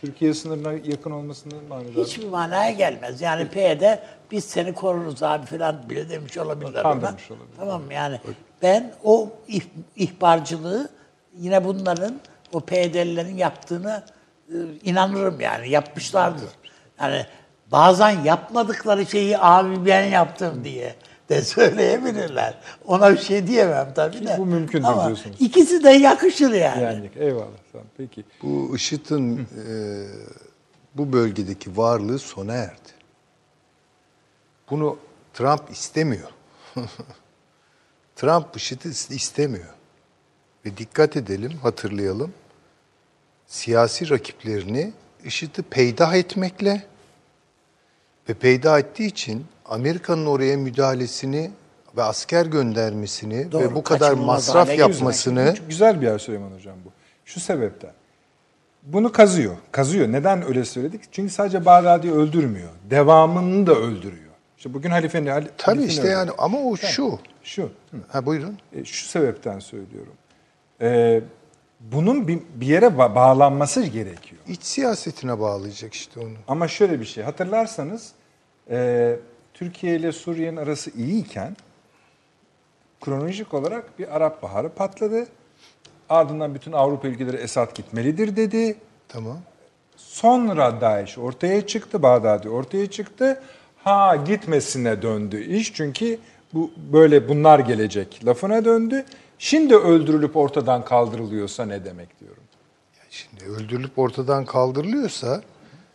[0.00, 2.04] Türkiye sınırına yakın olmasını manidar.
[2.04, 3.20] Hiçbir manaya gelmez.
[3.20, 6.82] Yani P'de biz seni koruruz abi falan bile demiş olabilirler.
[6.82, 7.38] Kandırmış ona.
[7.38, 7.56] olabilir.
[7.58, 7.94] Tamam mı?
[7.94, 8.20] yani
[8.62, 10.88] ben o ih- ihbarcılığı
[11.38, 12.14] yine bunların
[12.52, 14.02] o PYD'lilerin yaptığını
[14.48, 14.54] e,
[14.84, 16.48] inanırım yani yapmışlardır.
[17.00, 17.26] Yani
[17.72, 20.94] bazen yapmadıkları şeyi abi ben yaptım diye
[21.28, 22.58] de söyleyebilirler.
[22.86, 24.36] Ona bir şey diyemem tabii de.
[24.38, 25.36] bu mümkündür Ama diyorsunuz.
[25.40, 26.82] ikisi de yakışır yani.
[26.82, 27.46] Yani eyvallah.
[27.72, 28.24] Tamam, peki.
[28.42, 29.74] Bu IŞİD'in e,
[30.94, 32.90] bu bölgedeki varlığı sona erdi.
[34.70, 34.98] Bunu
[35.34, 36.30] Trump istemiyor.
[38.16, 39.74] Trump IŞİD'i istemiyor.
[40.66, 42.32] Ve dikkat edelim, hatırlayalım.
[43.46, 44.92] Siyasi rakiplerini
[45.24, 46.86] IŞİD'i peydah etmekle
[48.28, 51.50] ve peydah ettiği için Amerika'nın oraya müdahalesini
[51.96, 56.76] ve asker göndermesini Doğru, ve bu kadar masraf yapmasını Çok güzel bir yer Süleyman Hocam
[56.84, 56.88] bu.
[57.24, 57.90] Şu sebepten.
[58.82, 59.56] Bunu kazıyor.
[59.72, 60.12] Kazıyor.
[60.12, 61.00] Neden öyle söyledik?
[61.12, 62.68] Çünkü sadece Bağdadi'yi öldürmüyor.
[62.90, 64.24] Devamını da öldürüyor.
[64.56, 65.30] İşte bugün halifeni...
[65.30, 66.18] hal- Tabii halifeni işte öldürüyor.
[66.18, 67.18] yani ama o şu.
[67.42, 67.62] Şu.
[67.62, 67.96] Hı.
[68.08, 68.58] Ha buyurun.
[68.72, 70.12] E, şu sebepten söylüyorum.
[70.80, 71.20] E,
[71.80, 74.42] bunun bir, bir yere ba- bağlanması gerekiyor.
[74.48, 76.34] İç siyasetine bağlayacak işte onu.
[76.48, 77.24] Ama şöyle bir şey.
[77.24, 78.12] Hatırlarsanız
[78.70, 79.16] e,
[79.54, 81.56] Türkiye ile Suriye'nin arası iyiyken
[83.00, 85.26] kronolojik olarak bir Arap Baharı patladı.
[86.08, 88.76] Ardından bütün Avrupa ülkeleri Esad gitmelidir dedi.
[89.08, 89.38] Tamam.
[89.96, 93.42] Sonra Daesh ortaya çıktı, Bağdadi ortaya çıktı.
[93.84, 96.18] Ha gitmesine döndü iş çünkü
[96.54, 99.04] bu böyle bunlar gelecek lafına döndü.
[99.38, 102.42] Şimdi öldürülüp ortadan kaldırılıyorsa ne demek diyorum.
[103.10, 105.42] Şimdi öldürülüp ortadan kaldırılıyorsa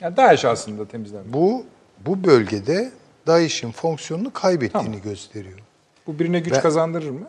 [0.02, 1.34] Yani Daesh aslında temizlenmiş.
[1.34, 1.66] bu
[2.06, 2.92] bu bölgede
[3.28, 5.60] DAEŞ'in fonksiyonunu kaybettiğini gösteriyor.
[6.08, 7.28] Bu birine güç Ben- kazandırır mı?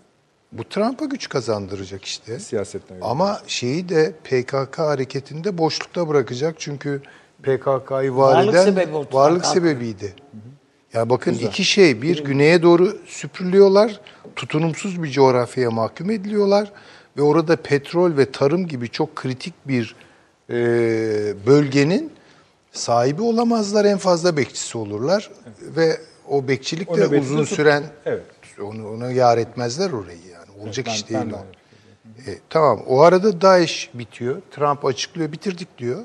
[0.52, 2.38] Bu Trump'a güç kazandıracak işte.
[2.38, 3.04] Siyasetten öyle.
[3.06, 7.02] Ama şeyi de PKK hareketinde boşlukta bırakacak çünkü
[7.42, 9.54] PKK'yı var Varlık eden sebebi varlık Trump.
[9.54, 10.14] sebebiydi.
[10.92, 14.00] Ya bakın iki şey bir güneye doğru süpürülüyorlar,
[14.36, 16.72] tutunumsuz bir coğrafyaya mahkum ediliyorlar
[17.16, 19.94] ve orada petrol ve tarım gibi çok kritik bir
[20.50, 20.54] e,
[21.46, 22.12] bölgenin
[22.72, 25.30] sahibi olamazlar en fazla bekçisi olurlar
[25.62, 28.22] ve o bekçilik de uzun de tut- süren Evet.
[28.62, 31.38] onu ona yar etmezler orayı yani olacak ben- iş ben değil de o.
[31.38, 34.42] aynı E, tamam o arada DAEŞ bitiyor.
[34.50, 36.02] Trump açıklıyor bitirdik diyor.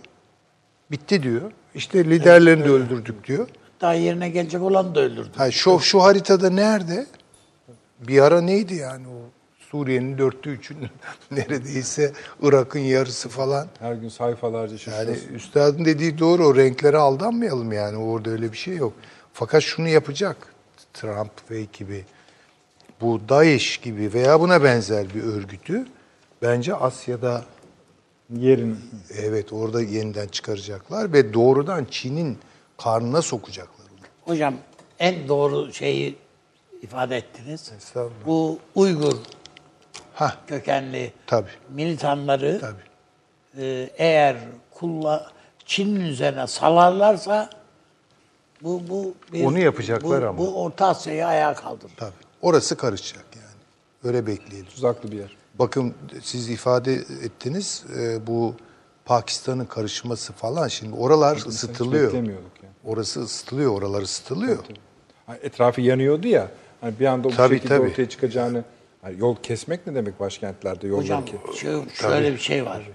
[0.91, 1.51] Bitti diyor.
[1.75, 3.47] İşte liderlerini de öldürdük diyor.
[3.81, 5.29] Daha yerine gelecek olanı da öldürdü.
[5.35, 7.05] Ha, şu, şu haritada nerede?
[8.07, 9.19] Bir ara neydi yani o
[9.75, 10.89] Suriye'nin dörtte üçünün
[11.31, 12.11] neredeyse
[12.41, 13.67] Irak'ın yarısı falan.
[13.79, 15.33] Her gün sayfalarca Yani şaşırıyorsun.
[15.33, 18.93] üstadın dediği doğru o renklere aldanmayalım yani orada öyle bir şey yok.
[19.33, 20.37] Fakat şunu yapacak
[20.93, 22.05] Trump ve ekibi.
[23.01, 25.85] Bu DAEŞ gibi veya buna benzer bir örgütü
[26.41, 27.45] bence Asya'da
[28.35, 28.79] Yerin
[29.17, 32.37] evet orada yeniden çıkaracaklar ve doğrudan Çin'in
[32.77, 34.31] karnına sokacaklar onu.
[34.33, 34.55] Hocam
[34.99, 36.15] en doğru şeyi
[36.81, 37.71] ifade ettiniz.
[38.25, 39.13] Bu Uygur
[40.15, 43.63] Hah kökenli tabii militanları tabii.
[43.65, 44.35] e, eğer
[44.71, 45.31] kulla
[45.65, 47.49] Çin'in üzerine salarlarsa
[48.61, 50.37] bu bu bir- Onu yapacaklar bu, ama.
[50.37, 51.91] Bu Orta Asya'yı ayağa kaldırır.
[51.97, 52.11] Tabii.
[52.41, 53.45] Orası karışacak yani.
[54.03, 54.69] Öyle bekleyelim.
[54.69, 55.35] tuzaklı bir yer.
[55.59, 56.93] Bakın siz ifade
[57.23, 58.55] ettiniz e, bu
[59.05, 62.07] Pakistan'ın karışması falan şimdi oralar Hiç ısıtılıyor.
[62.07, 62.73] beklemiyorduk yani.
[62.85, 64.57] Orası ısıtılıyor, oralar ısıtılıyor.
[65.25, 66.47] Hani etrafı yanıyordu ya.
[66.81, 67.89] Hani bir anda bu Tabii, şekilde tabii.
[67.89, 68.63] ortaya çıkacağını
[69.05, 71.35] hani yol kesmek ne demek başkentlerde yolları Hocam ki?
[71.55, 72.89] şu, şöyle bir şey var.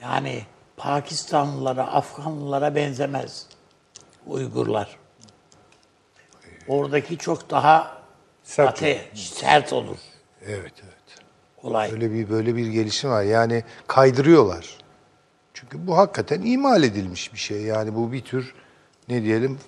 [0.00, 0.42] Yani
[0.76, 3.46] Pakistanlılara, Afganlılara benzemez
[4.26, 4.96] Uygurlar.
[6.68, 8.02] Oradaki çok daha
[8.42, 9.96] Sert ate, sert olur
[10.46, 11.24] Evet, evet.
[11.62, 11.92] olay.
[11.92, 13.22] Öyle bir böyle bir gelişim var.
[13.22, 14.78] Yani kaydırıyorlar.
[15.54, 17.62] Çünkü bu hakikaten imal edilmiş bir şey.
[17.62, 18.54] Yani bu bir tür
[19.08, 19.58] ne diyelim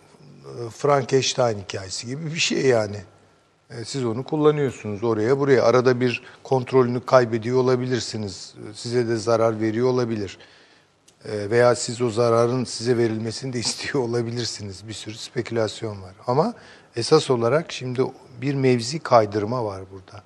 [0.44, 2.96] e, Frankenstein hikayesi gibi bir şey yani.
[3.70, 5.62] E, Siz onu kullanıyorsunuz oraya buraya.
[5.64, 8.54] Arada bir kontrolünü kaybediyor olabilirsiniz.
[8.70, 10.38] E, Size de zarar veriyor olabilir.
[11.24, 14.88] E, Veya siz o zararın size verilmesini de istiyor olabilirsiniz.
[14.88, 16.14] Bir sürü spekülasyon var.
[16.26, 16.54] Ama
[16.96, 18.02] esas olarak şimdi
[18.40, 20.22] bir mevzi kaydırma var burada.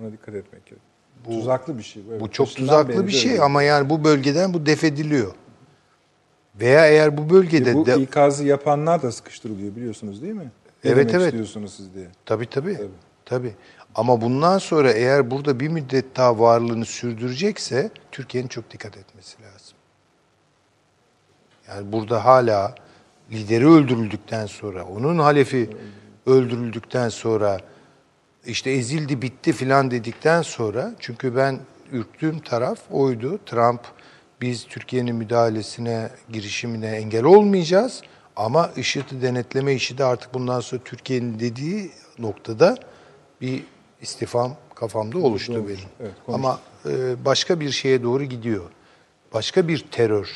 [0.00, 0.80] Ona dikkat etmek gerekiyor.
[1.24, 2.02] tuzaklı bir şey.
[2.10, 2.20] Evet.
[2.20, 3.42] Bu çok tuzaklı bir şey öyle.
[3.42, 5.32] ama yani bu bölgeden bu def ediliyor.
[6.60, 10.50] Veya eğer bu bölgede E bu de ikazı yapanlar da sıkıştırılıyor biliyorsunuz değil mi?
[10.84, 11.26] Ne Evet, demek evet.
[11.26, 12.06] istiyorsunuz siz diye.
[12.26, 12.78] tabii tabii.
[13.24, 13.54] Tabii.
[13.94, 19.76] Ama bundan sonra eğer burada bir müddet daha varlığını sürdürecekse Türkiye'nin çok dikkat etmesi lazım.
[21.68, 22.74] Yani burada hala
[23.32, 25.70] lideri öldürüldükten sonra, onun halefi
[26.26, 27.58] öldürüldükten sonra
[28.46, 31.60] işte ezildi bitti filan dedikten sonra çünkü ben
[31.92, 33.38] ürktüğüm taraf oydu.
[33.46, 33.80] Trump
[34.40, 38.02] biz Türkiye'nin müdahalesine, girişimine engel olmayacağız
[38.38, 42.76] ama IŞİD'i denetleme işi de artık bundan sonra Türkiye'nin dediği noktada
[43.40, 43.64] bir
[44.00, 45.78] istifam kafamda oluştu benim.
[46.00, 48.64] Evet, ama e, başka bir şeye doğru gidiyor.
[49.34, 50.30] Başka bir terör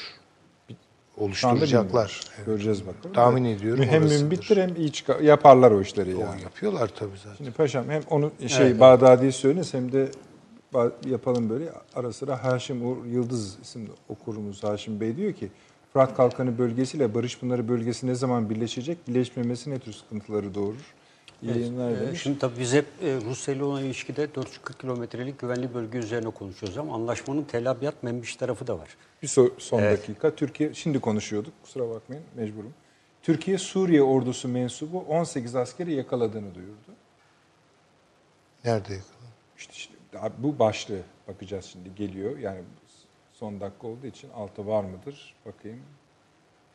[1.16, 1.86] oluşturacaklar.
[1.86, 2.30] bilmiyoruz.
[2.46, 3.12] Göreceğiz bakalım.
[3.14, 3.58] Tahmin Evet.
[3.60, 5.20] ediyorum Hem mümbittir hem iyi çıkar.
[5.20, 6.42] Yaparlar o işleri O yani.
[6.42, 7.36] yapıyorlar tabii zaten.
[7.36, 10.08] Şimdi paşam hem onu şey Bağdadi'yi söyleriz hem de
[11.06, 15.48] yapalım böyle ara sıra Haşim Uğur Yıldız isimli okurumuz Haşim Bey diyor ki
[15.92, 19.08] Fırat Kalkanı bölgesiyle Barış Pınarı bölgesi ne zaman birleşecek?
[19.08, 20.94] Birleşmemesi ne tür sıkıntıları doğurur?
[21.42, 22.22] Yayınlar Ee, demiş.
[22.22, 26.78] Şimdi tabii biz hep e, Rusya ile olan ilişkide 440 kilometrelik güvenli bölge üzerine konuşuyoruz
[26.78, 28.96] ama anlaşmanın Tel Abyad Membiş tarafı da var.
[29.22, 30.34] Bir so- son dakika.
[30.34, 31.52] Türkiye şimdi konuşuyorduk.
[31.62, 32.74] Kusura bakmayın mecburum.
[33.22, 36.92] Türkiye Suriye ordusu mensubu 18 askeri yakaladığını duyurdu.
[38.64, 39.28] Nerede yakaladın?
[39.58, 39.94] İşte, işte
[40.38, 42.38] bu başlığı bakacağız şimdi geliyor.
[42.38, 42.60] Yani
[43.42, 45.34] son dakika olduğu için altı var mıdır?
[45.46, 45.78] Bakayım.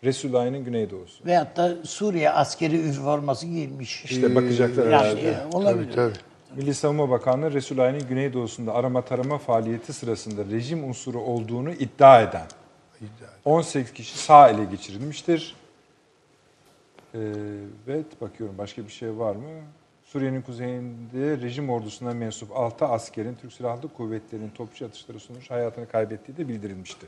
[0.04, 1.26] Resulayn'ın güneydoğusu.
[1.26, 4.06] Veyahut da Suriye askeri üniforması giyilmiş.
[4.06, 5.22] İşte bakacaklar Yani, herhalde.
[5.32, 5.94] e, olabilir.
[5.94, 6.62] Tabii tabii.
[6.62, 12.48] Milli Savunma Bakanlığı Resulayn'ın güneydoğusunda arama tarama faaliyeti sırasında rejim unsuru olduğunu iddia eden
[13.46, 15.56] 18 kişi sağ ele geçirilmiştir.
[17.16, 17.20] Ee,
[17.88, 19.62] evet bakıyorum başka bir şey var mı?
[20.08, 26.38] Suriye'nin kuzeyinde rejim ordusuna mensup 6 askerin Türk Silahlı Kuvvetleri'nin topçu atışları sonucu hayatını kaybettiği
[26.38, 27.06] de bildirilmişti.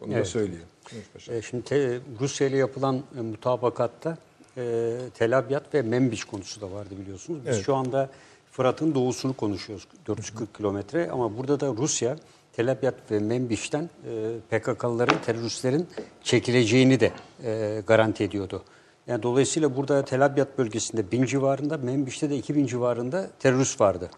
[0.00, 0.26] Onu da Evet.
[0.26, 0.64] söyleyeyim.
[0.92, 1.34] Buyur paşam.
[1.34, 4.18] E, Şimdi te- Rusya ile yapılan e, mutabakatta
[4.56, 7.40] e, Tel Abyad ve Membiş konusu da vardı biliyorsunuz.
[7.46, 7.64] Biz Evet.
[7.66, 8.10] şu anda
[8.50, 12.16] Fırat'ın doğusunu konuşuyoruz 440 kilometre ama burada da Rusya
[12.52, 15.86] Tel Abyad ve Membiş'ten e, PKK'lıların, teröristlerin
[16.22, 17.12] çekileceğini de
[17.44, 18.62] e, garanti ediyordu.
[19.10, 24.10] Yani dolayısıyla burada Tel Abyad bölgesinde 1000 civarında, Membiş'te de 2000 civarında terörist vardı.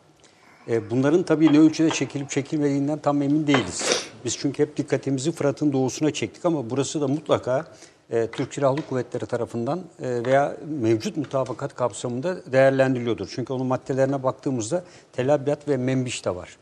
[0.69, 4.06] E, bunların tabii ne ölçüde çekilip çekilmediğinden tam emin değiliz.
[4.24, 7.66] Biz çünkü hep dikkatimizi Fırat'ın doğusuna çektik ama burası da mutlaka
[8.10, 13.28] e, Türk Silahlı Kuvvetleri tarafından e, veya mevcut mutabakat kapsamında değerlendiriliyordur.
[13.35, 16.56] Çünkü onun maddelerine baktığımızda Tel Abyad ve Membiş de var.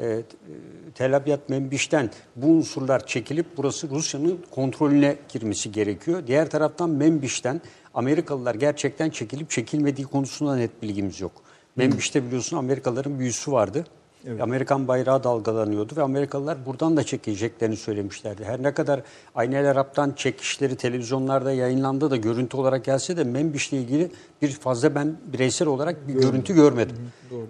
[0.00, 0.22] E,
[0.94, 6.22] Tel Abyad Membiş'ten bu unsurlar çekilip burası Rusya'nın kontrolüne girmesi gerekiyor.
[6.26, 7.60] Diğer taraftan Membiş'ten
[7.94, 11.32] Amerikalılar gerçekten çekilip çekilmediği konusunda net bilgimiz yok.
[11.76, 13.84] Membiş'te biliyorsun Amerikalıların büyüsü vardı.
[14.40, 18.44] Amerikan bayrağı dalgalanıyordu ve Amerikalılar buradan da çekeceklerini söylemişlerdi.
[18.44, 19.00] Her ne kadar
[19.34, 24.10] Aynı El Arap'tan çekişleri televizyonlarda yayınlandı da görüntü olarak gelse de Membiş'le ilgili
[24.42, 26.96] bir fazla ben bireysel olarak bir görüntü görmedim.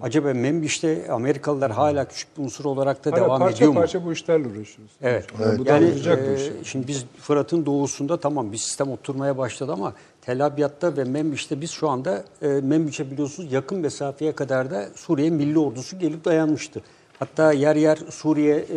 [0.03, 3.79] Acaba Membiş'te Amerikalılar hala küçük bir unsur olarak da Hala devam parça ediyor mu?
[3.81, 4.93] parça bu işlerle uğraşıyoruz.
[5.03, 5.25] Evet.
[5.41, 6.69] Yani bu da Yani olacak bu e, iş.
[6.69, 9.95] şimdi biz Fırat'ın doğusunda tamam bir sistem oturmaya başladı ama
[10.29, 15.31] Tel Abyad'da ve Membiş'te biz şu anda e, Membiş'e biliyorsunuz yakın mesafeye kadar da Suriye
[15.31, 16.83] Milli Ordusu gelip dayanmıştı.
[17.19, 18.77] Hatta yer yer Suriye e,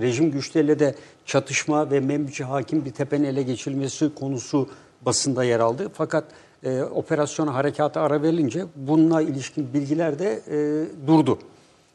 [0.00, 0.94] rejim güçleriyle de
[1.26, 4.68] çatışma ve Membiş'e hakim bir tepenin ele geçirilmesi konusu
[5.06, 5.88] basında yer aldı.
[5.94, 6.24] Fakat
[6.62, 11.38] e, operasyona harekata ara verilince bununla ilişkin bilgiler de e, durdu.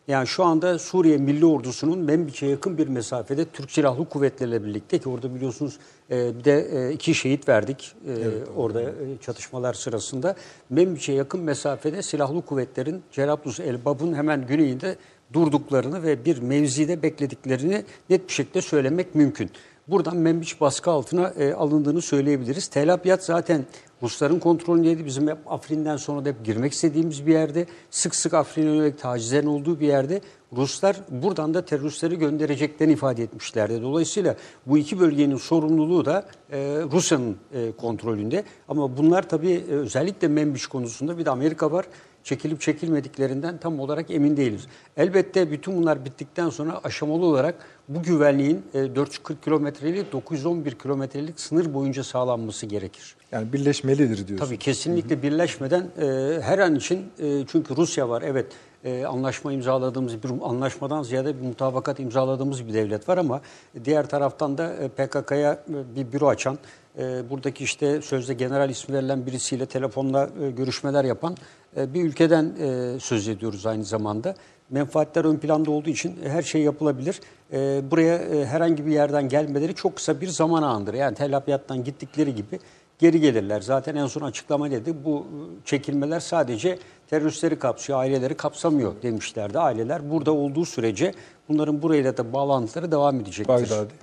[0.08, 5.10] Yani şu anda Suriye Milli Ordusu'nun Membiç'e yakın bir mesafede Türk Silahlı Kuvvetleri'yle birlikte ki
[5.10, 5.78] orada biliyorsunuz
[6.12, 8.14] e, bir de e, iki şehit verdik e,
[8.56, 10.36] orada e, çatışmalar sırasında.
[10.70, 14.96] Membiç'e yakın mesafede Silahlı Kuvvetlerin Cerablus Elbab'ın hemen güneyinde
[15.34, 19.50] durduklarını ve bir mevzide beklediklerini net bir şekilde söylemek mümkün.
[19.88, 22.68] Buradan Membiç baskı altına e, alındığını söyleyebiliriz.
[22.68, 23.66] Tel Abyad zaten
[24.03, 25.06] Rusların kontrolündeydi.
[25.06, 27.65] Bizim hep Afrin'den sonra da hep girmek istediğimiz bir yerde.
[27.91, 30.22] Sık sık Afrin'e yönelik tacizlerin olduğu bir yerde.
[30.56, 33.82] Ruslar buradan da teröristleri göndereceklerini ifade etmişlerdi.
[33.82, 36.57] Dolayısıyla bu iki bölgenin sorumluluğu da e,
[36.91, 38.44] Rusya'nın e, kontrolünde.
[38.68, 41.86] Ama bunlar tabii e, özellikle Membiş konusunda bir de Amerika var
[42.28, 44.68] çekilip çekilmediklerinden tam olarak emin değiliz.
[44.98, 47.56] Elbette bütün bunlar bittikten sonra aşamalı olarak
[47.90, 53.16] bu güvenliğin e, 440 kilometrelik 911 kilometrelik sınır boyunca sağlanması gerekir.
[53.32, 54.45] Yani birleşmelidir diyorsun.
[54.45, 56.06] Tabii kesinlikle birleşmeden e,
[56.41, 58.45] her an için e, çünkü Rusya var evet
[58.84, 63.41] e, anlaşma imzaladığımız bir anlaşmadan ziyade bir mutabakat imzaladığımız bir devlet var ama
[63.86, 65.64] diğer taraftan da PKK'ya
[65.95, 66.58] bir büro açan
[66.98, 71.38] e, buradaki işte sözde general ismi verilen birisiyle telefonla e, görüşmeler yapan
[71.78, 74.36] e, bir ülkeden e, söz ediyoruz aynı zamanda.
[74.69, 77.19] Menfaatler ön planda olduğu için her şey yapılabilir.
[77.53, 80.94] E, buraya e, herhangi bir yerden gelmeleri çok kısa bir zaman ağındır.
[80.94, 82.60] Yani Tel Abyad'dan gittikleri gibi
[82.99, 83.61] geri gelirler.
[83.61, 84.94] Zaten en son açıklama dedi.
[85.06, 85.28] Bu
[85.65, 86.80] çekilmeler sadece
[87.10, 89.60] teröristleri kapsıyor, aileleri kapsamıyor demişlerdi.
[89.60, 91.14] Aileler burada olduğu sürece
[91.49, 93.53] bunların burayla da bağlantıları devam edecektir.
[93.53, 93.94] Bağdadi.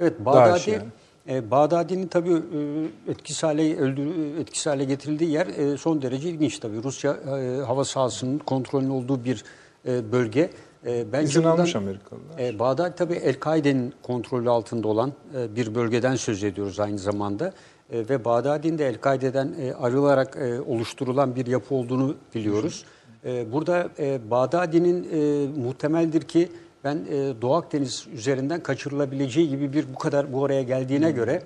[0.00, 0.70] Evet, Bağdadi.
[0.70, 0.84] yani.
[1.28, 6.58] E, Bağdadi'nin tabii e, etkisiz hale, öldür, etkisiz hale getirildiği yer e, son derece ilginç
[6.58, 6.82] tabii.
[6.82, 9.44] Rusya e, hava sahasının kontrolünün olduğu bir
[9.86, 10.50] e, bölge.
[10.86, 12.38] E, bence İzin almış Amerikalılar.
[12.38, 17.52] e, Bağdat tabii El-Kaide'nin kontrolü altında olan e, bir bölgeden söz ediyoruz aynı zamanda.
[17.90, 22.84] E, ve Bağdadi'nin de El-Kaide'den e, ayrılarak e, oluşturulan bir yapı olduğunu biliyoruz.
[23.24, 26.48] E, burada e, Bağdadi'nin e, muhtemeldir ki
[26.88, 31.42] ben e, Doğu Akdeniz üzerinden kaçırılabileceği gibi bir bu kadar bu oraya geldiğine göre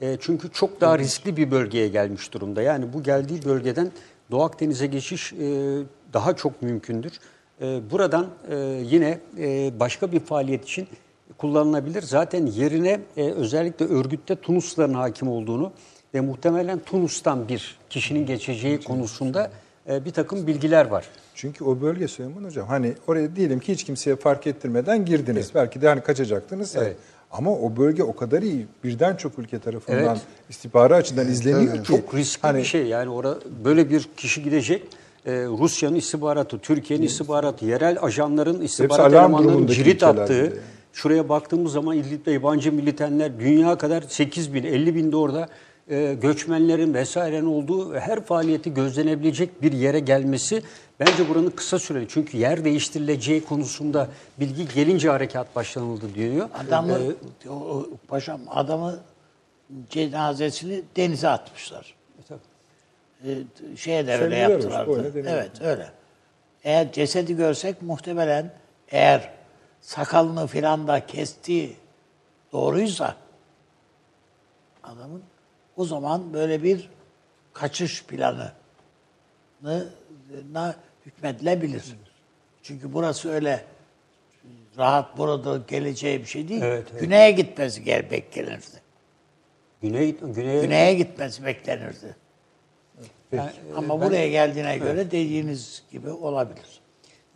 [0.00, 2.62] e, çünkü çok daha riskli bir bölgeye gelmiş durumda.
[2.62, 3.92] Yani bu geldiği bölgeden
[4.30, 5.36] Doğu Akdeniz'e geçiş e,
[6.12, 7.12] daha çok mümkündür.
[7.60, 10.88] E, buradan e, yine e, başka bir faaliyet için
[11.38, 12.02] kullanılabilir.
[12.02, 15.72] Zaten yerine e, özellikle örgütte Tunusların hakim olduğunu
[16.14, 19.50] ve muhtemelen Tunus'tan bir kişinin geçeceği konusunda
[19.88, 21.04] e, bir takım bilgiler var.
[21.34, 25.50] Çünkü o bölge Süleyman Hocam hani oraya diyelim ki hiç kimseye fark ettirmeden girdiniz.
[25.54, 26.76] Belki de hani kaçacaktınız.
[26.76, 26.96] Evet.
[27.30, 30.20] Ama o bölge o kadar iyi birden çok ülke tarafından Evet.
[30.50, 31.84] istihbari açıdan izleniyor ki.
[31.84, 34.82] Çok riskli hani bir şey yani orada böyle bir kişi gidecek.
[35.26, 40.52] e, Rusya'nın istihbaratı, Türkiye'nin istihbaratı, yerel ajanların istihbarat elemanlarının cirit attığı, yani.
[40.92, 45.48] şuraya baktığımız zaman İdlib'de yabancı militenler dünya kadar 8 bin, 50 bin de orada
[45.90, 50.62] e, göçmenlerin vesairenin olduğu her faaliyeti gözlenebilecek bir yere gelmesi
[51.00, 52.06] bence buranın kısa süreli.
[52.08, 54.08] Çünkü yer değiştirileceği konusunda
[54.40, 56.48] bilgi gelince harekat başlanıldı diyor.
[56.66, 56.98] Adamı,
[57.44, 59.00] E, o, o- paşam adamı
[59.90, 61.94] cenazesini denize atmışlar.
[62.28, 62.40] tabii.
[63.26, 65.12] e, şeye de öyle yaptılardı.
[65.16, 65.86] öyle evet öyle.
[66.64, 68.52] Eğer cesedi görsek muhtemelen
[68.88, 69.30] eğer
[69.80, 71.76] sakalını filan da kestiği
[72.52, 73.16] doğruysa
[74.82, 75.22] adamın
[75.82, 76.88] o zaman böyle bir
[77.52, 78.52] kaçış planı
[80.52, 80.76] na
[81.06, 81.84] hükmedilebilir.
[82.62, 83.64] Çünkü burası öyle
[84.78, 86.62] rahat burada geleceği bir şey değil.
[86.62, 87.00] Evet, evet.
[87.00, 88.82] Güneye gitmesi gel beklenirdi.
[89.82, 92.16] Güney, güneye, Güneye gitmesi beklenirdi.
[93.32, 96.80] Yani, Ama ben- buraya geldiğine göre dediğiniz gibi olabilir.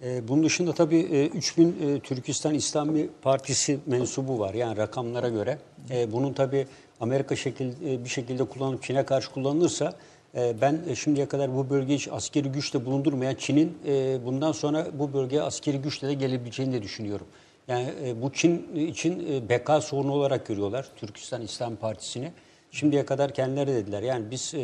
[0.02, 4.55] E, bunun dışında tabii e, 3000 e, Türkistan İslami Partisi mensubu var.
[4.55, 5.59] Yani rakamlara göre.
[5.90, 6.66] E, bunun tabii
[7.01, 9.94] Amerika şekil, e, bir şekilde kullanıp Çin'e karşı kullanılırsa
[10.35, 13.78] e, ben e, şimdiye kadar bu bölgeye hiç askeri güçle bulundurmayan Çin'in
[14.27, 17.27] bundan sonra bu bölgeye askeri güçle de gelebileceğini de düşünüyorum.
[17.68, 17.89] Yani
[18.23, 22.32] bu Çin için beka sorunu olarak görüyorlar Türkistan İslam Partisi'ni.
[22.70, 24.02] Şimdiye kadar kendileri dediler.
[24.02, 24.55] Yani biz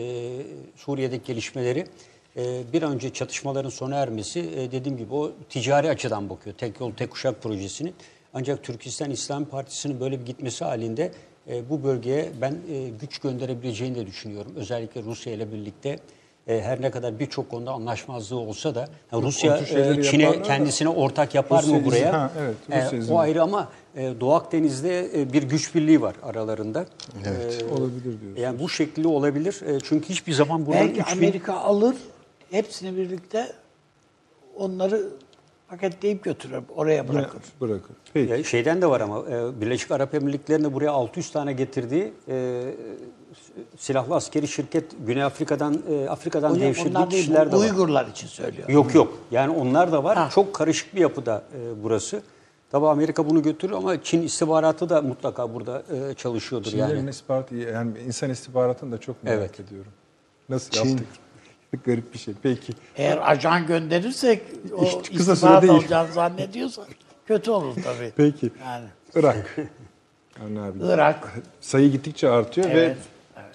[0.77, 1.87] Suriye'deki gelişmeleri
[2.73, 6.57] bir önce çatışmaların sona ermesi dediğim gibi o ticari açıdan bakıyor.
[6.57, 7.95] Tek yol tek kuşak projesinin.
[8.35, 11.13] Ancak Türkistan İslam Partisi'nin böyle bir gitmesi halinde
[11.51, 14.52] e, bu bölgeye ben e, güç gönderebileceğini de düşünüyorum.
[14.56, 15.98] Özellikle Rusya ile birlikte
[16.48, 18.81] e, her ne kadar birçok konuda anlaşmazlığı olsa da
[19.12, 21.98] ya Rusya e, Çin'e yaparlar da- kendisine ortak yapar Rusya mı buraya?
[21.98, 22.56] izin- ha, evet,
[22.93, 26.86] E, izin- o ayrı ama e, Doğu Akdeniz'de e, bir güç birliği var aralarında.
[27.27, 27.62] Evet.
[27.70, 28.43] E, Olabilir diyorsun.
[28.43, 29.60] yani bu şekilde olabilir.
[29.66, 31.97] E, çünkü hiçbir zaman buradan Belki 3000 Amerika alır,
[32.51, 33.52] hepsini birlikte
[34.56, 35.09] onları
[35.77, 37.40] paketleyip götürür, oraya bırakır.
[37.61, 37.97] Bırakır.
[38.15, 38.32] Peki.
[38.32, 42.62] Ya şeyden de var ama e, Birleşik Arap Emirlikleri'nde buraya 600 tane getirdiği e,
[43.78, 47.61] silahlı askeri şirket Güney Afrika'dan e, Afrika'dan Hocam devşirdiği kişiler de var.
[47.61, 48.69] Uygurlar için söylüyor.
[48.69, 49.19] Yok yok.
[49.31, 50.16] Yani onlar da var.
[50.16, 50.28] Ha.
[50.35, 52.23] Çok karışık bir yapıda e, burası.
[52.70, 57.11] Tabii Amerika bunu götürür ama Çin istihbaratı da mutlaka burada e, çalışıyordur Çinlerin yani.
[57.11, 59.61] istihbaratı, yani insan istihbaratını da çok merak Evet.
[59.61, 59.93] ediyorum.
[60.49, 61.07] Nasıl Çin- yaptık?
[61.85, 62.35] Garip bir şey.
[62.43, 62.73] Peki.
[62.97, 64.43] Eğer ajan gönderirsek
[64.73, 66.82] o İşte kısa istihbarat alacağını zannediyorsa
[67.27, 68.12] kötü olur tabii.
[68.16, 68.51] Peki.
[68.65, 69.57] Yani Irak.
[70.40, 70.78] Abi.
[70.85, 72.97] Irak, Sayı gittikçe artıyor evet, ve
[73.36, 73.55] evet.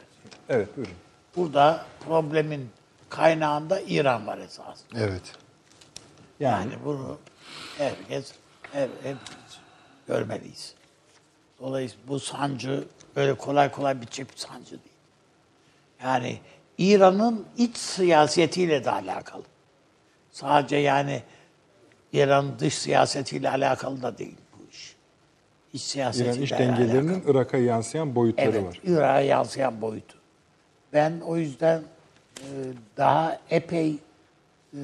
[0.50, 0.94] evet buyurun.
[1.36, 2.70] Burada problemin
[3.10, 4.80] kaynağında İran var esas.
[4.96, 5.22] Evet.
[6.40, 7.18] Yani, bunu
[7.78, 8.34] herkes,
[8.72, 9.18] hep, hep
[10.08, 10.74] görmeliyiz.
[11.60, 12.84] Dolayısıyla bu sancı
[13.16, 14.96] öyle kolay kolay bitecek bir sancı değil.
[16.04, 16.40] Yani
[16.78, 19.44] İran'ın iç siyasetiyle de alakalı.
[20.32, 21.24] Sadece yani
[22.14, 24.96] İran'ın dış siyasetiyle alakalı da değil bu iş.
[25.74, 28.80] İç siyasetiyle İran iç dengelerinin Irak'a yansıyan boyutları Evet, var.
[28.84, 30.18] Irak'a yansıyan boyutu.
[30.94, 31.82] Ben o yüzden
[32.38, 32.46] e,
[32.98, 33.98] daha epey
[34.74, 34.82] e,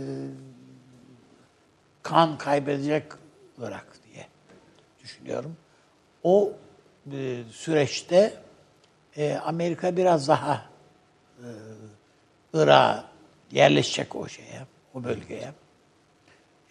[2.03, 3.03] kan kaybedecek
[3.59, 4.27] Irak diye
[5.03, 5.57] düşünüyorum.
[6.23, 6.53] O
[7.11, 8.33] e, süreçte
[9.45, 10.72] Amerika biraz daha
[12.53, 13.05] Irak'a
[13.51, 14.61] yerleşecek o şeye,
[14.93, 15.51] o bölgeye.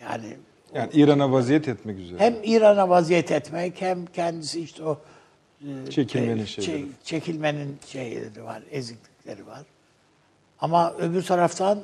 [0.02, 0.36] Yani
[0.74, 2.18] Yani İran'a vaziyet etmek üzere.
[2.20, 5.00] hem İran'a vaziyet etmek hem kendisi işte o
[5.60, 6.86] e, Çekilmenin çe- şeyleri.
[7.04, 9.62] çekilmenin şeyleri var, eziklikleri var.
[10.60, 11.82] Ama öbür taraftan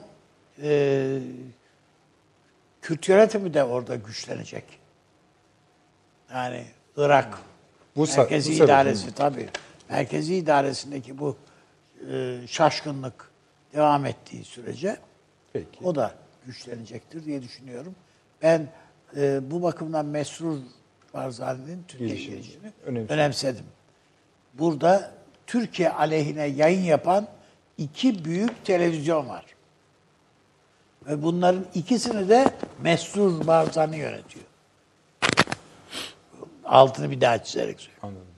[0.62, 1.19] e,
[2.82, 4.65] Kürt yönetimi de orada güçlenecek.
[6.32, 6.65] Yani
[6.97, 7.39] Irak
[7.97, 9.48] Bu merkezi bu idaresi tabii.
[9.90, 11.36] Merkezi idaresindeki bu
[12.12, 13.30] e, şaşkınlık
[13.74, 14.96] devam ettiği sürece
[15.52, 15.84] Peki.
[15.84, 16.14] o da
[16.46, 17.94] güçlenecektir diye düşünüyorum.
[18.42, 18.68] Ben
[19.16, 20.58] e, bu bakımdan Mesrur
[21.14, 23.14] Barzani'nin Türkiye gelişini önemsedim.
[23.16, 23.64] önemsedim.
[24.54, 25.12] Burada
[25.46, 27.28] Türkiye aleyhine yayın yapan
[27.78, 29.44] iki büyük televizyon var.
[31.06, 34.44] Ve bunların ikisini de Mesrur Barzani yönetiyor.
[36.64, 38.08] Altını bir daha çizerek söylüyorum.
[38.08, 38.28] Anladım.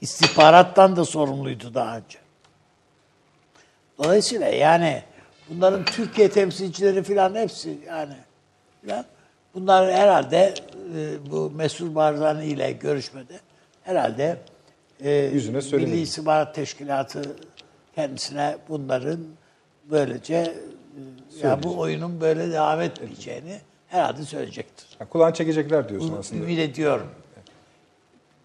[0.00, 2.18] İstihbarattan da sorumluydu daha önce.
[3.98, 5.02] Dolayısıyla yani
[5.50, 8.14] bunların Türkiye temsilcileri filan hepsi yani
[8.82, 9.04] filan
[9.54, 10.54] bunlar herhalde
[10.96, 13.40] e, bu Mesut Barzani ile görüşmede
[13.82, 14.36] herhalde
[15.00, 15.94] e, Yüzüne söylemedi.
[15.94, 17.36] Milli İstihbarat Teşkilatı
[17.94, 19.20] kendisine bunların
[19.90, 20.34] böylece
[21.42, 24.86] e, ya bu oyunun böyle devam etmeyeceğini herhalde söyleyecektir.
[24.98, 26.44] Ha, kulağını çekecekler diyorsun Bunu aslında.
[26.44, 27.08] ümit ediyorum.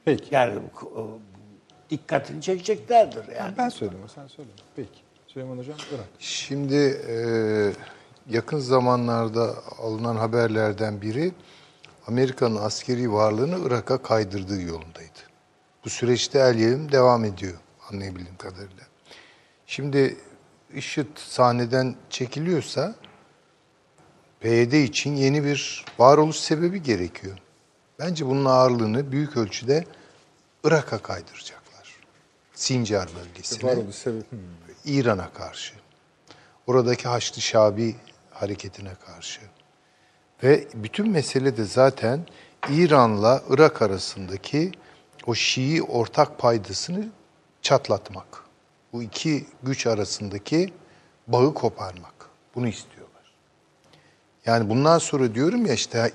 [0.05, 0.35] Peki.
[0.35, 0.53] Yani
[1.89, 3.53] dikkatini çekeceklerdir yani.
[3.57, 4.49] Ben söyleyeyim, sen söyle.
[4.75, 5.00] Peki.
[5.33, 6.05] Süleyman Hocam, Irak.
[6.19, 7.15] Şimdi e,
[8.29, 11.31] yakın zamanlarda alınan haberlerden biri
[12.07, 15.19] Amerika'nın askeri varlığını Irak'a kaydırdığı yolundaydı.
[15.85, 17.53] Bu süreçte el yevim devam ediyor
[17.89, 18.83] anlayabildiğim kadarıyla.
[19.65, 20.17] Şimdi
[20.73, 22.95] IŞİD sahneden çekiliyorsa
[24.39, 27.37] PYD için yeni bir varoluş sebebi gerekiyor.
[27.99, 29.85] Bence bunun ağırlığını büyük ölçüde
[30.63, 31.95] Irak'a kaydıracaklar.
[32.53, 33.71] Sincar bölgesine.
[33.71, 34.31] Var oldu sebep.
[34.31, 34.39] Hmm.
[34.85, 35.73] İran'a karşı.
[36.67, 37.95] Oradaki Haçlı Şabi
[38.31, 39.41] hareketine karşı.
[40.43, 42.25] Ve bütün mesele de zaten
[42.69, 44.71] İran'la Irak arasındaki
[45.25, 47.09] o Şii ortak paydasını
[47.61, 48.43] çatlatmak.
[48.93, 50.73] Bu iki güç arasındaki
[51.27, 52.13] bağı koparmak.
[52.55, 53.11] Bunu istiyorlar.
[54.45, 56.11] Yani bundan sonra diyorum ya işte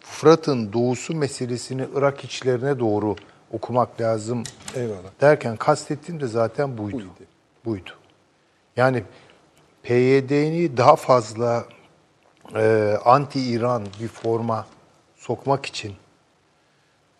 [0.00, 3.16] Fırat'ın doğusu meselesini Irak içlerine doğru
[3.52, 4.42] okumak lazım
[4.74, 5.20] Eyvallah.
[5.20, 6.96] derken kastettiğim de zaten buydu.
[6.96, 7.08] Buydu.
[7.64, 7.90] Buydu.
[8.78, 9.04] Yani
[9.82, 11.64] PYD'ni daha fazla
[12.54, 14.66] e, anti-İran bir forma
[15.16, 15.94] sokmak için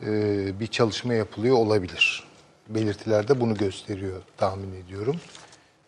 [0.07, 0.11] e,
[0.61, 2.25] bir çalışma yapılıyor olabilir.
[2.69, 5.17] Belirtiler de bunu gösteriyor tahmin ediyorum.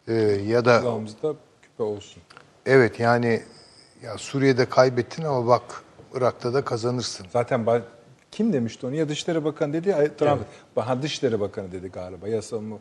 [0.09, 0.15] E,
[0.47, 2.23] ya da Kulağımızda küpe olsun.
[2.67, 3.43] evet yani
[4.03, 5.83] ya Suriye'de kaybettin ama bak
[6.15, 7.27] Irak'ta da kazanırsın.
[7.33, 7.83] Zaten ba-
[8.31, 8.95] kim demişti onu?
[8.95, 10.41] Ya Dışişleri Bakanı dedi ya Trump.
[10.75, 12.29] Ha, Dışişleri Bakanı dedi galiba.
[12.29, 12.77] Ya savunma.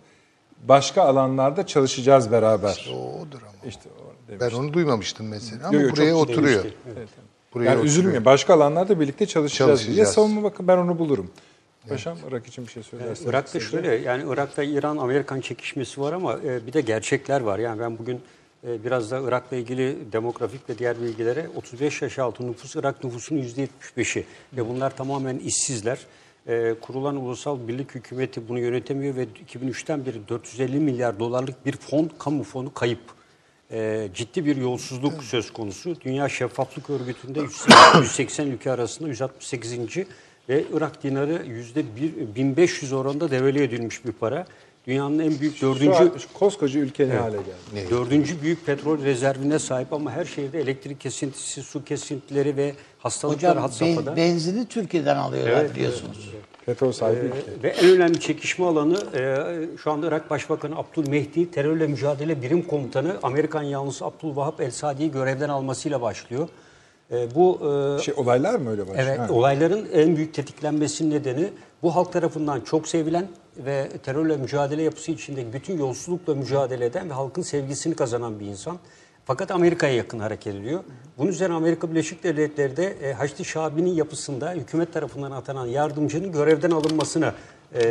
[0.68, 2.91] Başka alanlarda çalışacağız beraber.
[2.95, 3.68] O odur ama.
[3.69, 4.60] İşte o Ben demişti.
[4.60, 6.64] onu duymamıştım mesela ama Yo, yo, buraya oturuyor.
[6.64, 6.77] demişti.
[6.98, 7.10] Evet.
[7.53, 7.86] Buraya Yani oturuyor.
[7.94, 8.26] üzülmeyin.
[8.26, 9.69] Başka alanlarda birlikte çalışacağız.
[9.69, 9.98] Çalışacağız.
[9.98, 11.31] Ya savunma bakın ben onu bulurum.
[11.90, 13.30] Paşam Irak için bir şey söylerseniz.
[13.30, 17.60] Irak'ta şöyle yani Irak'ta İran-Amerikan çekişmesi var ama e, bir de gerçekler var.
[17.60, 18.22] Yani ben bugün
[18.68, 23.41] e, biraz da Irak'la ilgili demografik ve diğer bilgilere 35 yaş altı nüfus Irak nüfusunun
[23.41, 24.26] %75'i
[24.57, 25.99] ve bunlar tamamen işsizler.
[26.48, 32.10] E, kurulan ulusal birlik hükümeti bunu yönetemiyor ve 2003'ten beri 450 milyar dolarlık bir fon,
[32.20, 32.99] kamu fonu kayıp.
[33.72, 35.95] E, ciddi bir yolsuzluk söz konusu.
[36.02, 37.40] Dünya Şeffaflık Örgütü'nde
[38.02, 40.06] 180 ülke arasında 168.
[40.49, 44.45] ve Irak dinarı yüzde bir- 1500 oranında devalüe edilmiş bir para.
[44.88, 47.88] Dünyanın en büyük Şu dördüncü an koskoca ülke ne hale geldi?
[47.89, 53.64] Dördüncü büyük petrol rezervine sahip ama her şehirde elektrik kesintisi, su kesintileri ve hastalıklar Hocam
[53.64, 54.15] had safhada.
[54.15, 56.30] benzini Türkiye'den alıyorlar Evet, biliyorsunuz.
[56.65, 57.64] Petrol sahibi Ee, ülke.
[57.64, 63.15] ve en önemli çekişme alanı e, şu anda Irak Başbakanı Abdülmehdi terörle mücadele birim komutanı
[63.23, 66.49] Amerikan yanlısı Abdülvahap El Sadi'yi görevden almasıyla başlıyor.
[67.11, 67.60] E, bu
[67.99, 69.07] e, Şey, olaylar mı öyle başlıyor?
[69.07, 69.27] Evet, Ha.
[69.34, 71.49] olayların en büyük tetiklenmesinin nedeni
[71.84, 73.27] bu halk tarafından çok sevilen
[73.57, 78.77] ve terörle mücadele yapısı içindeki bütün yolsuzlukla mücadele eden ve halkın sevgisini kazanan bir insan.
[79.26, 80.80] Fakat Amerika'ya yakın hareket ediyor.
[81.17, 86.71] Bunun üzerine Amerika Birleşik Devletleri de e, Haçlı Şabi'nin yapısında hükümet tarafından atanan yardımcının görevden
[86.71, 87.34] alınmasına
[87.76, 87.81] e,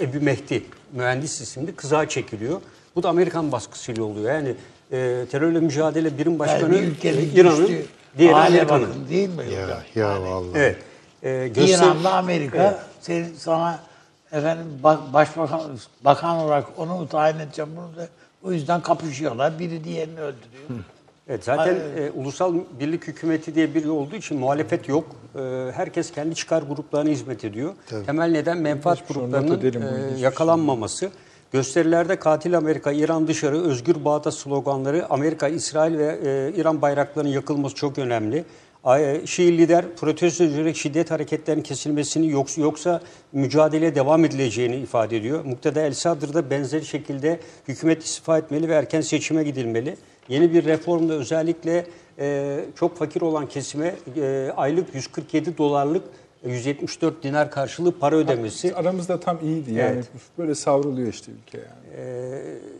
[0.00, 0.62] Ebu Mehdi
[0.92, 2.60] mühendis isimli kıza çekiliyor.
[2.96, 4.32] Bu da Amerikan baskısıyla oluyor.
[4.34, 4.54] Yani
[4.92, 6.88] e, terörle mücadele birim başkanı Yani
[7.34, 7.70] İran'ın,
[8.18, 9.08] diğeri Amerika'nın.
[9.10, 9.44] değil mi?
[9.54, 10.50] Ya, ya vallahi.
[10.58, 10.76] Evet.
[11.22, 12.76] E, göster- İran'la Amerika Evet.
[13.00, 13.80] senin sana
[14.32, 15.60] efendim ba- başbakan
[16.04, 18.08] bakan olarak onu mu tayin edeceğim bunu da
[18.42, 19.58] o yüzden kapışıyorlar.
[19.58, 20.84] Biri diğerini öldürüyor.
[21.28, 25.04] Evet, zaten e, ulusal birlik hükümeti diye biri olduğu için muhalefet yok.
[25.34, 25.40] E,
[25.74, 27.74] herkes kendi çıkar gruplarına hizmet ediyor.
[28.06, 31.10] Temel neden menfaat Şunu not gruplarının bunu e, hiçbir şey yakalanmaması.
[31.52, 37.74] Gösterilerde katil Amerika, İran dışarı, özgür Bağdat sloganları, Amerika, İsrail ve e, İran bayraklarının yakılması
[37.74, 38.44] çok önemli.
[38.84, 43.00] Ay- Şii lider protesto ederek şiddet hareketlerinin kesilmesini yoksa, yoksa
[43.32, 45.44] mücadeleye devam edileceğini ifade ediyor.
[45.44, 49.96] Mukteda El Sadr da benzer şekilde hükümet istifa etmeli ve erken seçime gidilmeli.
[50.28, 51.86] Yeni bir reformda özellikle
[52.18, 56.02] e, çok fakir olan kesime e, aylık 147 dolarlık
[56.46, 58.74] 174 dinar karşılığı para ödemesi.
[58.74, 59.92] Aramızda tam iyiydi yani.
[59.94, 60.08] Evet.
[60.38, 62.08] Böyle savruluyor işte ülke yani.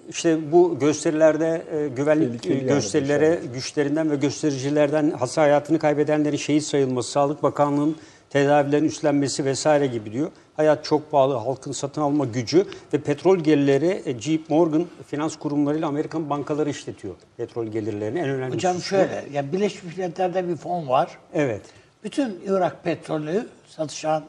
[0.08, 6.36] İşte bu gösterilerde e, güvenlik Tehlikeli e, yani gösterilere güçlerinden ve göstericilerden hasta hayatını kaybedenlerin
[6.36, 7.96] şehit sayılması, Sağlık Bakanlığı'nın
[8.30, 10.30] tedavilerin üstlenmesi vesaire gibi diyor.
[10.56, 15.88] Hayat çok pahalı, halkın satın alma gücü ve petrol gelirleri e, JP Morgan finans kurumlarıyla
[15.88, 18.18] Amerikan bankaları işletiyor petrol gelirlerini.
[18.18, 18.80] En önemli Hocam bu.
[18.80, 21.18] şöyle, ya Birleşmiş Milletler'de bir fon var.
[21.34, 21.62] Evet.
[22.04, 24.24] Bütün Irak petrolü satışan,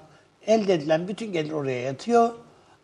[0.47, 2.29] elde edilen bütün gelir oraya yatıyor.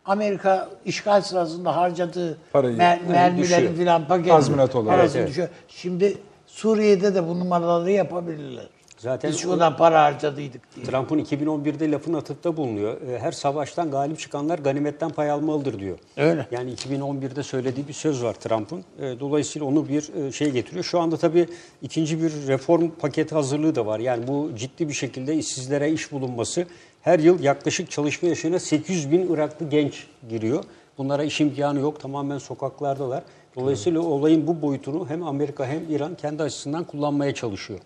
[0.05, 3.75] Amerika işgal sırasında harcadığı Parayı- mer- mermilerin düşüyor.
[3.75, 4.97] filan paketi Tazminat olarak.
[4.99, 5.47] parası Evet, düşüyor.
[5.67, 6.17] Şimdi
[6.47, 8.67] Suriye'de de bu numaraları yapabilirler.
[8.97, 10.85] Zaten Biz şu o- kadar para harcadıydık diye.
[10.85, 13.01] Trump'ın 2011'de lafın atıfta bulunuyor.
[13.01, 15.97] E, Her savaştan galip çıkanlar ganimetten pay almalıdır diyor.
[16.17, 16.47] Öyle.
[16.51, 18.83] Yani 2011'de söylediği bir söz var Trump'ın.
[19.01, 20.83] E, Dolayısıyla onu bir e, şey getiriyor.
[20.83, 21.47] Şu anda tabii
[21.81, 23.99] ikinci bir reform paketi hazırlığı da var.
[23.99, 26.65] Yani bu ciddi bir şekilde işsizlere iş bulunması.
[27.05, 30.63] Her yıl yaklaşık çalışma yaşına 800 bin Iraklı genç giriyor.
[30.97, 31.99] Bunlara iş imkanı yok.
[31.99, 33.23] Tamamen sokaklardalar.
[33.55, 37.79] Dolayısıyla olayın bu boyutunu hem Amerika hem İran kendi açısından kullanmaya çalışıyor.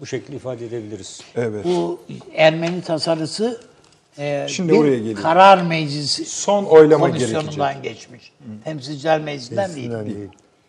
[0.00, 1.20] Bu şekilde ifade edebiliriz.
[1.36, 1.64] Evet.
[1.64, 2.00] Bu
[2.34, 3.60] Ermeni tasarısı
[4.18, 5.22] e, Şimdi bir oraya geliyor.
[5.22, 8.32] karar meclisi Son oylama komisyonundan geçmiş.
[8.64, 9.90] Temsilciler Meclisi'nden değil.
[9.90, 10.28] değil.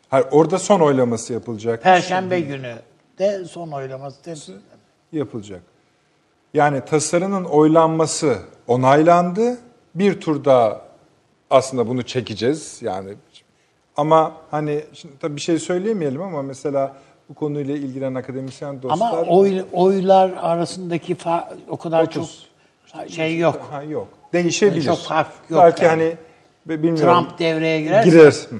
[0.09, 1.83] Hayır, orada son oylaması yapılacak.
[1.83, 2.75] Perşembe günü
[3.19, 4.53] de son oylaması temsil
[5.11, 5.61] yapılacak.
[6.53, 9.57] Yani tasarının oylanması onaylandı.
[9.95, 10.81] Bir turda
[11.49, 12.77] aslında bunu çekeceğiz.
[12.81, 13.09] Yani
[13.97, 16.95] Ama hani şimdi tabii bir şey söyleyemeyelim ama mesela
[17.29, 22.47] bu konuyla ilgilenen akademisyen dostlar Ama oy, oylar arasındaki fa- o kadar 30.
[22.93, 23.61] çok şey yok.
[23.71, 24.07] ha, yok.
[24.33, 24.83] Değişebilir.
[24.83, 26.15] Çok fark yok Belki yani.
[26.67, 27.13] hani bilmiyorum.
[27.25, 28.33] Trump devreye girer.
[28.49, 28.55] Hı.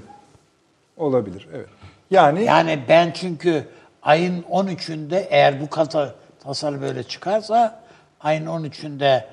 [0.98, 1.48] Olabilir.
[1.54, 1.68] Evet.
[2.12, 3.68] Yani, Yani ben çünkü
[4.02, 7.79] ayın 13'ünde eğer bu kata, tasarı böyle çıkarsa
[8.22, 9.24] ayın 13'ünde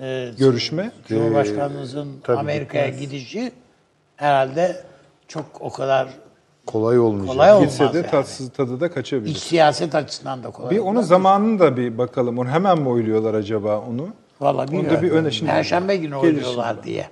[0.00, 3.52] e, görüşme Cumhurbaşkanımızın tabii Amerika'ya gidişi
[4.16, 4.76] herhalde
[5.28, 6.08] çok o kadar
[6.66, 7.32] Kolay olmayacak.
[7.32, 8.06] kolay olmaz gitse de yani.
[8.10, 9.30] tatsız tadı da kaçabilir.
[9.30, 10.92] İç siyaset açısından da kolay Bir olmaz.
[10.94, 12.38] onun zamanını da bir bakalım.
[12.38, 14.08] Onu hemen mi oyluyorlar acaba onu?
[14.40, 15.02] Vallahi Onu da bilmiyorum.
[15.02, 15.50] bir öne şimdi.
[15.52, 16.84] Perşembe günü şimdi.
[16.84, 17.08] diye.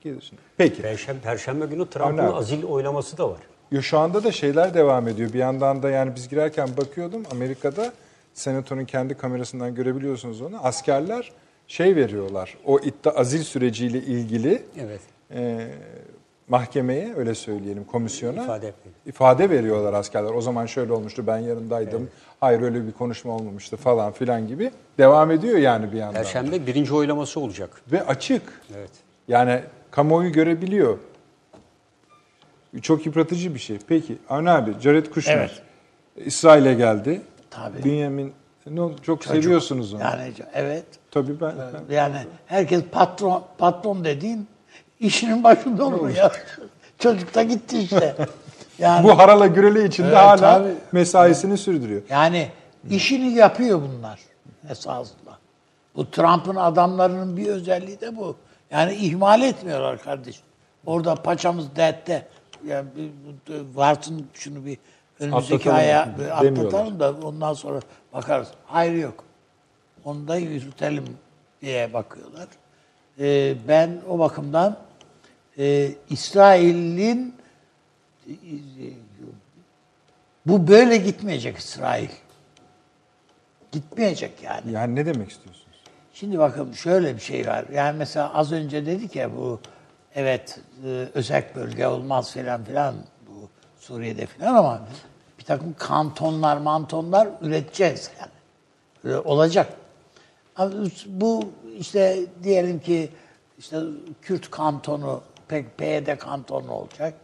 [0.00, 0.42] Gelir şimdi.
[0.56, 0.82] Peki.
[0.82, 2.34] Perşembe, Perşembe günü Trump'ın Önemli.
[2.34, 3.38] azil oylaması da var.
[3.70, 5.32] Yo, şu anda da şeyler devam ediyor.
[5.32, 7.92] Bir yandan da yani biz girerken bakıyordum Amerika'da
[8.40, 10.58] senatonun kendi kamerasından görebiliyorsunuz onu.
[10.62, 11.32] Askerler
[11.66, 12.56] şey veriyorlar.
[12.64, 15.00] O iddia azil süreciyle ilgili Evet.
[15.34, 15.66] e,
[16.48, 18.72] mahkemeye öyle söyleyelim komisyona İfade.
[19.06, 20.30] ifade veriyorlar askerler.
[20.34, 22.10] O zaman şöyle olmuştu ben yanındaydım.
[22.40, 24.70] Hayır öyle bir konuşma olmamıştı falan filan gibi.
[24.98, 26.22] Devam ediyor yani bir yandan.
[26.22, 27.70] Perşembe birinci oylaması olacak.
[27.92, 28.42] Ve açık.
[28.76, 28.90] Evet.
[29.28, 29.60] Yani
[29.90, 30.98] kamuoyu görebiliyor.
[32.82, 33.78] Çok yıpratıcı bir şey.
[33.88, 35.62] Peki Avni abi, Jared Kushner Evet.
[36.26, 37.20] İsrail'e geldi.
[37.50, 37.84] Tabii.
[37.84, 38.32] Bünyamin
[39.02, 40.00] çok seviyorsunuz onu.
[40.02, 40.84] Yani evet.
[41.10, 41.54] Tabii ben,
[41.88, 42.16] ben- Yani
[42.46, 44.48] herkes patron patron dediğin
[45.00, 46.32] işinin başında olur ya.
[46.98, 48.16] Çocuk da gitti işte.
[48.78, 50.74] Yani bu harala gürele içinde Evet, hala tabii.
[50.92, 52.02] mesaisini sürdürüyor.
[52.10, 52.48] Yani
[52.90, 54.20] işini yapıyor bunlar
[54.70, 55.38] esasında.
[55.96, 58.36] Bu Trump'ın adamlarının bir özelliği de bu.
[58.70, 60.42] Yani ihmal etmiyorlar kardeşim.
[60.86, 62.26] Orada paçamız dertte.
[62.66, 62.88] Yani
[63.74, 64.78] varsın şunu bir
[65.20, 67.80] önümüzdeki Atlatalım aya atlatalım da ondan sonra
[68.12, 68.48] bakarız.
[68.66, 69.24] Hayır yok.
[70.04, 71.04] Onu da yürütelim
[71.62, 72.48] diye bakıyorlar.
[73.20, 74.76] Ee, ben o bakımdan
[75.58, 77.34] e, İsrail'in
[78.28, 78.34] e,
[80.46, 82.08] bu böyle gitmeyecek İsrail.
[83.72, 84.72] Gitmeyecek yani.
[84.72, 85.66] Yani ne demek istiyorsunuz?
[86.14, 87.64] Şimdi bakın şöyle bir şey var.
[87.72, 89.60] Yani mesela az önce dedik ya bu
[90.14, 92.94] evet e, özel bölge olmaz filan filan
[93.86, 94.80] Suriye'de filan ama
[95.38, 98.30] bir takım kantonlar mantonlar üreteceğiz yani.
[99.04, 99.72] Böyle olacak.
[100.56, 100.72] Ama
[101.06, 101.44] Bu
[101.78, 103.10] işte diyelim ki
[103.58, 103.80] işte
[104.22, 107.14] Kürt kantonu, pek PYD kantonu olacak.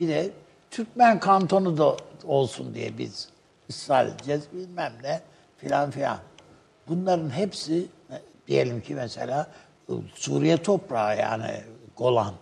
[0.00, 0.30] Bir de
[0.70, 3.28] Türkmen kantonu da olsun diye biz
[3.70, 5.20] ısrar edeceğiz bilmem ne
[5.56, 6.18] filan filan.
[6.88, 7.86] Bunların hepsi
[8.46, 9.46] diyelim ki mesela
[10.14, 11.60] Suriye toprağı yani
[11.96, 12.34] Golan.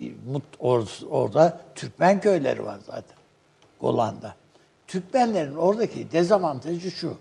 [0.00, 3.16] Mut- or- Orada Türkmen köyleri var zaten
[3.80, 4.34] Golan'da.
[4.86, 7.16] Türkmenlerin oradaki dezavantajı şu.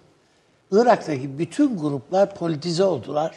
[0.72, 3.36] Irak'taki bütün gruplar politize oldular.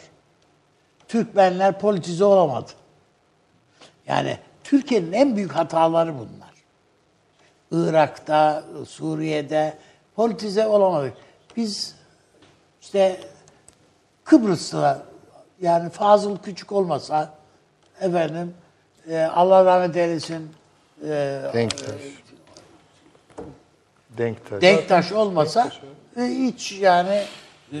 [1.07, 2.71] Türkmenler politize olamadı.
[4.07, 6.51] Yani Türkiye'nin en büyük hataları bunlar.
[7.71, 9.77] Irak'ta, Suriye'de
[10.15, 11.13] politize olamadık.
[11.57, 11.95] Biz
[12.81, 13.19] işte
[14.23, 15.03] Kıbrıs'ta
[15.61, 17.33] yani Fazıl Küçük olmasa
[17.99, 18.53] efendim
[19.09, 20.51] e, Allah rahmet eylesin
[21.03, 22.01] e, Denktaş.
[24.17, 24.61] Denktaş.
[24.61, 25.71] Denktaş olmasa
[26.17, 27.23] e, hiç yani
[27.73, 27.77] e,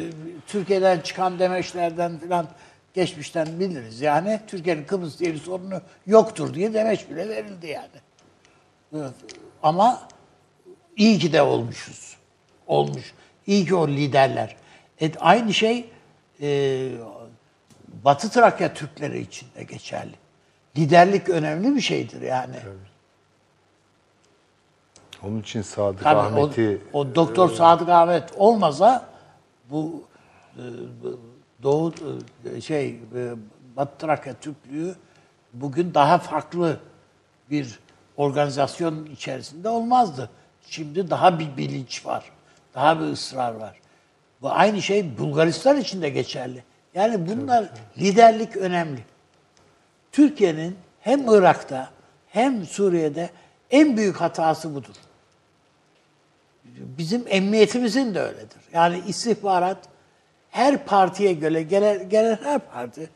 [0.47, 2.47] Türkiye'den çıkan demeçlerden falan
[2.93, 4.01] geçmişten biliriz.
[4.01, 7.87] Yani Türkiye'nin Kıbrıs diye bir sorunu yoktur diye demeç bile verildi yani.
[8.95, 9.13] Evet.
[9.63, 10.07] Ama
[10.97, 12.17] iyi ki de olmuşuz.
[12.67, 13.13] Olmuş.
[13.47, 14.55] İyi ki o liderler.
[15.01, 15.89] E, aynı şey
[16.41, 16.89] e,
[17.87, 20.20] Batı Trakya Türkleri için de geçerli.
[20.77, 22.55] Liderlik önemli bir şeydir yani.
[25.23, 29.05] Onun için Sadık Tabii Ahmet'i o, o Doktor Sadık Ahmet olmasa
[29.69, 30.03] bu
[30.55, 30.63] e,
[31.63, 31.93] Doğu
[32.55, 33.31] e, şey e,
[33.77, 34.95] Batı Trakya Türklüğü
[35.53, 36.79] bugün daha farklı
[37.49, 37.79] bir
[38.17, 40.29] organizasyon içerisinde olmazdı.
[40.67, 42.31] Şimdi daha bir bilinç var.
[42.75, 43.79] Daha bir ısrar var.
[44.41, 46.63] Bu aynı şey Bulgaristan için de geçerli.
[46.93, 49.05] Yani bunlar liderlik önemli.
[50.11, 51.89] Türkiye'nin hem Irak'ta
[52.27, 53.29] hem Suriye'de
[53.71, 54.95] en büyük hatası budur.
[56.65, 58.61] Bizim emniyetimizin de öyledir.
[58.73, 59.77] Yani istihbarat
[60.49, 63.09] her partiye göre, gelen, gelen her parti,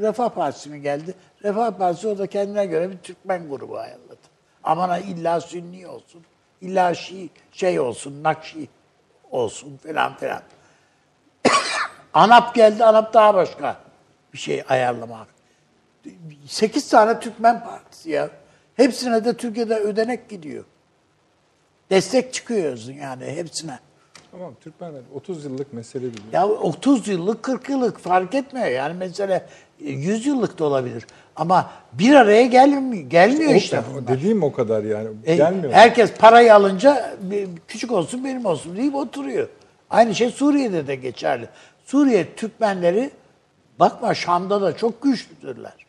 [0.00, 1.14] Refah Partisi mi geldi?
[1.44, 4.18] Refah Partisi o da kendine göre bir Türkmen grubu ayarladı.
[4.64, 6.24] Aman illa Sünni olsun,
[6.60, 8.68] illa Şii şey olsun, Nakşi
[9.30, 10.42] olsun filan filan.
[12.14, 13.76] ANAP geldi, ANAP daha başka
[14.32, 15.37] bir şey ayarlama hakkı.
[16.46, 18.30] 8 tane Türkmen partisi ya.
[18.74, 20.64] Hepsine de Türkiye'de ödenek gidiyor.
[21.90, 23.78] Destek çıkıyoruz yani hepsine.
[24.30, 26.22] Tamam Türkmenler 30 yıllık mesele değil.
[26.32, 28.66] Ya 30 yıllık 40 yıllık fark etmiyor.
[28.66, 29.46] Yani mesele
[29.84, 31.06] e, 100 yıllık da olabilir.
[31.36, 34.08] Ama bir araya gelmiyor, gelmiyor o, işte bunlar.
[34.08, 35.08] Dediğim o kadar yani.
[35.24, 35.72] E, gelmiyor.
[35.72, 37.18] Herkes parayı alınca
[37.68, 39.48] küçük olsun benim olsun deyip oturuyor.
[39.90, 41.48] Aynı şey Suriye'de de geçerli.
[41.84, 43.10] Suriye Türkmenleri
[43.80, 45.87] bakma Şam'da da çok güçlüdürler.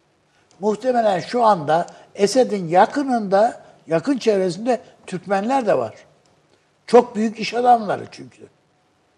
[0.60, 5.96] Muhtemelen şu anda Esed'in yakınında, yakın çevresinde Türkmenler de var.
[6.88, 8.48] Çok büyük iş adamları çünkü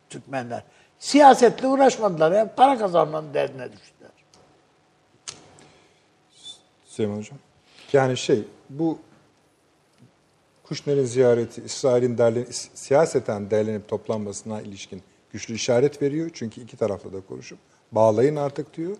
[0.10, 0.64] Türkmenler.
[1.00, 2.32] Siyasetle uğraşmadılar.
[2.32, 4.12] ya para kazanmanın derdine düştüler.
[6.86, 7.38] Süleyman Hocam.
[7.94, 9.00] Yani şey bu
[10.64, 15.02] Kuşner'in ziyareti İsrail'in derlen, siyaseten derlenip toplanmasına ilişkin
[15.32, 16.30] güçlü işaret veriyor.
[16.34, 17.60] Çünkü iki tarafla da konuşup
[17.92, 18.98] bağlayın artık diyor.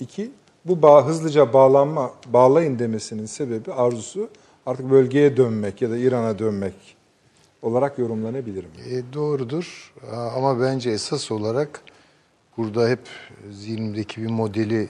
[0.00, 0.30] İki,
[0.64, 4.28] bu bağ, hızlıca bağlanma, bağlayın demesinin sebebi arzusu
[4.66, 6.74] artık bölgeye dönmek ya da İran'a dönmek
[7.62, 8.70] olarak yorumlanabilir mi?
[8.90, 9.94] E, doğrudur
[10.36, 11.80] ama bence esas olarak
[12.56, 13.00] burada hep
[13.50, 14.88] zihnimdeki bir modeli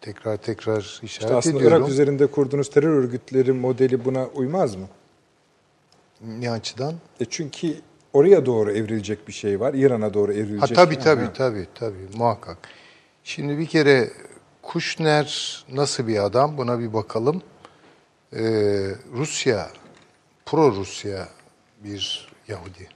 [0.00, 1.78] tekrar tekrar işaret İşte aslında ediyorum.
[1.78, 4.86] Irak üzerinde kurduğunuz terör örgütleri modeli buna uymaz mı?
[6.38, 6.94] Ne açıdan?
[7.20, 7.74] E çünkü
[8.12, 9.74] oraya doğru evrilecek bir şey var.
[9.74, 10.76] İran'a doğru Ha evrilecek.
[10.76, 11.00] tabii Ha.
[11.00, 12.58] tabii tabii tabii muhakkak.
[13.24, 14.10] Şimdi bir kere
[14.62, 17.42] Kuşner nasıl bir adam buna bir bakalım.
[18.32, 18.40] Ee,
[19.12, 19.70] Rusya,
[20.46, 21.28] pro Rusya
[21.84, 22.88] bir Yahudi.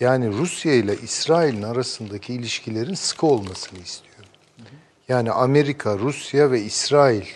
[0.00, 4.16] Yani Rusya ile İsrail'in arasındaki ilişkilerin sıkı olmasını istiyor.
[5.08, 7.26] Yani Amerika, Rusya ve İsrail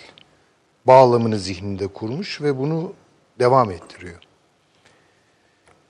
[0.87, 2.93] bağlamını zihninde kurmuş ve bunu
[3.39, 4.19] devam ettiriyor.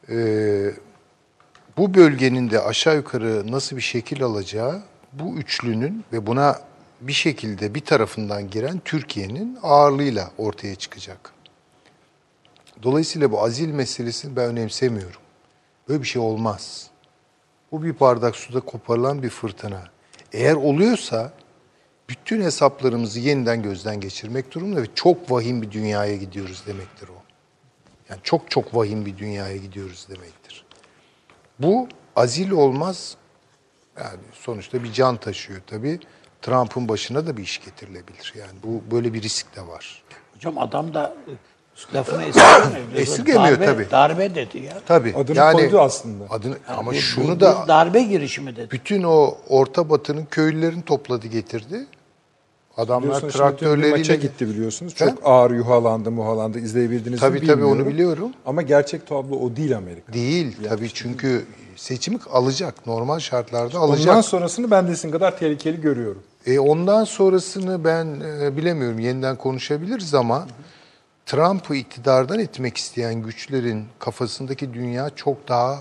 [0.08, 0.74] Ee,
[1.76, 6.60] bu bölgenin de aşağı yukarı nasıl bir şekil alacağı bu üçlünün ve buna
[7.00, 11.32] bir şekilde bir tarafından giren Türkiye'nin ağırlığıyla ortaya çıkacak.
[12.82, 15.20] Dolayısıyla bu azil meselesini ben önemsemiyorum.
[15.88, 16.90] Böyle bir şey olmaz.
[17.72, 19.84] Bu bir bardak suda koparılan bir fırtına.
[20.32, 21.32] Eğer oluyorsa
[22.08, 27.22] bütün hesaplarımızı yeniden gözden geçirmek durumunda ve çok vahim bir dünyaya gidiyoruz demektir o.
[28.08, 30.64] Yani çok çok vahim bir dünyaya gidiyoruz demektir.
[31.58, 33.16] Bu azil olmaz.
[34.01, 36.01] Yani sonuçta bir can taşıyor tabii.
[36.43, 38.35] Trump'ın başına da bir iş getirilebilir.
[38.39, 40.02] Yani bu böyle bir risk de var.
[40.35, 42.97] Hocam adam da e, lafını esirgemiyor.
[42.97, 43.90] Esirgemiyor darbe, tabii.
[43.90, 44.81] Darbe dedi ya.
[44.86, 45.14] Tabii.
[45.16, 46.24] Adını koydu aslında.
[46.31, 48.70] Adını, ama Bu- şunu bu- da bu darbe girişimi dedi.
[48.70, 51.86] bütün o Orta Batı'nın köylülerini topladı getirdi.
[52.81, 54.94] Adamlar Biliyorsunuz traktörleriyle maça gitti biliyorsunuz.
[54.94, 56.59] Çok ağır yuhalandı muhalandı.
[56.59, 57.81] İzleyebildiniz Tabii, mi tabii, bilmiyorum.
[57.82, 58.31] onu biliyorum.
[58.47, 60.12] Ama gerçek tablo o değil Amerika.
[60.12, 61.44] değil tabii çünkü
[61.77, 62.86] seçimi alacak.
[62.86, 64.24] Normal şartlarda Ondan alacak.
[64.24, 66.23] sonrasını ben de sizin kadar tehlikeli görüyorum.
[66.47, 68.07] E, ondan sonrasını ben
[68.43, 68.98] e, bilemiyorum.
[68.98, 70.47] Yeniden konuşabiliriz ama
[71.27, 75.78] Trump'ı iktidardan etmek isteyen güçlerin kafasındaki dünya çok daha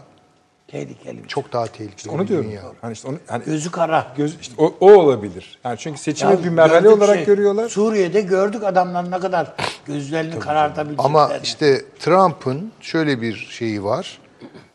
[0.72, 2.46] Tehlikeli çok daha tehlikeli Onu diyorum.
[2.50, 2.62] dünya.
[2.82, 4.14] Hani işte onu hani Gözü kara.
[4.18, 5.60] göz işte o, o olabilir.
[5.64, 7.70] Yani çünkü seçimi Ya bir merhale olarak şey, görüyorlar.
[7.70, 9.54] Suriye'de gördük adamların ne kadar
[9.86, 11.18] gözlerini karartabileceklerini.
[11.18, 14.20] Ama işte Trump'ın şöyle bir şeyi var.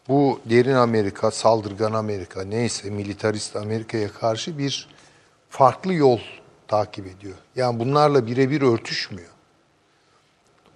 [0.08, 4.88] Bu derin Amerika, saldırgan Amerika, neyse militarist Amerika'ya karşı bir
[5.50, 6.18] farklı yol
[6.68, 7.34] takip ediyor.
[7.56, 9.28] Yani bunlarla birebir örtüşmüyor.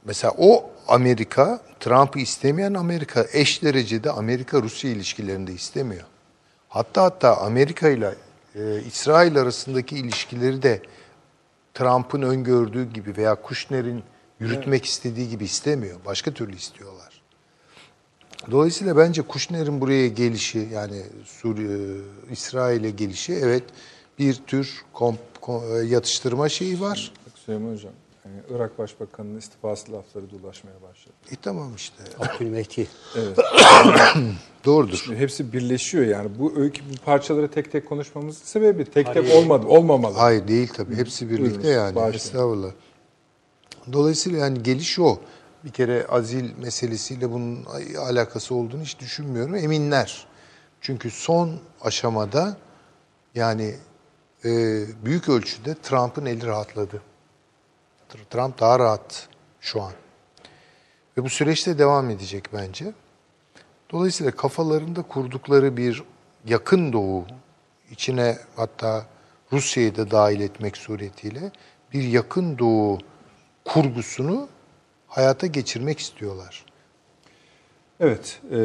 [0.04, 6.04] Mesela o Amerika, Trump'ı istemeyen Amerika eş derecede Amerika-Rusya ilişkilerini de istemiyor.
[6.68, 8.14] Hatta hatta Amerika ile
[8.54, 10.82] e, İsrail arasındaki ilişkileri de
[11.74, 14.02] Trump'ın öngördüğü gibi veya Kushner'in
[14.40, 15.98] yürütmek istediği gibi istemiyor.
[16.06, 17.22] Başka türlü istiyorlar.
[18.50, 22.00] Dolayısıyla bence Kushner'in buraya gelişi yani Suriye,
[22.30, 23.64] İsrail'e gelişi evet
[24.18, 27.12] bir tür komp, kom- yatıştırma şeyi var.
[27.46, 27.92] Süleyman Hocam,
[28.28, 31.14] yani Irak Başbakanı'nın istifası lafları dolaşmaya başladı.
[31.32, 32.02] E tamam işte.
[32.18, 32.86] Abdülmehdi.
[33.16, 33.38] Evet.
[34.64, 35.04] Doğrudur.
[35.16, 36.30] Hepsi birleşiyor yani.
[36.38, 40.16] Bu öykü bu parçaları tek tek konuşmamızın sebebi tek tek olmadı, olmamalı.
[40.18, 40.96] Hayır değil tabii.
[40.96, 41.94] Hepsi birlikte Buyurunuz, yani.
[41.94, 42.14] bağışlayın.
[42.14, 42.70] Estağfurullah.
[43.92, 45.18] Dolayısıyla yani geliş o.
[45.64, 47.64] Bir kere azil meselesiyle bunun
[47.98, 49.54] alakası olduğunu hiç düşünmüyorum.
[49.54, 50.26] Eminler.
[50.80, 51.50] Çünkü son
[51.80, 52.56] aşamada
[53.34, 53.74] yani
[54.44, 54.50] e,
[55.04, 57.02] büyük ölçüde Trump'ın eli rahatladı.
[58.08, 59.28] Tr- Trump daha rahat
[59.60, 59.92] şu an.
[61.18, 62.92] Ve bu süreçte devam edecek bence.
[63.90, 66.02] Dolayısıyla kafalarında kurdukları bir
[66.46, 67.24] yakın doğu,
[67.90, 69.06] içine hatta
[69.52, 71.52] Rusya'yı da dahil etmek suretiyle
[71.92, 72.98] bir yakın doğu
[73.64, 74.48] kurgusunu
[75.08, 76.64] hayata geçirmek istiyorlar.
[78.00, 78.40] Evet.
[78.52, 78.58] e,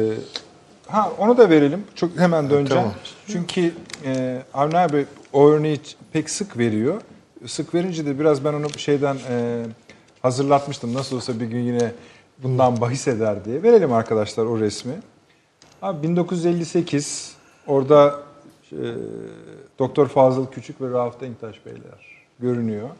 [0.86, 1.84] ha onu da verelim.
[1.94, 2.82] Çok hemen döneceğim.
[2.82, 2.94] tamam.
[3.26, 5.80] Çünkü e, Avni abi o örneği
[6.12, 7.00] pek sık veriyor.
[7.46, 9.64] Sık verince de biraz ben onu şeyden e,
[10.22, 10.94] hazırlatmıştım.
[10.94, 11.92] Nasıl olsa bir gün yine
[12.38, 13.62] bundan bahis eder diye.
[13.62, 14.94] Verelim arkadaşlar o resmi.
[15.82, 18.20] Abi 1958 orada
[18.72, 18.76] e,
[19.78, 22.90] Doktor Fazıl Küçük ve Rauf Denktaş Beyler görünüyor.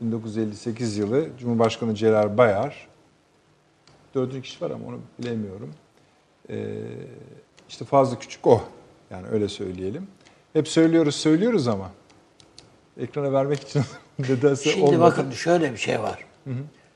[0.00, 2.88] 1958 yılı Cumhurbaşkanı Celal Bayar.
[4.14, 5.70] Dördüncü kişi var ama onu bilemiyorum.
[6.50, 6.76] E,
[7.68, 8.62] işte Fazıl Küçük o.
[9.10, 10.06] Yani öyle söyleyelim.
[10.52, 11.90] Hep söylüyoruz söylüyoruz ama
[12.96, 13.82] ekrana vermek için
[14.18, 15.00] nedense Şimdi olmadı.
[15.00, 16.24] bakın şöyle bir şey var.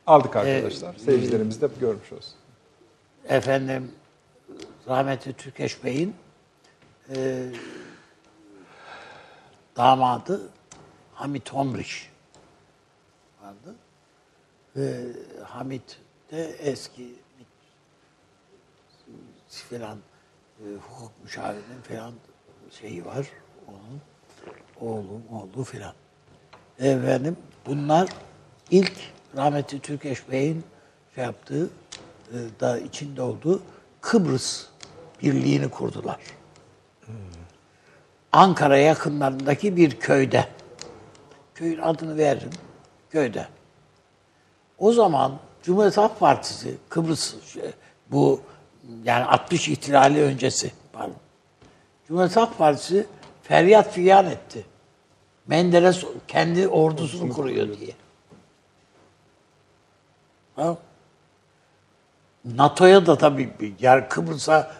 [0.06, 0.94] Aldık arkadaşlar.
[0.94, 2.34] Seyircilerimiz de görmüş olsun.
[3.28, 3.92] Efendim
[4.88, 6.14] rahmetli Türkeş Bey'in
[7.16, 7.46] e,
[9.76, 10.50] damadı
[11.14, 12.10] Hamit Homriş
[13.42, 13.74] vardı.
[14.76, 15.04] Ve
[15.44, 15.98] Hamit
[16.30, 17.14] de eski
[19.48, 19.98] filan
[20.60, 22.12] e, hukuk müşavirinin filan
[22.70, 23.26] şeyi var.
[23.68, 24.00] Onun
[24.80, 25.92] oğlu, oğlu filan.
[26.78, 27.36] Efendim
[27.66, 28.08] bunlar
[28.70, 28.92] ilk
[29.36, 30.64] rahmetli Türkeş Bey'in
[31.14, 31.70] şey yaptığı
[32.32, 33.62] e, da içinde olduğu
[34.00, 34.66] Kıbrıs
[35.22, 36.18] Birliği'ni kurdular.
[38.32, 40.48] Ankara yakınlarındaki bir köyde.
[41.54, 42.50] Köyün adını veririm.
[43.10, 43.46] Köyde.
[44.78, 47.62] O zaman Cumhuriyet Halk Partisi Kıbrıs şey,
[48.10, 48.40] bu
[49.04, 51.16] yani 60 ihtilali öncesi pardon.
[52.08, 53.06] Cumhuriyet Halk Partisi
[53.42, 54.64] feryat figan etti.
[55.46, 57.92] Menderes kendi ordusunu kuruyor diye.
[60.56, 60.76] Ha?
[62.44, 64.72] NATO'ya da tabii yani Kıbrıs'a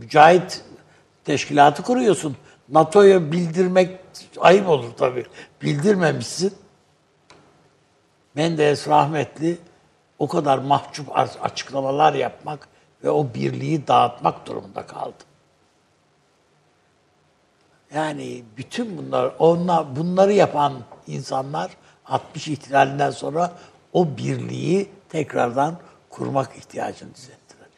[0.00, 0.64] mücahit
[1.24, 2.36] teşkilatı kuruyorsun.
[2.68, 4.00] NATO'ya bildirmek
[4.40, 5.26] ayıp olur tabii.
[5.62, 6.54] Bildirmemişsin.
[8.34, 9.58] Menderes rahmetli
[10.18, 12.68] o kadar mahcup açıklamalar yapmak
[13.04, 15.33] ve o birliği dağıtmak durumunda kaldı.
[17.94, 20.72] Yani bütün bunlar, onlar, bunları yapan
[21.06, 21.70] insanlar
[22.06, 23.52] 60 ihtilalinden sonra
[23.92, 25.78] o birliği tekrardan
[26.10, 27.68] kurmak ihtiyacını hissettiler.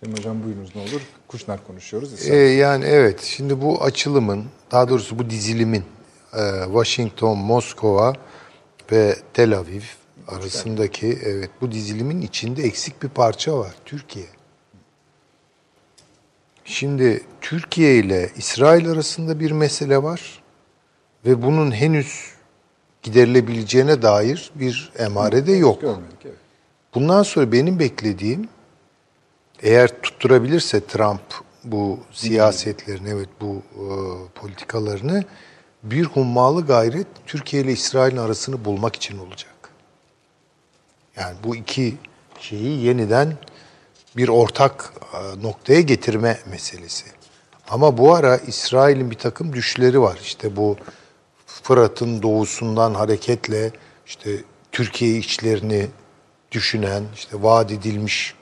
[0.00, 1.00] Sayın Hocam buyurunuz ne olur.
[1.28, 2.28] Kuşnak konuşuyoruz.
[2.28, 5.84] Ee, yani evet şimdi bu açılımın daha doğrusu bu dizilimin
[6.32, 8.12] e, Washington, Moskova
[8.92, 9.82] ve Tel Aviv
[10.28, 13.74] arasındaki evet bu dizilimin içinde eksik bir parça var.
[13.84, 14.26] Türkiye.
[16.64, 20.42] Şimdi Türkiye ile İsrail arasında bir mesele var
[21.26, 22.34] ve bunun henüz
[23.02, 25.80] giderilebileceğine dair bir emare de yok.
[25.80, 26.34] Görmedik evet.
[26.94, 28.48] Bundan sonra benim beklediğim
[29.62, 31.20] eğer tutturabilirse Trump
[31.64, 33.86] bu siyasetlerini, evet bu e,
[34.34, 35.24] politikalarını
[35.82, 39.54] bir hummalı gayret Türkiye ile İsrail'in arasını bulmak için olacak.
[41.16, 41.94] Yani bu iki
[42.40, 43.36] şeyi yeniden
[44.16, 47.04] bir ortak e, noktaya getirme meselesi.
[47.68, 50.18] Ama bu ara İsrail'in bir takım düşleri var.
[50.22, 50.76] İşte bu
[51.46, 53.70] Fırat'ın doğusundan hareketle
[54.06, 54.30] işte
[54.72, 55.86] Türkiye içlerini
[56.52, 58.34] düşünen, işte vaat edilmiş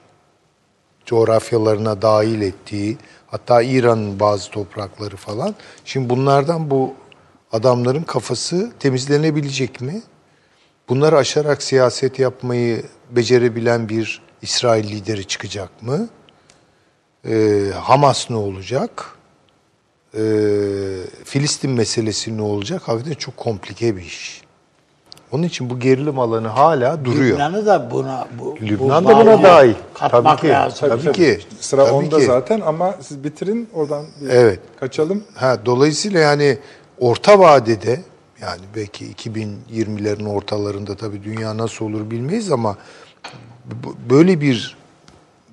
[1.06, 5.54] coğrafyalarına dahil ettiği, hatta İran'ın bazı toprakları falan.
[5.84, 6.94] Şimdi bunlardan bu
[7.52, 10.02] adamların kafası temizlenebilecek mi?
[10.88, 16.08] Bunları aşarak siyaset yapmayı becerebilen bir İsrail lideri çıkacak mı?
[17.28, 19.06] Ee, Hamas ne olacak?
[20.14, 20.20] Ee,
[21.24, 22.82] Filistin meselesi ne olacak?
[22.88, 24.42] Hakikaten çok komplike bir iş.
[25.32, 27.34] Onun için bu gerilim alanı hala duruyor.
[27.34, 29.74] Lübnan'ı da buna bu, Lübnan bu da buna dahil.
[29.94, 30.48] Katmak Tabii ki.
[30.48, 30.88] lazım.
[30.88, 31.40] Tabii ki.
[31.60, 32.24] Sıra Tabii onda ki.
[32.24, 34.60] zaten ama siz bitirin oradan bir Evet.
[34.80, 35.24] kaçalım.
[35.34, 36.58] Ha, dolayısıyla yani
[36.98, 38.00] orta vadede
[38.40, 42.76] yani belki 2020'lerin ortalarında tabii dünya nasıl olur bilmeyiz ama
[44.10, 44.76] böyle bir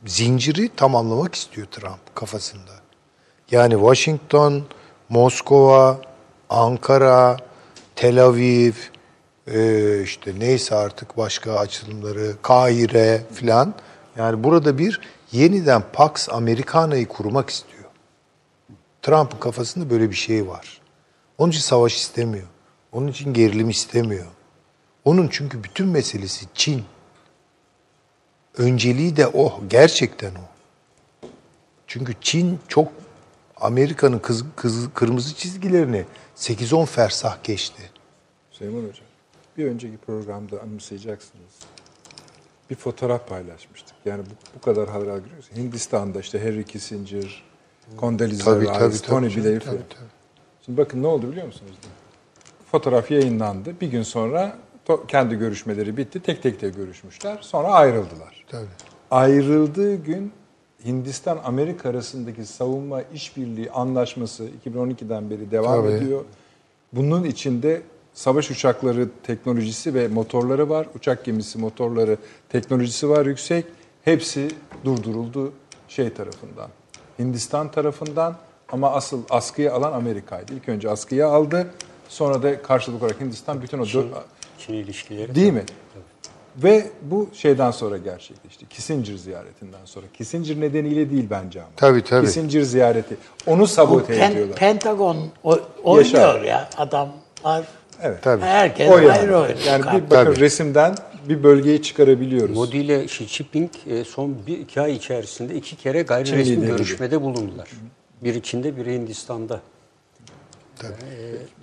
[0.06, 2.72] zinciri tamamlamak istiyor Trump kafasında.
[3.52, 4.64] Yani Washington,
[5.10, 6.02] Moskova,
[6.50, 7.38] Ankara,
[7.96, 8.74] Tel Aviv,
[9.48, 13.74] e, işte neyse artık başka açılımları, Kahire filan.
[14.18, 17.84] Yani burada bir yeniden Pax Americana'yı kurmak istiyor.
[19.02, 20.82] Trump'ın kafasında böyle bir şey var.
[21.38, 22.48] Onun için savaş istemiyor.
[22.92, 24.26] Onun için gerilim istemiyor.
[25.06, 26.84] Onun çünkü bütün meselesi Çin.
[28.60, 29.60] Önceliği de o.
[29.70, 30.46] Gerçekten o.
[31.88, 32.88] Çünkü Çin çok
[33.58, 36.06] Amerika'nın kız, kız- kırmızı çizgilerini
[36.36, 37.82] 8-10 fersah geçti.
[38.52, 39.06] Süleyman Hocam,
[39.58, 41.52] bir önceki programda anımsayacaksınız.
[42.70, 43.96] Bir fotoğraf paylaşmıştık.
[44.06, 45.50] Yani bu, bu kadar haber görüyoruz.
[45.56, 47.44] Hindistan'da işte Henry Kissinger,
[48.00, 49.78] Condoleezza Tabii, Rice, tabii, Tony tabii, Blair tabii, falan.
[49.90, 50.10] tabii.
[50.66, 51.72] Şimdi bakın ne oldu biliyor musunuz?
[52.72, 53.82] Fotoğraf yayınlandı.
[53.82, 54.58] Bir gün sonra
[55.08, 56.20] kendi görüşmeleri bitti.
[56.20, 57.38] Tek tek de görüşmüşler.
[57.42, 58.46] Sonra ayrıldılar.
[58.48, 58.66] Tabii.
[59.12, 60.32] Ayrıldığı gün
[60.86, 65.94] Hindistan-Amerika arasındaki savunma işbirliği anlaşması 2012'den beri devam Tabii.
[65.94, 66.26] ediyor.
[66.94, 67.82] Bunun içinde
[68.14, 70.88] savaş uçakları teknolojisi ve motorları var.
[70.96, 72.18] Uçak gemisi motorları
[72.50, 73.66] teknolojisi var yüksek.
[74.06, 74.48] Hepsi
[74.86, 75.54] durduruldu.
[75.88, 76.70] şey tarafından,
[77.20, 78.36] Hindistan tarafından
[78.72, 80.54] ama asıl askıya alan Amerika'ydı.
[80.54, 81.68] İlk önce askıya aldı.
[82.10, 84.06] Sonra da karşılık olarak Hindistan bütün o dört,
[84.60, 85.36] Çin ilişkileri.
[85.36, 85.64] değil mi?
[86.58, 88.66] Ve bu şeyden sonra gerçekleşti.
[88.70, 90.06] Kissinger ziyaretinden sonra.
[90.18, 91.70] Kissinger nedeniyle değil bence ama.
[91.76, 92.26] Tabii, tabii.
[92.26, 93.18] Kissinger ziyareti.
[93.48, 94.56] Onu sabote Pen- ediyorlar.
[94.58, 96.42] Pentagon o- oynuyor Yaşar.
[96.42, 97.68] ya adamlar.
[98.02, 98.22] evet.
[98.22, 98.42] Tabii.
[98.42, 99.12] Herkes O yani.
[99.12, 99.60] ayrı oynuyor.
[99.68, 100.40] Yani bir bakın Tabii.
[100.40, 100.96] resimden
[101.30, 102.56] bir bölgeyi çıkarabiliyoruz.
[102.58, 106.56] Modi ile Xi Jinping e, son bir iki ay içerisinde iki kere gayri Çin resmi
[106.56, 106.68] lideri.
[106.68, 107.70] görüşmede bulundular.
[108.24, 109.60] Biri Çin'de, biri Hindistan'da.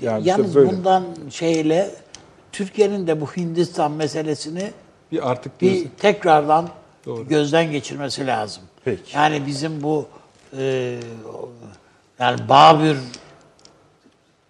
[0.00, 0.70] Yani işte Yalnız böyle.
[0.70, 1.90] bundan şeyle
[2.60, 4.72] Türkiye'nin de bu Hindistan meselesini
[5.12, 6.68] bir artık bir tekrardan
[7.28, 8.62] gözden geçirmesi lazım.
[8.84, 9.16] Peki.
[9.16, 10.06] Yani bizim bu
[10.58, 10.98] e,
[12.18, 12.96] yani Babür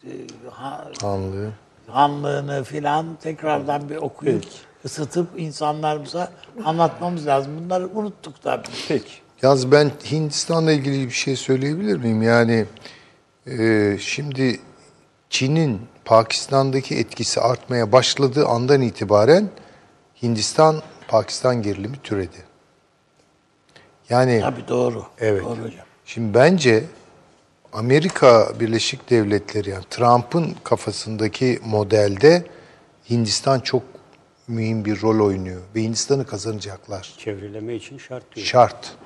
[0.05, 0.11] e,
[0.51, 1.53] ha- Anlıyor.
[1.87, 4.57] hanlığını filan tekrardan bir okuyup Peki.
[4.85, 6.31] ısıtıp insanlarımıza
[6.65, 7.53] anlatmamız lazım.
[7.65, 8.69] Bunları unuttuk tabii.
[8.89, 9.13] Peki.
[9.43, 12.23] Yalnız ben Hindistan'la ilgili bir şey söyleyebilir miyim?
[12.23, 12.67] Yani
[13.47, 14.61] e, şimdi
[15.31, 19.49] Çin'in Pakistan'daki etkisi artmaya başladığı andan itibaren
[20.23, 22.37] Hindistan-Pakistan gerilimi türedi.
[24.11, 25.05] Yani Tabii doğru.
[25.19, 25.45] Evet.
[25.45, 25.87] Doğru hocam.
[26.05, 26.85] Şimdi bence
[27.73, 32.45] Amerika Birleşik Devletleri yani Trump'ın kafasındaki modelde
[33.11, 33.83] Hindistan çok
[34.49, 37.15] mühim bir rol oynuyor ve Hindistan'ı kazanacaklar.
[37.19, 38.47] Çevreleme için şart diyor.
[38.47, 38.97] Şart.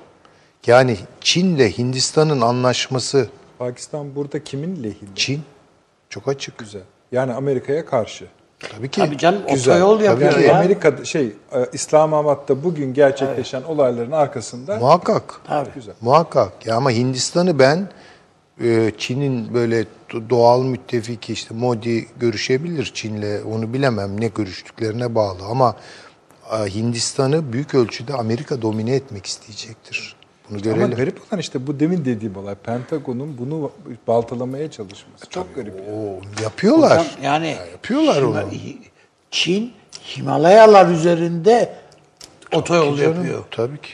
[0.66, 3.28] Yani Çin'le Hindistan'ın anlaşması
[3.58, 5.10] Pakistan burada kimin lehinde?
[5.14, 5.42] Çin
[6.10, 6.58] çok açık.
[6.58, 6.82] Güzel.
[7.12, 8.26] Yani Amerika'ya karşı.
[8.76, 9.00] Tabii ki.
[9.00, 9.74] Tabii canım Güzel.
[9.74, 10.56] otoyol Tabii yapıyor ki ya.
[10.56, 15.40] Amerika şey e, İslamabad'da bugün gerçekleşen olayların arkasında Muhakkak.
[15.46, 15.70] Tabii.
[15.74, 15.94] güzel.
[16.00, 16.66] Muhakkak.
[16.66, 17.88] Ya ama Hindistan'ı ben
[18.64, 25.44] e, Çin'in böyle do- doğal müttefiki işte Modi görüşebilir Çin'le onu bilemem ne görüştüklerine bağlı
[25.50, 25.76] ama
[26.52, 30.16] e, Hindistan'ı büyük ölçüde Amerika domine etmek isteyecektir.
[30.50, 30.96] Bunu Ama görelim.
[30.96, 32.54] garip olan işte bu demin dediğim olay.
[32.54, 33.70] Pentagon'un bunu
[34.06, 35.30] baltalamaya çalışması.
[35.30, 35.74] Çok garip.
[35.86, 35.96] yani.
[35.96, 36.90] Oo, yapıyorlar.
[36.98, 38.44] Hocam yani yapıyorlar onu.
[39.30, 39.72] Çin
[40.16, 41.74] Himalayalar üzerinde
[42.54, 43.44] otoyol Canım, yapıyor.
[43.50, 43.88] Tabii ki.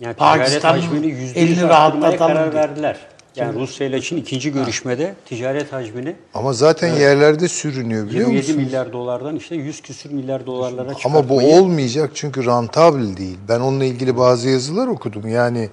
[0.00, 1.02] Yani Pakistan'ın
[1.34, 2.62] elini rahatlatalım karar diye.
[2.62, 2.98] verdiler.
[3.36, 8.62] Yani Rusya ile Çin ikinci görüşmede ticaret hacmini Ama zaten yerlerde sürünüyor biliyor 27 musun?
[8.64, 13.38] milyar dolardan işte 100 küsür milyar dolarlara Ama bu çıkartmayı olmayacak çünkü rentable değil.
[13.48, 15.28] Ben onunla ilgili bazı yazılar okudum.
[15.28, 15.70] Yani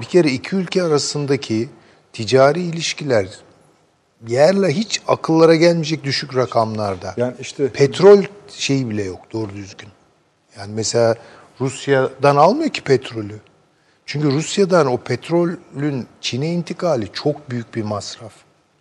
[0.00, 1.68] bir kere iki ülke arasındaki
[2.12, 3.28] ticari ilişkiler
[4.26, 7.14] yerle hiç akıllara gelmeyecek düşük rakamlarda.
[7.16, 9.88] Yani işte Petrol şeyi bile yok doğru düzgün.
[10.58, 11.14] Yani mesela
[11.60, 13.40] Rusya'dan almıyor ki petrolü.
[14.06, 18.32] Çünkü Rusya'dan o petrolün Çin'e intikali çok büyük bir masraf.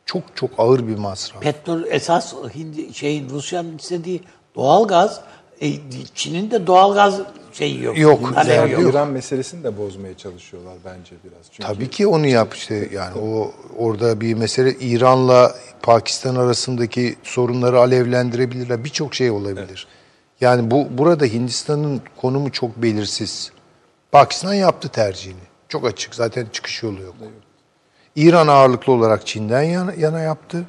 [0.06, 1.42] Çok çok ağır bir masraf.
[1.42, 4.24] Petrol esas Hindi şeyin Rusya'nın istediği
[4.56, 5.22] doğal gaz.
[5.62, 5.74] E,
[6.16, 7.22] Çin'in de doğal gaz
[7.54, 7.98] şeyi yok.
[7.98, 8.94] Yok, Talebi yani yok.
[8.94, 11.46] İran meselesini de bozmaya çalışıyorlar bence biraz.
[11.52, 17.80] Çünkü Tabii ki onu yap işte yani o orada bir mesele İran'la Pakistan arasındaki sorunları
[17.80, 18.84] alevlendirebilirler.
[18.84, 19.88] Birçok şey olabilir.
[20.42, 23.52] Yani bu burada Hindistan'ın konumu çok belirsiz.
[24.12, 25.48] Pakistan yaptı tercihini.
[25.70, 26.16] Çok açık.
[26.16, 27.16] Zaten çıkış yolu yok.
[28.16, 30.66] İran ağırlıklı olarak Çin'den yana, yana yaptı.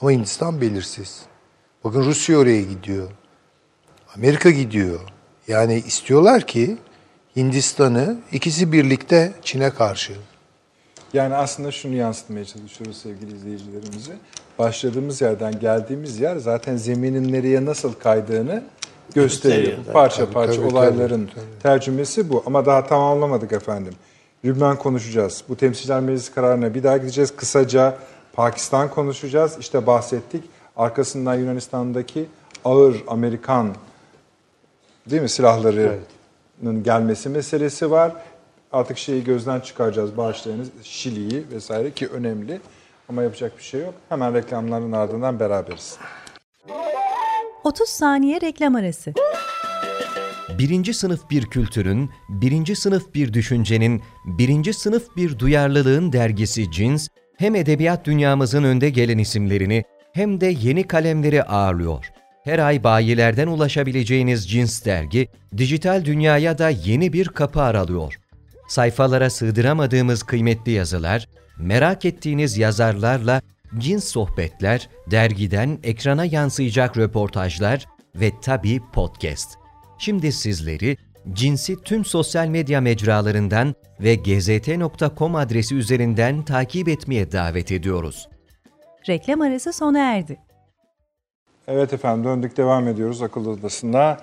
[0.00, 1.22] Ama Hindistan belirsiz.
[1.84, 3.08] Bakın Rusya oraya gidiyor.
[4.16, 5.00] Amerika gidiyor.
[5.48, 6.76] Yani istiyorlar ki
[7.36, 10.12] Hindistan'ı ikisi birlikte Çin'e karşı.
[11.12, 14.12] Yani aslında şunu yansıtmaya çalışıyoruz sevgili izleyicilerimize.
[14.58, 18.62] Başladığımız yerden geldiğimiz yer zaten zeminin nereye nasıl kaydığını
[19.14, 19.62] gösteriyor.
[19.62, 19.92] Gösteriyor.
[19.92, 21.62] Parça Tabii, parça tabii, olayların tabii, tabii.
[21.62, 22.42] tercümesi bu.
[22.46, 23.92] Ama daha tamamlamadık efendim.
[24.44, 25.44] Lübnan konuşacağız.
[25.48, 27.36] Bu temsilciler meclisi kararına bir daha gideceğiz.
[27.36, 27.98] Kısaca
[28.32, 29.56] Pakistan konuşacağız.
[29.60, 30.44] İşte bahsettik.
[30.76, 32.26] Arkasından Yunanistan'daki
[32.64, 33.74] ağır Amerikan
[35.10, 38.12] değil mi silahlarının gelmesi meselesi var.
[38.72, 40.68] Artık şeyi gözden çıkaracağız bağışlayınız.
[40.82, 42.60] Şili'yi vesaire ki önemli.
[43.08, 43.94] Ama yapacak bir şey yok.
[44.08, 45.98] Hemen reklamların ardından beraberiz.
[47.64, 49.12] 30 saniye reklam arası.
[50.58, 57.54] Birinci sınıf bir kültürün, birinci sınıf bir düşüncenin, birinci sınıf bir duyarlılığın dergisi Cins, hem
[57.54, 62.13] edebiyat dünyamızın önde gelen isimlerini hem de yeni kalemleri ağırlıyor.
[62.44, 68.14] Her ay bayilerden ulaşabileceğiniz Cins dergi, dijital dünyaya da yeni bir kapı aralıyor.
[68.68, 73.42] Sayfalara sığdıramadığımız kıymetli yazılar, merak ettiğiniz yazarlarla
[73.78, 79.48] cins sohbetler, dergiden ekrana yansıyacak röportajlar ve tabii podcast.
[79.98, 80.96] Şimdi sizleri
[81.32, 88.28] cinsi tüm sosyal medya mecralarından ve gzt.com adresi üzerinden takip etmeye davet ediyoruz.
[89.08, 90.38] Reklam arası sona erdi.
[91.68, 94.18] Evet efendim döndük devam ediyoruz akıl odasına.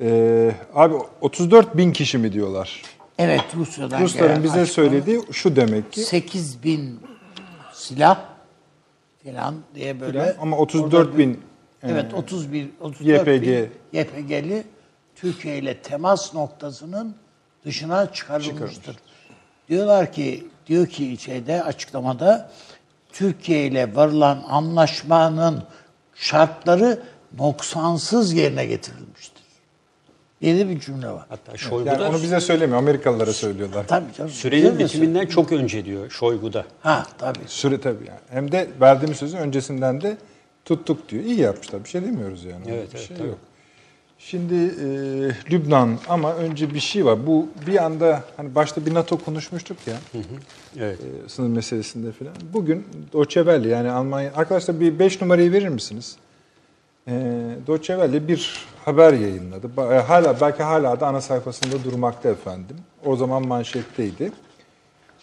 [0.00, 2.82] Ee, abi 34 bin kişi mi diyorlar
[3.18, 7.00] Evet Rusya'dan Rusların gelen bize söylediği şu demek ki 8 bin
[7.72, 8.18] silah
[9.22, 10.12] filan diye böyle.
[10.12, 11.40] Filan ama 34 bin,
[11.82, 13.42] Evet e, 31 34 YPG.
[13.42, 14.64] bin YPG'li
[15.14, 17.16] Türkiye ile temas noktasının
[17.64, 18.96] dışına çıkarılmıştır.
[19.68, 22.50] Diyorlar ki diyor ki şeyde açıklamada
[23.12, 25.62] Türkiye ile varılan anlaşmanın
[26.16, 27.02] şartları
[27.38, 29.46] noksansız yerine getirilmiştir.
[30.42, 31.26] De bir cümle var.
[31.28, 32.78] Hatta Şoygu yani da onu bize söylemiyor.
[32.78, 33.86] Amerikalılara söylüyorlar.
[33.86, 34.30] Tabii canım.
[34.30, 36.64] sürenin bitiminden çok önce diyor Şoygu'da.
[36.80, 37.38] Ha tabii.
[37.46, 38.20] Süre tabii yani.
[38.30, 40.16] Hem de verdiğimiz sözü öncesinden de
[40.64, 41.24] tuttuk diyor.
[41.24, 41.84] İyi yapmışlar.
[41.84, 42.64] Bir şey demiyoruz yani.
[42.68, 43.28] Evet, bir evet, şey tabii.
[43.28, 43.38] yok.
[44.30, 44.86] Şimdi e,
[45.50, 47.26] Lübnan ama önce bir şey var.
[47.26, 49.94] Bu bir anda hani başta bir NATO konuşmuştuk ya.
[50.78, 50.98] Evet.
[51.00, 52.32] e, sınır meselesinde falan.
[52.52, 56.16] Bugün Deutsche Welle yani Almanya arkadaşlar bir 5 numarayı verir misiniz?
[57.08, 57.12] E,
[57.66, 59.70] Deutsche Welle bir haber yayınladı.
[59.94, 62.76] E, Hala belki hala da ana sayfasında durmakta efendim.
[63.04, 64.32] O zaman manşetteydi.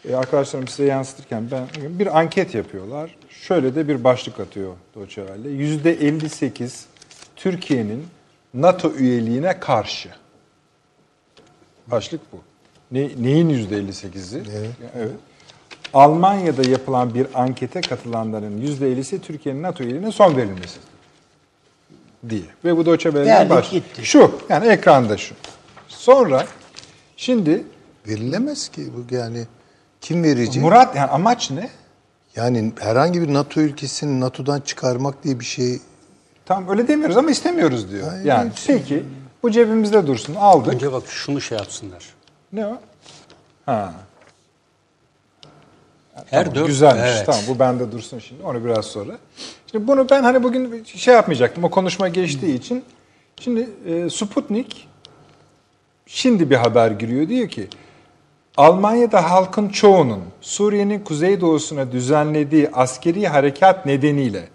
[0.10, 1.68] E, arkadaşlarım size yansıtırken ben
[2.00, 3.16] bir anket yapıyorlar.
[3.30, 5.50] Şöyle de bir başlık atıyor Deutsche Welle.
[5.50, 6.86] %58
[7.36, 8.06] Türkiye'nin
[8.54, 10.10] NATO üyeliğine karşı.
[11.88, 12.38] Başlık bu.
[12.92, 14.44] Ne, neyin %58'i?
[14.58, 14.70] Evet.
[14.96, 15.12] evet.
[15.94, 20.80] Almanya'da yapılan bir ankete katılanların %50'si Türkiye'nin NATO üyeliğine son verilmesi
[22.30, 22.42] diye.
[22.66, 24.06] Ve bu Deutsche Welle'nin gitti.
[24.06, 25.36] Şu, yani ekranda şu.
[25.88, 26.46] Sonra
[27.18, 27.64] şimdi
[28.08, 29.48] Verilemez ki bu yani
[30.02, 30.64] kim verecek?
[30.64, 31.70] Murat yani amaç ne?
[32.36, 35.80] Yani herhangi bir NATO ülkesini NATO'dan çıkarmak diye bir şey
[36.46, 38.08] Tam öyle demiyoruz ama istemiyoruz diyor.
[38.10, 39.04] Hayır, yani hiç- peki
[39.44, 40.74] bu cebimizde dursun aldık.
[40.74, 42.04] Önce bak şunu şey yapsınlar.
[42.54, 42.78] Ne o?
[43.66, 43.94] Ha.
[46.26, 47.04] Her Tamam, dört, güzelmiş.
[47.06, 47.26] Evet.
[47.26, 48.44] Tamam bu bende dursun şimdi.
[48.44, 49.18] Onu biraz sonra.
[49.72, 51.64] Şimdi bunu ben hani bugün şey yapmayacaktım.
[51.64, 52.86] O konuşma geçtiği için.
[53.40, 54.88] Şimdi e, Sputnik
[56.06, 57.30] şimdi bir haber giriyor.
[57.30, 57.68] Diyor ki
[58.58, 64.50] Almanya'da halkın çoğunun Suriye'nin kuzeydoğusuna düzenlediği askeri harekat nedeniyle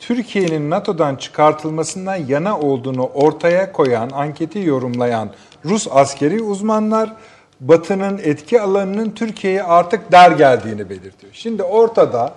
[0.00, 5.30] Türkiye'nin NATO'dan çıkartılmasından yana olduğunu ortaya koyan, anketi yorumlayan
[5.64, 7.12] Rus askeri uzmanlar
[7.60, 11.32] Batı'nın etki alanının Türkiye'ye artık dar geldiğini belirtiyor.
[11.32, 12.34] Şimdi ortada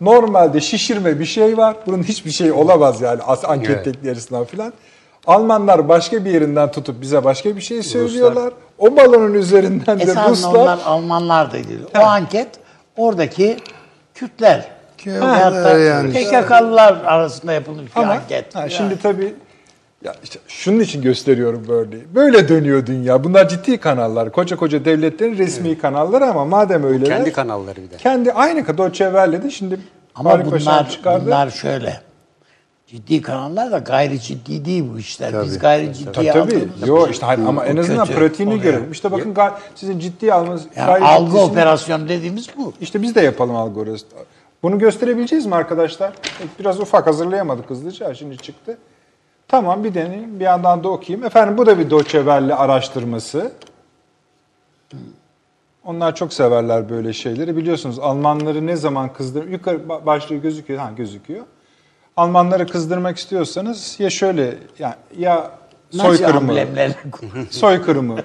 [0.00, 1.76] normalde şişirme bir şey var.
[1.86, 4.48] Bunun hiçbir şey olamaz yani as- anket Evet.
[4.50, 4.72] filan.
[5.26, 8.52] Almanlar başka bir yerinden tutup bize başka bir şey söylüyorlar.
[8.78, 11.80] O balonun üzerinden de Esasında Ruslar onlar Almanlar da değil.
[11.96, 12.48] O anket
[12.96, 13.56] oradaki
[14.14, 14.79] Kürtler.
[15.06, 16.12] Da yani.
[16.12, 18.54] PKK'lılar arasında yapılmış bir Ama anket.
[18.54, 19.34] ha, şimdi tabii
[20.04, 22.02] ya işte şunun için gösteriyorum bu örneği.
[22.14, 23.24] Böyle dönüyor dünya.
[23.24, 24.32] Bunlar ciddi kanallar.
[24.32, 27.96] Koca koca devletlerin resmi kanalları ama madem öyle Kendi kanalları bir de.
[27.96, 29.80] kendi aynı kadar Welle'de şimdi
[30.14, 31.26] Ama Paşa'nın bunlar, çıkardı.
[31.26, 32.00] bunlar şöyle.
[32.86, 35.42] Ciddi kanallar da gayri ciddi değil bu işler.
[35.42, 35.58] Biz Tabii.
[35.62, 36.68] gayri ciddiye Tabii tabii.
[36.86, 38.64] Yo işte hayır, ama en azından kötü pratiğini oluyor.
[38.64, 38.92] görelim.
[38.92, 39.36] İşte bakın
[39.74, 42.72] sizin ciddiye almanız Yani gayri algı ciddisini- operasyonu dediğimiz bu.
[42.80, 44.18] İşte biz de yapalım algoritma.
[44.62, 46.12] Bunu gösterebileceğiz mi arkadaşlar?
[46.58, 48.14] Biraz ufak hazırlayamadık hızlıca.
[48.14, 48.78] Şimdi çıktı.
[49.48, 50.40] Tamam bir deneyim.
[50.40, 51.26] Bir yandan da okuyayım.
[51.26, 53.52] Efendim bu da bir Welle araştırması.
[55.84, 57.56] Onlar çok severler böyle şeyleri.
[57.56, 59.48] Biliyorsunuz Almanları ne zaman kızdır...
[59.48, 60.80] Yukarı ba- başlığı gözüküyor.
[60.80, 61.44] Ha gözüküyor.
[62.16, 65.50] Almanları kızdırmak istiyorsanız ya şöyle ya, ya
[65.90, 66.54] soykırımı,
[67.50, 68.16] soykırımı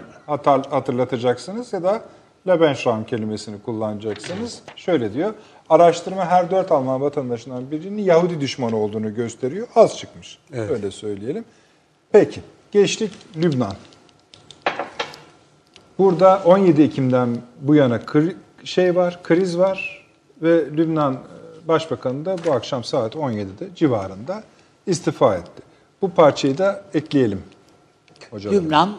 [0.69, 2.01] hatırlatacaksınız ya da
[2.47, 4.61] Lebensraum kelimesini kullanacaksınız.
[4.75, 5.33] Şöyle diyor,
[5.69, 9.67] araştırma her dört Alman vatandaşından birinin Yahudi düşmanı olduğunu gösteriyor.
[9.75, 11.45] Az çıkmış, öyle söyleyelim.
[12.11, 13.75] Peki, geçtik Lübnan.
[15.97, 18.01] Burada 17 Ekim'den bu yana
[18.63, 20.05] şey var, kriz var
[20.41, 24.43] ve Lübnan e, Başbakanı da bu akşam saat 17'de civarında
[24.87, 25.61] istifa etti.
[26.01, 27.41] Bu parçayı da ekleyelim.
[28.31, 28.65] Hocalarım.
[28.65, 28.97] Lübnan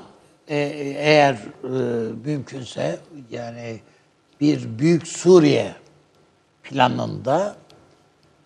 [0.49, 0.57] e,
[0.99, 1.69] eğer e,
[2.25, 2.99] mümkünse
[3.31, 3.81] yani
[4.41, 5.75] bir büyük Suriye
[6.71, 7.57] planında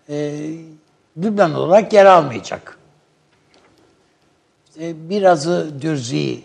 [0.08, 0.40] e,
[1.18, 2.78] Lübnan olarak yer almayacak.
[4.68, 6.42] İşte birazı Dürzi,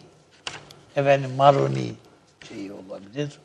[0.96, 1.94] efendim Maruni
[2.48, 3.40] şeyi olabilir.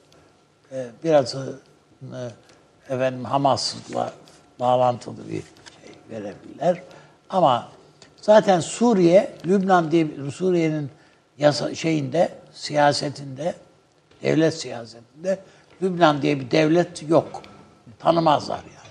[0.72, 1.60] E, birazı
[2.02, 4.12] e, efendim Hamas'la
[4.60, 6.82] bağlantılı bir şey verebilirler.
[7.30, 7.68] Ama
[8.16, 10.90] zaten Suriye, Lübnan diye Suriye'nin
[11.38, 13.54] yasa şeyinde, siyasetinde,
[14.22, 15.38] devlet siyasetinde
[15.82, 17.42] Lübnan diye bir devlet yok.
[18.00, 18.90] Tanımazlar yani.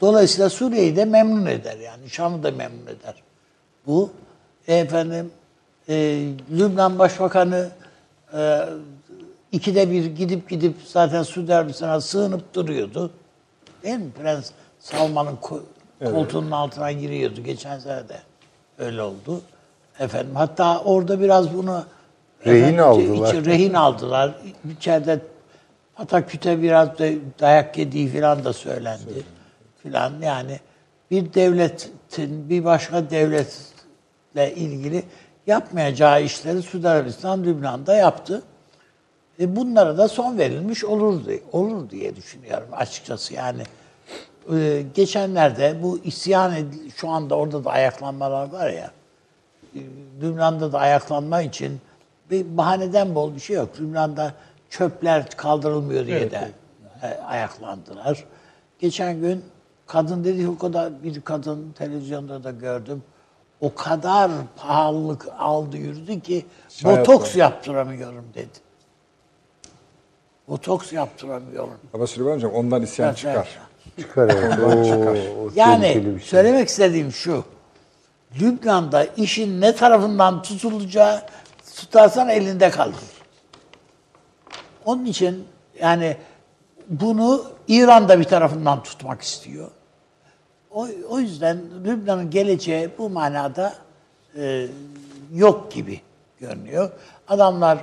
[0.00, 2.10] Dolayısıyla Suriye'yi de memnun eder yani.
[2.10, 3.14] Şam'ı da memnun eder.
[3.86, 4.10] Bu
[4.68, 5.30] efendim
[5.88, 5.94] e,
[6.50, 7.68] Lübnan Başbakanı
[8.34, 8.60] e,
[9.52, 13.10] ikide bir gidip gidip zaten Suudi Arabistan'a sığınıp duruyordu.
[13.82, 14.10] Değil mi?
[14.22, 14.50] Prens
[14.80, 15.62] Salman'ın ko-
[16.12, 17.40] koltuğunun altına giriyordu.
[17.44, 18.18] Geçen sene de
[18.78, 19.40] öyle oldu.
[19.98, 21.84] Efendim hatta orada biraz bunu
[22.46, 23.34] Rehin Efendim, aldılar.
[23.34, 24.34] içi- rehin aldılar.
[24.76, 25.20] İçeride
[25.96, 27.04] pataküte biraz da
[27.40, 29.22] dayak yediği falan da söylendi.
[29.82, 30.60] Filan yani
[31.10, 35.02] bir devletin bir başka devletle ilgili
[35.46, 38.42] yapmayacağı işleri Suudi Arabistan Lübnan'da yaptı.
[39.40, 43.62] E bunlara da son verilmiş olur diye, olur diye düşünüyorum açıkçası yani.
[44.54, 48.90] E, geçenlerde bu isyan edil- şu anda orada da ayaklanmalar var ya.
[49.74, 49.78] e,
[50.22, 51.80] Lübnan'da da ayaklanma için
[52.30, 53.68] bir bahaneden bol bir şey yok.
[53.80, 54.32] Lübnan'da
[54.78, 56.50] çöpler kaldırılmıyor diye de
[57.02, 58.24] e, ayaklandılar.
[58.78, 59.44] Geçen gün
[59.86, 63.02] kadın dedi o kadar bir kadın televizyonda da gördüm.
[63.60, 67.38] O kadar pahalılık aldı yürüdü ki Şayet botoks var.
[67.40, 68.64] yaptıramıyorum dedi.
[70.48, 71.78] Botoks yaptıramıyorum.
[71.94, 73.48] Ama Süleyman Hocam ondan isyan Evet, çıkar.
[74.00, 74.58] Çıkar evet.
[74.58, 76.18] Oo, o tehlikeli Yani şey.
[76.20, 77.44] söylemek istediğim şu.
[78.40, 81.22] Lübnan'da işin ne tarafından tutulacağı
[81.76, 83.13] tutarsan elinde kalır.
[84.84, 85.44] Onun için
[85.80, 86.16] yani
[86.88, 89.70] bunu İran'da bir tarafından tutmak istiyor.
[90.70, 93.74] O, o yüzden Lübnan'ın geleceği bu manada
[94.36, 94.66] e,
[95.34, 96.00] yok gibi
[96.40, 96.90] görünüyor.
[97.28, 97.78] Adamlar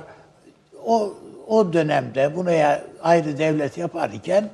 [0.86, 1.14] o
[1.48, 4.50] o dönemde buraya ayrı devlet yaparken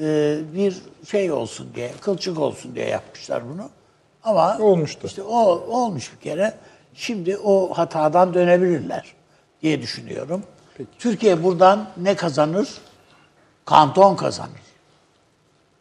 [0.00, 0.76] e, bir
[1.10, 3.68] şey olsun diye, kılçık olsun diye yapmışlar bunu.
[4.24, 5.06] Ama Olmuştu.
[5.06, 5.38] işte o
[5.68, 6.54] olmuş bir kere.
[6.94, 9.14] Şimdi o hatadan dönebilirler
[9.62, 10.42] diye düşünüyorum.
[10.98, 12.68] Türkiye buradan ne kazanır?
[13.64, 14.50] Kanton kazanır.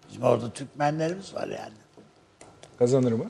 [0.10, 1.74] Bizim orada Türkmenlerimiz var yani.
[2.80, 3.26] Kazanır mı?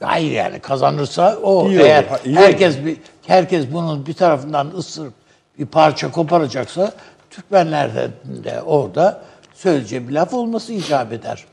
[0.00, 4.72] Hayır yani kazanırsa o İyi eğer olur, ha, iyi herkes bir herkes bunun bir tarafından
[4.76, 5.12] ısırıp
[5.58, 6.92] bir parça koparacaksa
[7.30, 7.94] Türkmenler
[8.24, 9.22] de orada
[9.54, 11.44] söyleyeceği bir laf olması icap eder.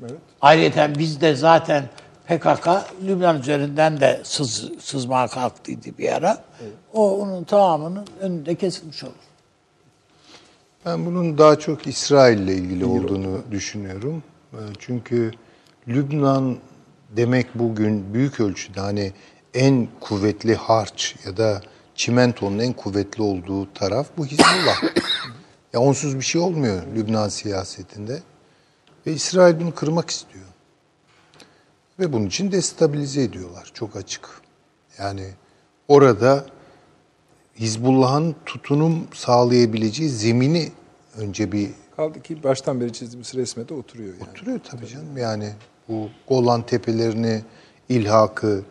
[0.00, 0.12] Evet.
[0.40, 1.84] Ayrıca bizde zaten
[2.38, 2.68] PKK
[3.06, 6.44] Lübnan üzerinden de sız, sızmaya kalktıydı bir ara.
[6.92, 9.12] O onun tamamının önünde kesilmiş olur.
[10.86, 14.22] Ben bunun daha çok İsrail ile ilgili olduğunu düşünüyorum.
[14.52, 15.30] Ee, Çünkü
[15.88, 16.56] Lübnan
[17.16, 19.12] demek bugün büyük ölçüde hani
[19.54, 21.62] en kuvvetli harç ya da
[21.94, 24.82] çimentonun en kuvvetli olduğu taraf bu Hizbullah.
[25.72, 28.22] ya onsuz bir şey olmuyor Lübnan siyasetinde.
[29.06, 30.44] Ve İsrail bunu kırmak istiyor.
[32.02, 33.70] Ve bunun için destabilize ediyorlar.
[33.74, 34.28] Çok açık.
[34.98, 35.26] Yani
[35.88, 36.46] orada
[37.58, 40.72] Hizbullah'ın tutunum sağlayabileceği zemini
[41.16, 44.30] önce bir Kaldı ki baştan beri çizdiğimiz resme de oturuyor yani.
[44.30, 45.16] oturuyor tabii canım.
[45.16, 45.52] Yani
[45.88, 47.42] bu Golan Tepelerini
[47.88, 48.62] ilhakı,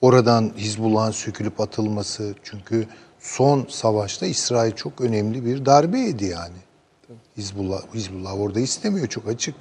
[0.00, 2.34] oradan Hizbullah'ın sökülüp atılması.
[2.42, 2.86] Çünkü
[3.18, 6.58] son savaşta İsrail çok önemli bir darbe yedi yani.
[7.36, 9.54] Hizbullah, Hizbullah orada istemiyor çok açık.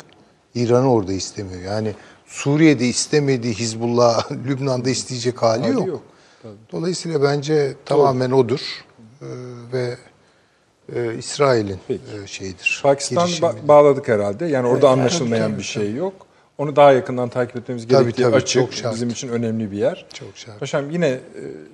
[0.55, 1.61] İran orada istemiyor.
[1.61, 1.93] Yani
[2.29, 5.87] Suriye'de istemediği Hizbullah Lübnan'da isteyecek hali, Hali yok.
[5.87, 6.03] yok.
[6.71, 8.59] Dolayısıyla bence tamamen odur.
[9.21, 9.25] Ee,
[9.73, 9.97] ve
[10.95, 12.01] e, İsrail'in Peki.
[12.23, 12.79] e, şeyidir.
[12.83, 14.45] Pakistan ba- bağladık herhalde.
[14.45, 16.13] Yani orada anlaşılmayan bir şey yok.
[16.57, 18.61] Onu daha yakından takip etmemiz Tabii, gerektiği tabii, açık.
[18.61, 18.93] çok şart.
[18.95, 20.05] Bizim için önemli bir yer.
[20.13, 20.59] Çok şart.
[20.59, 21.19] Paşam yine e,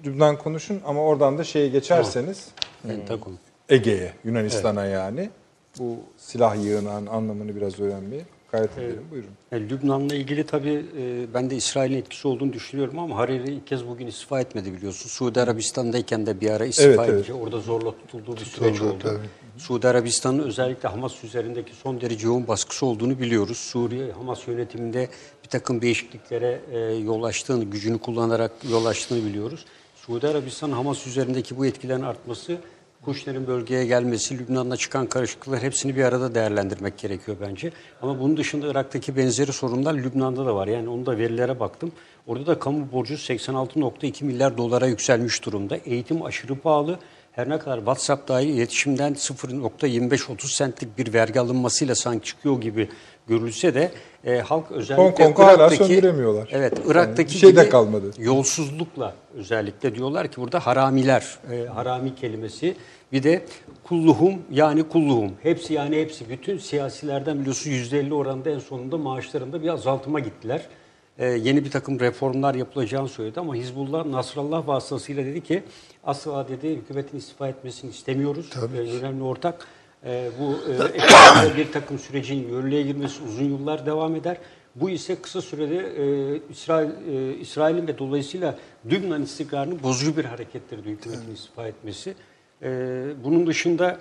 [0.05, 2.45] Lübnan konuşun ama oradan da şeye geçerseniz
[2.87, 3.33] Pentagon.
[3.69, 5.29] Ege'ye, Yunanistan'a yani.
[5.79, 8.25] Bu silah yığınağının anlamını biraz öğrenmeye
[8.55, 9.03] gayret edelim.
[9.11, 9.29] Buyurun.
[9.51, 13.87] E, Lübnan'la ilgili tabii e, ben de İsrail'in etkisi olduğunu düşünüyorum ama Hariri ilk kez
[13.87, 15.09] bugün istifa etmedi biliyorsun.
[15.09, 17.13] Suudi Arabistan'dayken de bir ara istifa Evet, evet.
[17.13, 18.95] edince orada zorla tutulduğu bir süreç oldu.
[19.03, 19.17] tabii.
[19.57, 23.57] Suudi Arabistan'ın özellikle Hamas üzerindeki son derece yoğun baskısı olduğunu biliyoruz.
[23.57, 25.09] Suriye Hamas yönetiminde
[25.43, 29.65] bir takım değişikliklere e, yol açtığını, gücünü kullanarak yol açtığını biliyoruz.
[29.95, 32.57] Suudi Arabistan Hamas üzerindeki bu etkilerin artması
[33.05, 37.71] Kuşner'in bölgeye gelmesi, Lübnan'da çıkan karışıklıklar hepsini bir arada değerlendirmek gerekiyor bence.
[38.01, 40.67] Ama bunun dışında Irak'taki benzeri sorunlar Lübnan'da da var.
[40.67, 41.91] Yani onu da verilere baktım.
[42.27, 45.77] Orada da kamu borcu 86.2 milyar dolara yükselmiş durumda.
[45.77, 46.99] Eğitim aşırı pahalı.
[47.31, 52.89] Her ne kadar WhatsApp dahil iletişimden 0.25-30 centlik bir vergi alınmasıyla sanki çıkıyor gibi
[53.27, 53.91] görülse de
[54.25, 56.49] e, halk özellikle Hong Kong'u hala söndüremiyorlar.
[56.51, 58.11] Evet, Yani Irak'taki bir şey de kalmadı.
[58.17, 62.75] yolsuzlukla özellikle diyorlar ki burada haramiler, e, harami kelimesi
[63.11, 63.45] bir de
[63.83, 65.31] kulluhum yani kulluhum.
[65.43, 70.61] Hepsi yani hepsi bütün siyasilerden biliyorsun %50 oranında en sonunda maaşlarında bir azaltıma gittiler.
[71.17, 75.63] E, yeni bir takım reformlar yapılacağını söyledi ama Hizbullah Nasrallah vasıtasıyla dedi ki
[76.03, 78.49] asla dedi hükümetin istifa etmesini istemiyoruz.
[78.75, 79.67] E, önemli ortak.
[80.05, 84.37] E, bu e, bir takım sürecin yürürlüğe girmesi uzun yıllar devam eder.
[84.75, 88.55] Bu ise kısa sürede e, İsrail e, İsrail'in ve dolayısıyla
[88.85, 92.15] Lübnan istikrarını bozucu bir harekettir hükümetin istifa etmesi.
[92.61, 92.67] E,
[93.23, 93.99] bunun dışında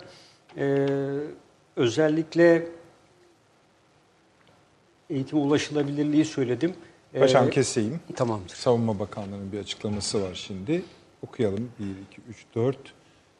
[0.57, 0.87] e,
[1.77, 2.67] özellikle
[5.11, 6.75] eğitim ulaşılabilirliği söyledim.
[7.15, 8.01] E, Paşam keseyim.
[8.17, 8.55] Tamamdır.
[8.55, 10.83] Savunma Bakanlığı'nın bir açıklaması var şimdi.
[11.27, 11.71] okuyalım.
[11.79, 12.77] 1, 2, 3, 4,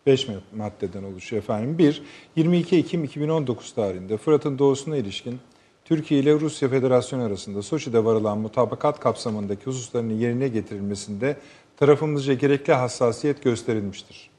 [0.07, 1.79] 5 maddeden oluşuyor efendim.
[1.79, 2.03] 1.
[2.37, 5.39] 22 Ekim 2019 tarihinde Fırat'ın doğusuna ilişkin
[5.85, 11.37] Türkiye ile Rusya Federasyonu arasında Soçi'de varılan mutabakat kapsamındaki hususların yerine getirilmesinde
[11.77, 14.31] tarafımızca gerekli hassasiyet gösterilmiştir.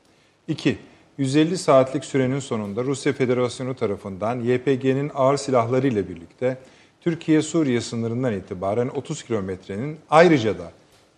[0.48, 0.78] 2.
[1.18, 6.58] 150 saatlik sürenin sonunda Rusya Federasyonu tarafından YPG'nin ağır silahları ile birlikte
[7.02, 10.72] Türkiye-Suriye sınırından itibaren 30 kilometrenin ayrıca da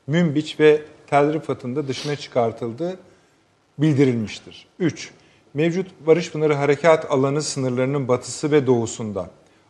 [0.08, 3.00] Münbiç ve Tel Rifat'ın da dışına çıkartıldığı
[3.78, 4.68] bildirilmiştir.
[4.80, 5.12] 3.
[5.54, 9.30] Mevcut Barış Pınarı Harekat Alanı sınırlarının batısı ve doğusunda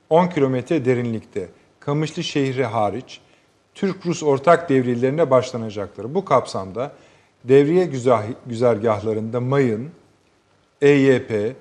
[0.09, 3.19] 10 kilometre derinlikte Kamışlı şehri hariç
[3.75, 6.15] Türk-Rus ortak devriyelerine başlanacaktır.
[6.15, 6.91] Bu kapsamda
[7.43, 7.89] devriye
[8.45, 9.89] güzergahlarında mayın,
[10.81, 11.55] EYP,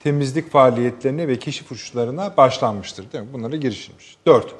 [0.00, 3.12] temizlik faaliyetlerine ve keşif uçuşlarına başlanmıştır.
[3.12, 3.32] Değil mi?
[3.32, 4.16] Bunlara girişilmiş.
[4.26, 4.54] 4.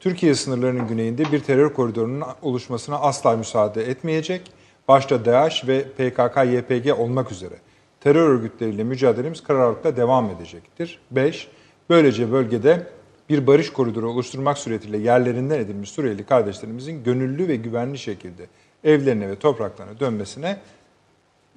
[0.00, 4.42] Türkiye sınırlarının güneyinde bir terör koridorunun oluşmasına asla müsaade etmeyecek.
[4.90, 7.54] Başta DAEŞ ve PKK-YPG olmak üzere
[8.00, 10.98] terör örgütleriyle mücadelemiz kararlılıkla devam edecektir.
[11.10, 11.48] 5.
[11.90, 12.86] Böylece bölgede
[13.28, 18.46] bir barış koridoru oluşturmak suretiyle yerlerinden edilmiş Suriyeli kardeşlerimizin gönüllü ve güvenli şekilde
[18.84, 20.60] evlerine ve topraklarına dönmesine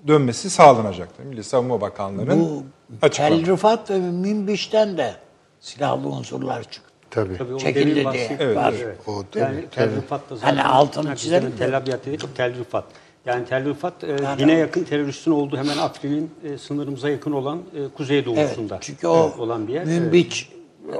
[0.07, 1.23] dönmesi sağlanacaktır.
[1.23, 2.65] Milli Savunma Bakanlığı'nın
[3.01, 5.15] Bu Tel Rifat ve Minbiş'ten de
[5.59, 6.93] silahlı unsurlar çıktı.
[7.11, 7.37] Tabii.
[7.37, 8.73] Tabii Çekildi diye Evet, var.
[8.83, 8.97] Evet.
[9.07, 9.95] O yani Tel.
[9.95, 11.53] Rifat'ta zaten Hani altını çizelim.
[11.57, 12.85] Tel Abyad dedik, Tel Rifat.
[13.25, 17.87] Yani Tel Rifat e, yine yakın teröristin olduğu hemen Afrin'in e, sınırımıza yakın olan e,
[17.97, 19.85] kuzey Evet, doğusunda çünkü o olan bir yer.
[19.85, 20.49] Münbiç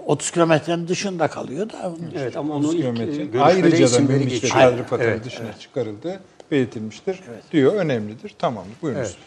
[0.06, 1.94] 30 kilometrenin dışında kalıyor da.
[2.16, 4.48] Evet ama onu 30 ilk e, Ayrıca da Münbiç ve.
[4.50, 6.20] Tel Rifat'ın Evet, dışına çıkarıldığı
[6.52, 7.20] belirtilmiştir.
[7.52, 8.36] Diyor önemlidir.
[8.40, 9.08] Tamam buyurunuz.
[9.08, 9.18] Evet.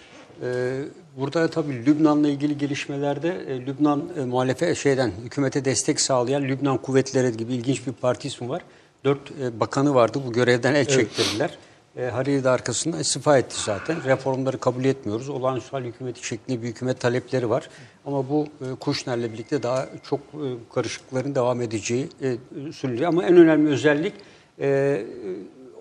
[0.42, 0.84] Ee,
[1.16, 7.36] burada tabii Lübnan'la ilgili gelişmelerde e, Lübnan e, muhalefet şeyden hükümete destek sağlayan Lübnan Kuvvetleri
[7.36, 8.62] gibi ilginç bir parti ismi var.
[9.04, 10.20] Dört e, bakanı vardı.
[10.26, 11.58] Bu görevden el çektirdiler.
[11.96, 14.04] E, Hariri de arkasından istifa etti zaten.
[14.04, 15.28] Reformları kabul etmiyoruz.
[15.28, 17.68] Olağanüstü hal hükümeti şeklinde bir hükümet talepleri var.
[18.06, 22.36] Ama bu e, Kuşner'le birlikte daha çok e, karışıklıkların devam edeceği e,
[22.72, 23.08] söyleniyor.
[23.08, 24.12] Ama en önemli özellik
[24.60, 25.02] e,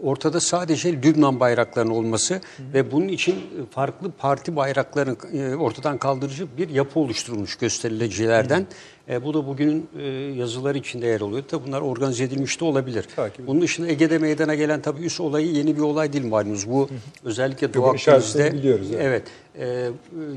[0.04, 2.42] ortada sadece Lübnan bayraklarının olması
[2.74, 3.36] ve bunun için
[3.72, 8.68] farklı parti bayraklarını e, ortadan kaldırıcı bir yapı oluşturulmuş gösterilicilerden.
[9.10, 10.04] E, bu da bugünün e,
[10.38, 11.44] yazıları içinde yer alıyor.
[11.48, 13.06] Tabi bunlar organize edilmiş de olabilir.
[13.16, 16.70] Takip Bunun dışında Ege'de meydana gelen tabii üs olayı yeni bir olay değil malumunuz.
[16.70, 16.90] Bu
[17.24, 19.02] özellikle Doğu Akdeniz'de biliyoruz, evet.
[19.02, 19.24] evet
[19.60, 19.90] e,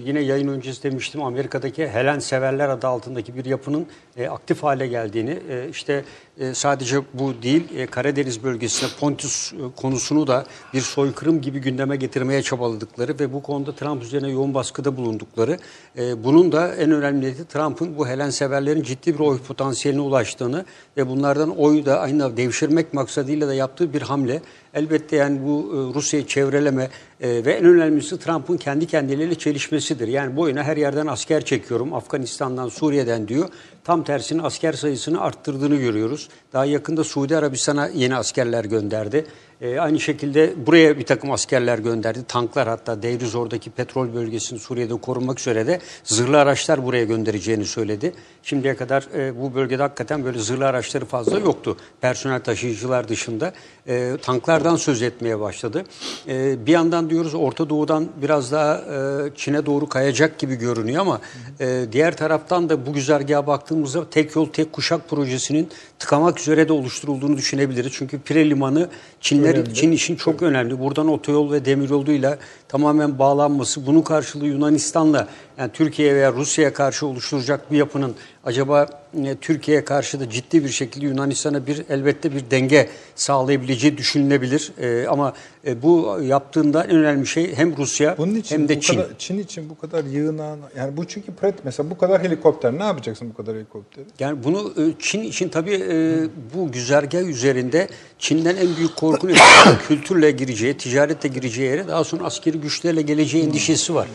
[0.04, 3.86] yine yayın öncesi demiştim Amerika'daki Helen Severler adı altındaki bir yapının
[4.16, 6.04] e, aktif hale geldiğini e, işte
[6.40, 11.96] e, sadece bu değil e, Karadeniz bölgesinde Pontus e, konusunu da bir soykırım gibi gündeme
[11.96, 15.58] getirmeye çabaladıkları ve bu konuda Trump üzerine yoğun baskıda bulundukları
[15.98, 20.64] e, bunun da en önemli Trump'ın bu Helen Severlerin ciddi bir oy potansiyeline ulaştığını
[20.96, 24.42] ve bunlardan oy da aynı devşirmek maksadıyla da yaptığı bir hamle.
[24.74, 26.88] Elbette yani bu e, Rusya'yı çevreleme
[27.20, 30.08] e, ve en önemlisi Trump'ın kendi kendileriyle çelişmesidir.
[30.08, 31.94] Yani bu oyuna her yerden asker çekiyorum.
[31.94, 33.48] Afganistan'dan, Suriye'den diyor.
[33.84, 36.28] Tam tersine asker sayısını arttırdığını görüyoruz.
[36.52, 39.26] Daha yakında Suudi Arabistan'a yeni askerler gönderdi.
[39.60, 42.18] E, aynı şekilde buraya bir takım askerler gönderdi.
[42.28, 48.12] Tanklar hatta Deirizor'daki petrol bölgesini Suriye'de korumak üzere de zırhlı araçlar buraya göndereceğini söyledi.
[48.42, 51.76] Şimdiye kadar e, bu bölgede hakikaten böyle zırhlı araçları fazla yoktu.
[52.00, 53.52] Personel taşıyıcılar dışında
[53.88, 55.84] e, tanklardan söz etmeye başladı.
[56.28, 61.20] E, bir yandan diyoruz Orta Doğu'dan biraz daha e, Çin'e doğru kayacak gibi görünüyor ama
[61.60, 66.72] e, diğer taraftan da bu güzergaha baktığımızda tek yol tek kuşak projesinin tıkamak üzere de
[66.72, 67.92] oluşturulduğunu düşünebiliriz.
[67.94, 68.88] Çünkü Pire Limanı
[69.20, 70.78] Çinler Çin için çok önemli.
[70.78, 72.38] Buradan otoyol ve demiryoluyla
[72.68, 75.28] tamamen bağlanması, bunun karşılığı Yunanistan'la
[75.58, 78.14] yani Türkiye veya Rusya'ya karşı oluşturacak bir yapının
[78.44, 78.86] acaba
[79.24, 84.72] e, Türkiye'ye karşı da ciddi bir şekilde Yunanistan'a bir elbette bir denge sağlayabileceği düşünülebilir.
[84.78, 85.32] E, ama
[85.68, 88.94] e, bu yaptığında en önemli şey hem Rusya Bunun için hem de bu Çin.
[88.94, 92.84] kadar Çin için bu kadar yığınan yani bu çünkü pratik mesela bu kadar helikopter ne
[92.84, 94.04] yapacaksın bu kadar helikopteri?
[94.18, 96.18] Yani bunu e, Çin için tabii e,
[96.54, 97.88] bu güzergah üzerinde
[98.18, 99.34] Çin'den en büyük korku ne?
[99.88, 104.08] kültürle gireceği, ticaretle gireceği yere daha sonra askeri güçlerle geleceği endişesi var.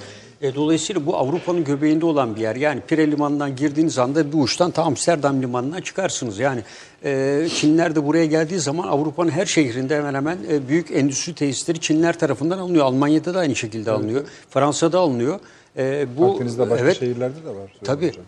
[0.44, 2.56] E, dolayısıyla bu Avrupa'nın göbeğinde olan bir yer.
[2.56, 6.40] Yani Pire Limanı'ndan girdiğiniz anda bir uçtan ta Amsterdam Limanı'na çıkarsınız.
[6.40, 6.64] Yani
[7.03, 11.80] e, Çinler de buraya geldiği zaman Avrupa'nın her şehrinde hemen hemen e, büyük endüstri tesisleri
[11.80, 12.86] Çinler tarafından alınıyor.
[12.86, 14.24] Almanya'da da aynı şekilde alınıyor.
[14.49, 15.40] Fransa'da alınıyor.
[15.78, 17.74] E, bu Akdeniz'de başka evet, şehirlerde de var.
[17.84, 18.10] Tabii.
[18.10, 18.24] Hocam.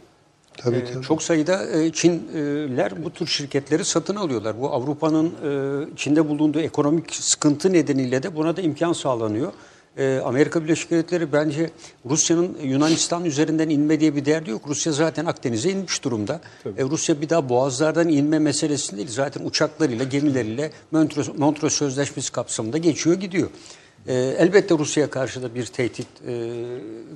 [0.58, 1.04] Tabii Ee, tabii.
[1.04, 4.62] Çok sayıda e, Çinler bu tür şirketleri satın alıyorlar.
[4.62, 9.52] Bu Avrupa'nın e, içinde bulunduğu ekonomik sıkıntı nedeniyle de buna da imkan sağlanıyor.
[9.98, 11.70] E, Amerika Birleşik Devletleri bence
[12.06, 14.62] Rusya'nın Yunanistan üzerinden inme diye bir derdi yok.
[14.68, 16.42] Rusya zaten Akdeniz'e inmiş durumda.
[16.78, 19.08] E, Rusya bir daha boğazlardan inme meselesi değil.
[19.10, 23.50] Zaten uçaklarıyla, gemileriyle Montreux, Montreux Sözleşmesi kapsamında geçiyor gidiyor.
[24.08, 26.64] E, elbette Rusya'ya karşı da bir tehdit e,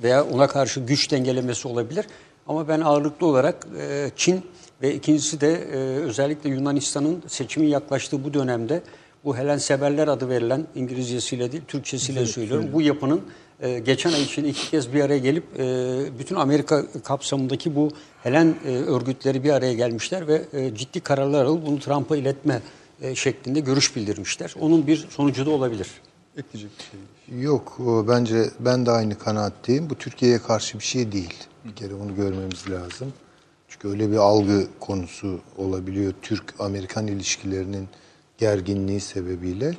[0.04, 2.06] veya ona karşı güç dengelemesi olabilir.
[2.48, 4.42] Ama ben ağırlıklı olarak e, Çin
[4.82, 8.82] ve ikincisi de e, özellikle Yunanistan'ın seçimin yaklaştığı bu dönemde
[9.26, 12.70] bu Helenseverler adı verilen İngilizcesiyle değil Türkçesiyle söylüyorum.
[12.74, 13.22] Bu yapının
[13.60, 17.90] e, geçen ay içinde iki kez bir araya gelip e, bütün Amerika kapsamındaki bu
[18.24, 22.62] Helen e, örgütleri bir araya gelmişler ve e, ciddi kararlar alıp bunu Trump'a iletme
[23.02, 24.54] e, şeklinde görüş bildirmişler.
[24.60, 25.88] Onun bir sonucu da olabilir.
[26.38, 27.42] Ekleyecek bir şey.
[27.42, 29.90] Yok o bence ben de aynı kanaatteyim.
[29.90, 31.34] Bu Türkiye'ye karşı bir şey değil.
[31.66, 33.14] Bir kere onu görmemiz lazım.
[33.68, 37.88] Çünkü öyle bir algı konusu olabiliyor Türk-Amerikan ilişkilerinin
[38.40, 39.74] gerginliği sebebiyle.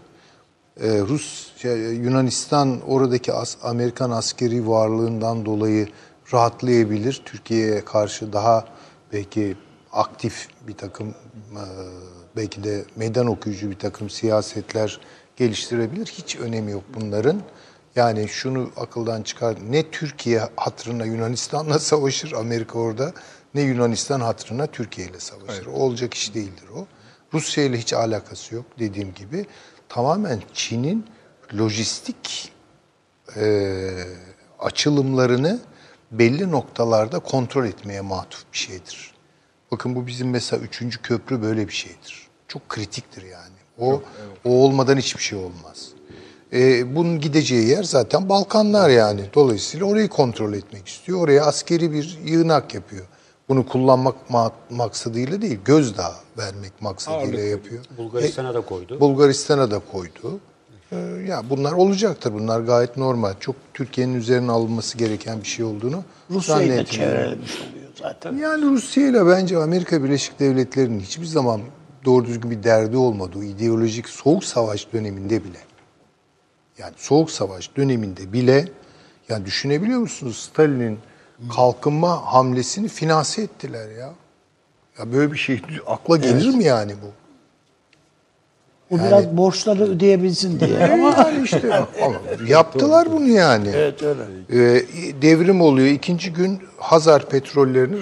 [0.80, 5.88] Ee, Rus, şey, Yunanistan oradaki as, Amerikan askeri varlığından dolayı
[6.32, 7.22] rahatlayabilir.
[7.24, 8.64] Türkiye'ye karşı daha
[9.12, 9.56] belki
[9.92, 11.64] aktif bir takım e,
[12.36, 15.00] belki de meydan okuyucu bir takım siyasetler
[15.36, 16.06] geliştirebilir.
[16.06, 17.42] Hiç önemi yok bunların.
[17.96, 19.56] Yani şunu akıldan çıkar.
[19.70, 23.12] Ne Türkiye hatırına Yunanistan'la savaşır Amerika orada
[23.54, 25.66] ne Yunanistan hatırına Türkiye ile savaşır.
[25.66, 26.86] Olacak iş değildir o.
[27.34, 29.46] Rusya ile hiç alakası yok dediğim gibi.
[29.88, 31.06] Tamamen Çin'in
[31.58, 32.52] lojistik
[33.36, 33.44] e,
[34.58, 35.60] açılımlarını
[36.10, 39.14] belli noktalarda kontrol etmeye matuf bir şeydir.
[39.70, 42.28] Bakın bu bizim mesela üçüncü köprü böyle bir şeydir.
[42.48, 43.54] Çok kritiktir yani.
[43.78, 44.02] O,
[44.44, 45.88] o olmadan hiçbir şey olmaz.
[46.52, 49.20] E, bunun gideceği yer zaten Balkanlar yani.
[49.34, 51.20] Dolayısıyla orayı kontrol etmek istiyor.
[51.20, 53.06] Oraya askeri bir yığınak yapıyor.
[53.50, 57.84] Bunu kullanmak ma- maksadıyla değil, gözdağı vermek maksadıyla Ağırlık yapıyor.
[57.98, 59.00] Bulgaristan'a da koydu.
[59.00, 60.40] Bulgaristan'a da koydu.
[60.92, 60.96] Ee,
[61.28, 62.32] ya bunlar olacaktır.
[62.32, 63.34] Bunlar gayet normal.
[63.40, 68.36] Çok Türkiye'nin üzerine alınması gereken bir şey olduğunu Rusya'yı da çevrelemiş oluyor zaten.
[68.36, 71.60] Yani Rusya ile bence Amerika Birleşik Devletleri'nin hiçbir zaman
[72.04, 75.58] doğru düzgün bir derdi olmadığı ideolojik soğuk savaş döneminde bile
[76.78, 78.68] yani soğuk savaş döneminde bile
[79.28, 80.98] yani düşünebiliyor musunuz Stalin'in
[81.48, 84.10] kalkınma hamlesini finanse ettiler ya.
[84.98, 87.10] Ya böyle bir şey akla gelir mi yani bu?
[88.90, 90.84] Bu biraz borçları ödeyebilsin diye.
[90.92, 92.16] Ama yani işte ama
[92.48, 93.68] yaptılar bunu yani.
[93.74, 94.22] evet öyle.
[94.52, 94.84] Ee,
[95.22, 95.88] devrim oluyor.
[95.88, 97.98] İkinci gün Hazar petrollerini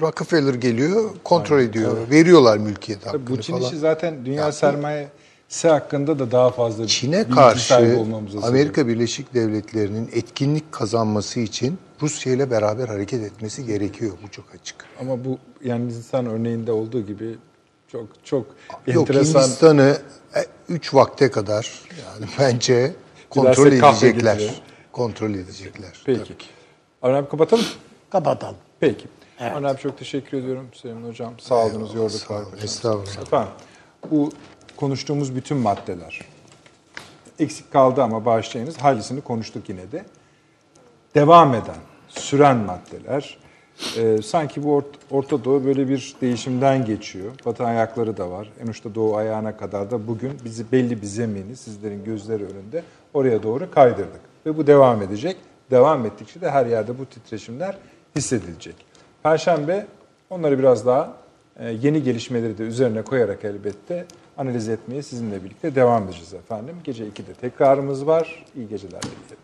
[0.00, 1.96] Rockefeller geliyor, kontrol ediyor.
[2.10, 3.66] Veriyorlar mülkiyet Tabii hakkını bu Çin falan.
[3.66, 4.52] işi zaten dünya
[5.52, 7.74] sermayesi hakkında da daha fazla Çin'e karşı.
[8.42, 14.12] Amerika Birleşik Devletleri'nin etkinlik kazanması için Rusya ile beraber hareket etmesi gerekiyor.
[14.22, 14.76] Bu çok açık.
[15.00, 17.36] Ama bu yani Hindistan örneğinde olduğu gibi
[17.88, 18.46] çok çok
[18.86, 19.40] Yok enteresan.
[19.42, 19.98] Hindistan'ı
[20.68, 22.92] 3 vakte kadar yani bence
[23.30, 24.62] kontrol edecekler.
[24.92, 26.02] Kontrol edecekler.
[26.06, 26.34] Peki.
[27.00, 27.64] Tabii abi kapatalım.
[28.10, 28.56] Kapatalım.
[28.80, 29.04] Peki.
[29.40, 29.64] Evet.
[29.64, 31.34] Abi çok teşekkür ediyorum Süleyman Hocam.
[31.38, 32.20] Sağ olunuz, yorduk.
[32.20, 32.46] sağ olun.
[32.62, 33.22] Estağfurullah.
[33.22, 33.52] Efendim,
[34.10, 34.32] bu
[34.82, 36.20] konuştuğumuz bütün maddeler
[37.38, 38.78] eksik kaldı ama bağışlayınız.
[38.78, 40.04] Halisini konuştuk yine de.
[41.14, 41.76] Devam eden,
[42.08, 43.38] süren maddeler.
[43.98, 47.32] Ee, sanki bu Ort- Orta Doğu böyle bir değişimden geçiyor.
[47.46, 48.52] Batı ayakları da var.
[48.62, 52.82] En uçta Doğu ayağına kadar da bugün bizi belli bir zemini sizlerin gözleri önünde
[53.14, 54.20] oraya doğru kaydırdık.
[54.46, 55.36] Ve bu devam edecek.
[55.70, 57.76] Devam ettikçe de her yerde bu titreşimler
[58.16, 58.74] hissedilecek.
[59.22, 59.86] Perşembe
[60.30, 61.12] onları biraz daha
[61.58, 64.06] e, yeni gelişmeleri de üzerine koyarak elbette
[64.36, 66.76] analiz etmeye sizinle birlikte devam edeceğiz efendim.
[66.84, 68.44] Gece 2'de tekrarımız var.
[68.56, 69.41] İyi geceler dilerim.